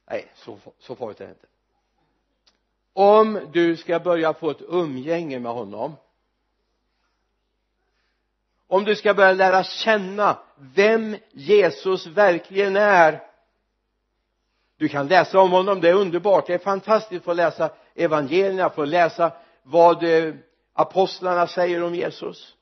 Nej 0.06 0.32
så, 0.34 0.58
så 0.78 0.96
farligt 0.96 1.20
är 1.20 1.24
det 1.24 1.30
inte 1.30 1.46
om 2.96 3.40
du 3.52 3.76
ska 3.76 4.00
börja 4.00 4.34
få 4.34 4.50
ett 4.50 4.62
umgänge 4.68 5.38
med 5.38 5.52
honom 5.52 5.96
om 8.68 8.84
du 8.84 8.96
ska 8.96 9.14
börja 9.14 9.32
lära 9.32 9.64
känna 9.64 10.38
vem 10.56 11.16
Jesus 11.32 12.06
verkligen 12.06 12.76
är 12.76 13.22
du 14.76 14.88
kan 14.88 15.08
läsa 15.08 15.40
om 15.40 15.50
honom, 15.50 15.80
det 15.80 15.88
är 15.88 15.94
underbart, 15.94 16.46
det 16.46 16.54
är 16.54 16.58
fantastiskt 16.58 17.18
att 17.18 17.24
få 17.24 17.32
läsa 17.32 17.70
evangelierna, 17.94 18.70
få 18.70 18.84
läsa 18.84 19.32
vad 19.62 20.04
eh, 20.04 20.34
apostlarna 20.72 21.46
säger 21.46 21.82
om 21.82 21.94
Jesus 21.94 22.56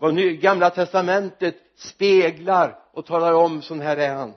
vad 0.00 0.40
gamla 0.40 0.70
testamentet 0.70 1.56
speglar 1.76 2.78
och 2.92 3.06
talar 3.06 3.32
om 3.32 3.62
sån 3.62 3.80
här 3.80 3.96
är 3.96 4.14
han. 4.14 4.34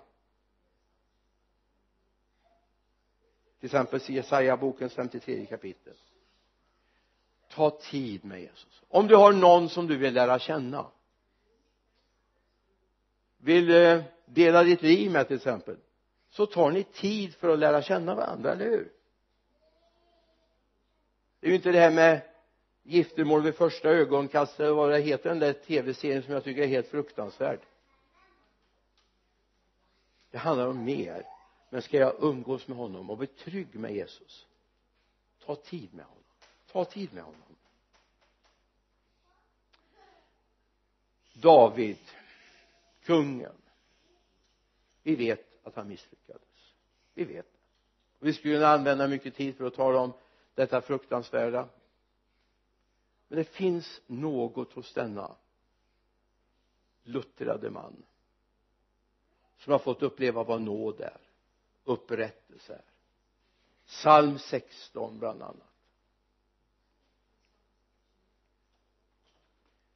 Till 3.63 3.67
exempel 3.67 3.99
Jesaja 4.07 4.57
bokens 4.57 4.93
53 4.93 5.45
kapitel. 5.45 5.93
Ta 7.49 7.69
tid 7.69 8.25
med 8.25 8.41
Jesus. 8.41 8.81
Om 8.89 9.07
du 9.07 9.15
har 9.15 9.33
någon 9.33 9.69
som 9.69 9.87
du 9.87 9.97
vill 9.97 10.13
lära 10.13 10.39
känna 10.39 10.85
vill 13.37 13.71
eh, 13.71 14.03
dela 14.25 14.63
ditt 14.63 14.81
liv 14.81 15.11
med 15.11 15.27
till 15.27 15.35
exempel 15.35 15.77
så 16.29 16.45
tar 16.45 16.71
ni 16.71 16.83
tid 16.83 17.35
för 17.35 17.49
att 17.49 17.59
lära 17.59 17.81
känna 17.81 18.15
varandra, 18.15 18.51
eller 18.51 18.65
hur? 18.65 18.91
Det 21.39 21.47
är 21.47 21.49
ju 21.49 21.55
inte 21.55 21.71
det 21.71 21.79
här 21.79 21.91
med 21.91 22.21
giftermål 22.83 23.43
vid 23.43 23.55
första 23.55 23.89
ögonkastet 23.89 24.59
eller 24.59 24.71
vad 24.71 24.91
det 24.91 24.99
heter 24.99 25.29
den 25.29 25.39
där 25.39 25.53
tv-serien 25.53 26.23
som 26.23 26.33
jag 26.33 26.43
tycker 26.43 26.61
är 26.61 26.67
helt 26.67 26.87
fruktansvärd. 26.87 27.59
Det 30.31 30.37
handlar 30.37 30.67
om 30.67 30.85
mer 30.85 31.32
men 31.73 31.81
ska 31.81 31.97
jag 31.97 32.15
umgås 32.19 32.67
med 32.67 32.77
honom 32.77 33.09
och 33.09 33.17
bli 33.17 33.27
trygg 33.27 33.75
med 33.75 33.93
Jesus? 33.93 34.47
Ta 35.39 35.55
tid 35.55 35.93
med 35.93 36.05
honom. 36.05 36.23
Ta 36.67 36.85
tid 36.85 37.13
med 37.13 37.23
honom. 37.23 37.55
David 41.33 41.97
kungen. 43.03 43.55
Vi 45.03 45.15
vet 45.15 45.65
att 45.65 45.75
han 45.75 45.87
misslyckades. 45.87 46.73
Vi 47.13 47.23
vet 47.23 47.45
det. 47.45 47.59
Vi 48.19 48.33
skulle 48.33 48.53
kunna 48.53 48.67
använda 48.67 49.07
mycket 49.07 49.35
tid 49.35 49.57
för 49.57 49.65
att 49.65 49.75
tala 49.75 49.99
om 49.99 50.13
detta 50.55 50.81
fruktansvärda. 50.81 51.69
Men 53.27 53.37
det 53.37 53.43
finns 53.43 54.01
något 54.07 54.73
hos 54.73 54.93
denna 54.93 55.35
luttrade 57.03 57.69
man 57.69 58.03
som 59.57 59.71
har 59.71 59.79
fått 59.79 60.01
uppleva 60.01 60.43
vad 60.43 60.61
nåd 60.61 61.01
är 61.01 61.22
upprättelse. 61.83 62.73
Här 62.73 62.81
psalm 63.87 64.39
16 64.39 65.19
bland 65.19 65.41
annat. 65.41 65.57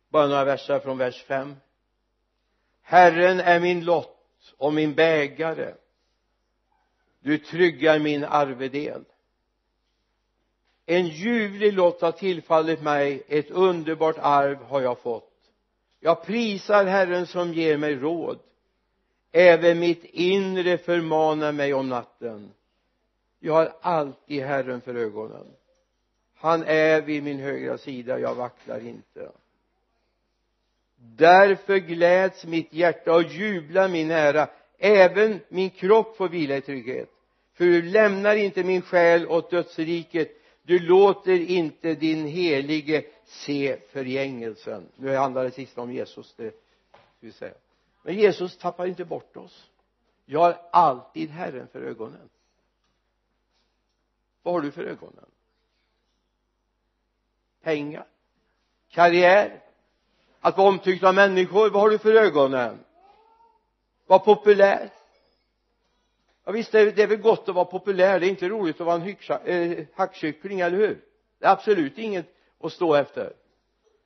Bara 0.09 0.27
några 0.27 0.43
verser 0.43 0.79
från 0.79 0.97
vers 0.97 1.23
5 1.23 1.55
Herren 2.81 3.39
är 3.39 3.59
min 3.59 3.85
lott 3.85 4.53
och 4.57 4.73
min 4.73 4.95
bägare. 4.95 5.73
Du 7.19 7.37
tryggar 7.37 7.99
min 7.99 8.23
arvedel. 8.23 9.05
En 10.85 11.07
ljuvlig 11.07 11.73
lott 11.73 12.01
har 12.01 12.11
tillfallit 12.11 12.81
mig. 12.81 13.23
Ett 13.27 13.51
underbart 13.51 14.17
arv 14.17 14.63
har 14.63 14.81
jag 14.81 14.99
fått. 14.99 15.33
Jag 15.99 16.23
prisar 16.25 16.85
Herren 16.85 17.27
som 17.27 17.53
ger 17.53 17.77
mig 17.77 17.95
råd 17.95 18.39
även 19.37 19.79
mitt 19.79 20.03
inre 20.03 20.77
förmanar 20.77 21.51
mig 21.51 21.73
om 21.73 21.89
natten. 21.89 22.51
Jag 23.39 23.53
har 23.53 23.73
alltid 23.81 24.43
Herren 24.43 24.81
för 24.81 24.95
ögonen. 24.95 25.47
Han 26.35 26.63
är 26.63 27.01
vid 27.01 27.23
min 27.23 27.39
högra 27.39 27.77
sida 27.77 28.19
jag 28.19 28.35
vacklar 28.35 28.79
inte. 28.79 29.31
Därför 30.95 31.77
gläds 31.77 32.45
mitt 32.45 32.73
hjärta 32.73 33.13
och 33.13 33.23
jublar 33.23 33.89
min 33.89 34.11
ära. 34.11 34.49
Även 34.77 35.39
min 35.49 35.69
kropp 35.69 36.17
får 36.17 36.29
vila 36.29 36.57
i 36.57 36.61
trygghet. 36.61 37.09
För 37.53 37.65
du 37.65 37.81
lämnar 37.81 38.35
inte 38.35 38.63
min 38.63 38.81
själ 38.81 39.27
åt 39.27 39.51
dödsriket. 39.51 40.29
Du 40.63 40.79
låter 40.79 41.39
inte 41.49 41.95
din 41.95 42.25
helige 42.25 43.03
se 43.25 43.77
förgängelsen. 43.91 44.87
Nu 44.95 45.15
handlar 45.15 45.43
det 45.43 45.51
sista 45.51 45.81
om 45.81 45.91
Jesus 45.91 46.35
det 46.37 46.53
vill 47.19 47.33
säga 47.33 47.53
men 48.07 48.15
Jesus 48.15 48.57
tappar 48.57 48.85
inte 48.85 49.05
bort 49.05 49.37
oss. 49.37 49.69
Jag 50.25 50.39
har 50.39 50.57
alltid 50.71 51.29
Herren 51.29 51.67
för 51.67 51.81
ögonen. 51.81 52.29
Vad 54.43 54.53
har 54.53 54.61
du 54.61 54.71
för 54.71 54.83
ögonen? 54.83 55.25
Pengar? 57.63 58.07
Karriär? 58.89 59.61
Att 60.39 60.57
vara 60.57 60.67
omtyckt 60.67 61.03
av 61.03 61.15
människor? 61.15 61.69
Vad 61.69 61.81
har 61.81 61.89
du 61.89 61.97
för 61.97 62.13
ögonen? 62.13 62.79
Var 64.05 64.19
populär? 64.19 64.89
Ja 66.43 66.51
visst 66.51 66.71
det 66.71 66.79
är, 66.79 66.91
det 66.91 67.03
är 67.03 67.07
väl 67.07 67.21
gott 67.21 67.49
att 67.49 67.55
vara 67.55 67.65
populär. 67.65 68.19
Det 68.19 68.25
är 68.27 68.29
inte 68.29 68.49
roligt 68.49 68.81
att 68.81 68.87
vara 68.87 69.01
en 69.45 69.79
äh, 69.79 69.85
hackkyckling 69.93 70.59
eller 70.59 70.77
hur? 70.77 71.01
Det 71.39 71.45
är 71.45 71.51
absolut 71.51 71.97
inget 71.97 72.35
att 72.59 72.73
stå 72.73 72.95
efter. 72.95 73.33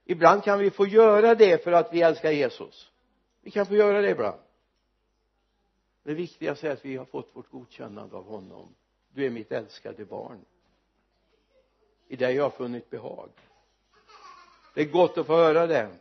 Ibland 0.05 0.43
kan 0.43 0.59
vi 0.59 0.71
få 0.71 0.87
göra 0.87 1.35
det 1.35 1.63
för 1.63 1.71
att 1.71 1.93
vi 1.93 2.01
älskar 2.01 2.31
Jesus 2.31 2.90
vi 3.41 3.51
kan 3.51 3.65
få 3.65 3.75
göra 3.75 4.01
det 4.01 4.09
ibland 4.09 4.39
det 6.03 6.13
viktigaste 6.13 6.67
är 6.67 6.71
att 6.71 6.85
vi 6.85 6.95
har 6.95 7.05
fått 7.05 7.35
vårt 7.35 7.49
godkännande 7.49 8.15
av 8.15 8.25
honom. 8.25 8.75
Du 9.13 9.25
är 9.25 9.29
mitt 9.29 9.51
älskade 9.51 10.05
barn. 10.05 10.45
I 12.07 12.15
dig 12.15 12.37
har 12.37 12.43
jag 12.43 12.53
funnit 12.53 12.89
behag. 12.89 13.29
Det 14.73 14.81
är 14.81 14.85
gott 14.85 15.17
att 15.17 15.27
få 15.27 15.35
höra 15.35 15.67
det. 15.67 15.97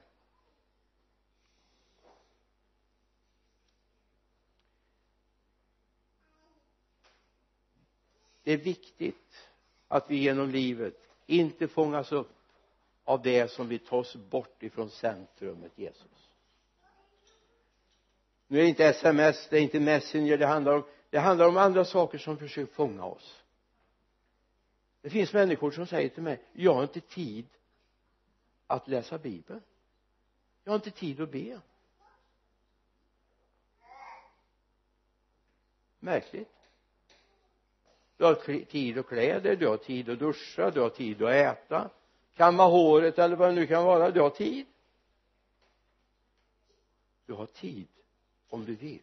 Det 8.43 8.53
är 8.53 8.57
viktigt 8.57 9.49
att 9.89 10.11
vi 10.11 10.17
genom 10.17 10.51
livet 10.51 11.09
inte 11.27 11.69
fångas 11.69 12.13
upp 12.13 12.37
av 13.05 13.23
det 13.23 13.51
som 13.51 13.69
vill 13.69 13.87
ta 13.87 13.97
oss 13.97 14.17
bort 14.17 14.63
ifrån 14.63 14.91
centrumet 14.91 15.79
Jesus 15.79 16.30
nu 18.51 18.59
är 18.59 18.63
det 18.63 18.69
inte 18.69 18.85
sms 18.85 19.49
det 19.49 19.57
är 19.57 19.63
inte 19.63 19.81
messenger 19.81 20.39
det 20.39 20.47
handlar 20.47 20.73
om 20.73 20.85
det 21.11 21.19
handlar 21.19 21.49
om 21.49 21.57
andra 21.57 21.85
saker 21.85 22.19
som 22.19 22.39
försöker 22.39 22.73
fånga 22.73 23.05
oss. 23.05 23.43
Det 25.01 25.11
finns 25.11 25.33
människor 25.33 25.71
som 25.71 25.87
säger 25.87 26.09
till 26.09 26.23
mig 26.23 26.41
jag 26.53 26.75
har 26.75 26.83
inte 26.83 27.01
tid 27.01 27.47
att 28.67 28.89
läsa 28.89 29.19
bibeln. 29.19 29.61
Jag 30.65 30.73
har 30.73 30.77
inte 30.77 30.91
tid 30.91 31.21
att 31.21 31.31
be. 31.33 31.61
Märkligt. 35.99 36.57
Du 38.17 38.25
har 38.25 38.65
tid 38.65 38.99
att 38.99 39.07
klä 39.07 39.41
dig, 39.41 39.57
du 39.57 39.69
har 39.69 39.77
tid 39.77 40.11
att 40.11 40.19
duscha, 40.19 40.71
du 40.71 40.81
har 40.81 40.91
tid 40.91 41.23
att 41.23 41.31
äta 41.31 41.91
kamma 42.37 42.67
håret 42.67 43.19
eller 43.19 43.37
vad 43.37 43.49
det 43.49 43.55
nu 43.55 43.67
kan 43.67 43.85
vara, 43.85 44.11
du 44.11 44.21
har 44.21 44.31
tid. 44.31 44.67
Du 47.27 47.33
har 47.33 47.47
tid 47.47 47.89
om 48.51 48.65
du 48.65 48.75
vill. 48.75 49.03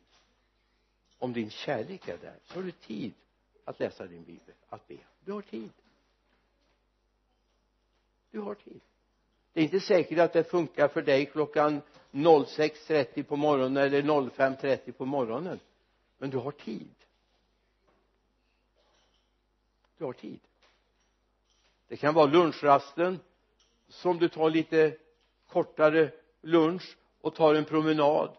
Om 1.19 1.33
din 1.33 1.49
kärlek 1.49 2.07
är 2.07 2.17
där 2.17 2.35
så 2.45 2.53
har 2.53 2.63
du 2.63 2.71
tid 2.71 3.13
att 3.65 3.79
läsa 3.79 4.05
din 4.07 4.23
bibel, 4.23 4.55
att 4.69 4.87
be. 4.87 4.97
Du 5.25 5.31
har 5.31 5.41
tid. 5.41 5.71
Du 8.31 8.39
har 8.39 8.55
tid. 8.55 8.81
Det 9.53 9.59
är 9.59 9.63
inte 9.63 9.79
säkert 9.79 10.19
att 10.19 10.33
det 10.33 10.43
funkar 10.43 10.87
för 10.87 11.01
dig 11.01 11.25
klockan 11.25 11.81
06.30 12.11 13.23
på 13.23 13.35
morgonen 13.35 13.77
eller 13.77 14.01
05.30 14.01 14.91
på 14.91 15.05
morgonen. 15.05 15.59
Men 16.17 16.29
du 16.29 16.37
har 16.37 16.51
tid. 16.51 16.95
Du 19.97 20.05
har 20.05 20.13
tid. 20.13 20.39
Det 21.87 21.97
kan 21.97 22.13
vara 22.13 22.25
lunchrasten 22.25 23.19
som 23.87 24.17
du 24.17 24.29
tar 24.29 24.49
lite 24.49 24.97
kortare 25.47 26.11
lunch 26.41 26.97
och 27.21 27.35
tar 27.35 27.55
en 27.55 27.65
promenad 27.65 28.37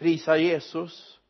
prisa 0.00 0.36
Jesus. 0.36 1.20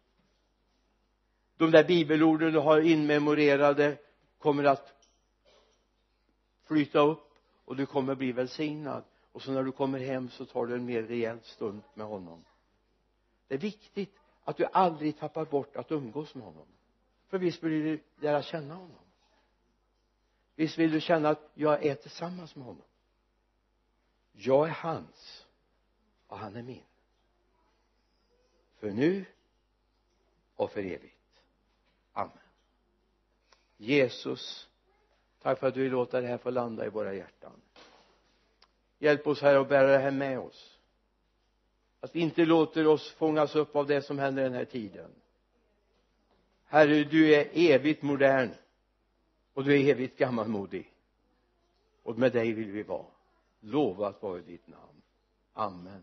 De 1.56 1.70
där 1.70 1.84
bibelorden 1.84 2.52
du 2.52 2.58
har 2.58 2.80
inmemorerade 2.80 3.98
kommer 4.38 4.64
att 4.64 5.08
flyta 6.64 6.98
upp 6.98 7.34
och 7.64 7.76
du 7.76 7.86
kommer 7.86 8.14
bli 8.14 8.32
välsignad. 8.32 9.04
Och 9.32 9.42
så 9.42 9.52
när 9.52 9.62
du 9.62 9.72
kommer 9.72 9.98
hem 9.98 10.30
så 10.30 10.44
tar 10.44 10.66
du 10.66 10.74
en 10.74 10.84
mer 10.84 11.02
rejäl 11.02 11.40
stund 11.42 11.82
med 11.94 12.06
honom. 12.06 12.44
Det 13.48 13.54
är 13.54 13.58
viktigt 13.58 14.18
att 14.44 14.56
du 14.56 14.66
aldrig 14.72 15.18
tappar 15.18 15.44
bort 15.44 15.76
att 15.76 15.92
umgås 15.92 16.34
med 16.34 16.44
honom. 16.44 16.66
För 17.28 17.38
visst 17.38 17.62
vill 17.62 17.84
du 17.84 18.02
lära 18.20 18.42
känna 18.42 18.74
honom. 18.74 19.04
Visst 20.54 20.78
vill 20.78 20.90
du 20.90 21.00
känna 21.00 21.28
att 21.28 21.50
jag 21.54 21.86
är 21.86 21.94
tillsammans 21.94 22.56
med 22.56 22.64
honom. 22.64 22.84
Jag 24.32 24.68
är 24.68 24.72
hans 24.72 25.46
och 26.26 26.38
han 26.38 26.56
är 26.56 26.62
min 26.62 26.82
för 28.80 28.90
nu 28.90 29.24
och 30.56 30.72
för 30.72 30.80
evigt. 30.80 31.42
Amen. 32.12 32.38
Jesus 33.76 34.68
tack 35.42 35.58
för 35.58 35.66
att 35.66 35.74
du 35.74 35.82
vill 35.82 35.92
låta 35.92 36.20
det 36.20 36.26
här 36.26 36.38
få 36.38 36.50
landa 36.50 36.86
i 36.86 36.88
våra 36.88 37.14
hjärtan. 37.14 37.60
Hjälp 38.98 39.26
oss 39.26 39.40
här 39.40 39.54
att 39.54 39.68
bära 39.68 39.86
det 39.86 39.98
här 39.98 40.10
med 40.10 40.38
oss. 40.38 40.78
Att 42.00 42.16
vi 42.16 42.20
inte 42.20 42.44
låter 42.44 42.86
oss 42.86 43.12
fångas 43.12 43.56
upp 43.56 43.76
av 43.76 43.86
det 43.86 44.02
som 44.02 44.18
händer 44.18 44.42
den 44.42 44.52
här 44.52 44.64
tiden. 44.64 45.10
Herre 46.64 47.04
du 47.04 47.34
är 47.34 47.48
evigt 47.52 48.02
modern 48.02 48.50
och 49.54 49.64
du 49.64 49.80
är 49.80 49.90
evigt 49.90 50.18
gammalmodig. 50.18 50.94
Och 52.02 52.18
med 52.18 52.32
dig 52.32 52.52
vill 52.52 52.70
vi 52.70 52.82
vara. 52.82 53.06
Lovat 53.60 54.22
vare 54.22 54.40
ditt 54.40 54.66
namn. 54.66 55.02
Amen. 55.52 56.02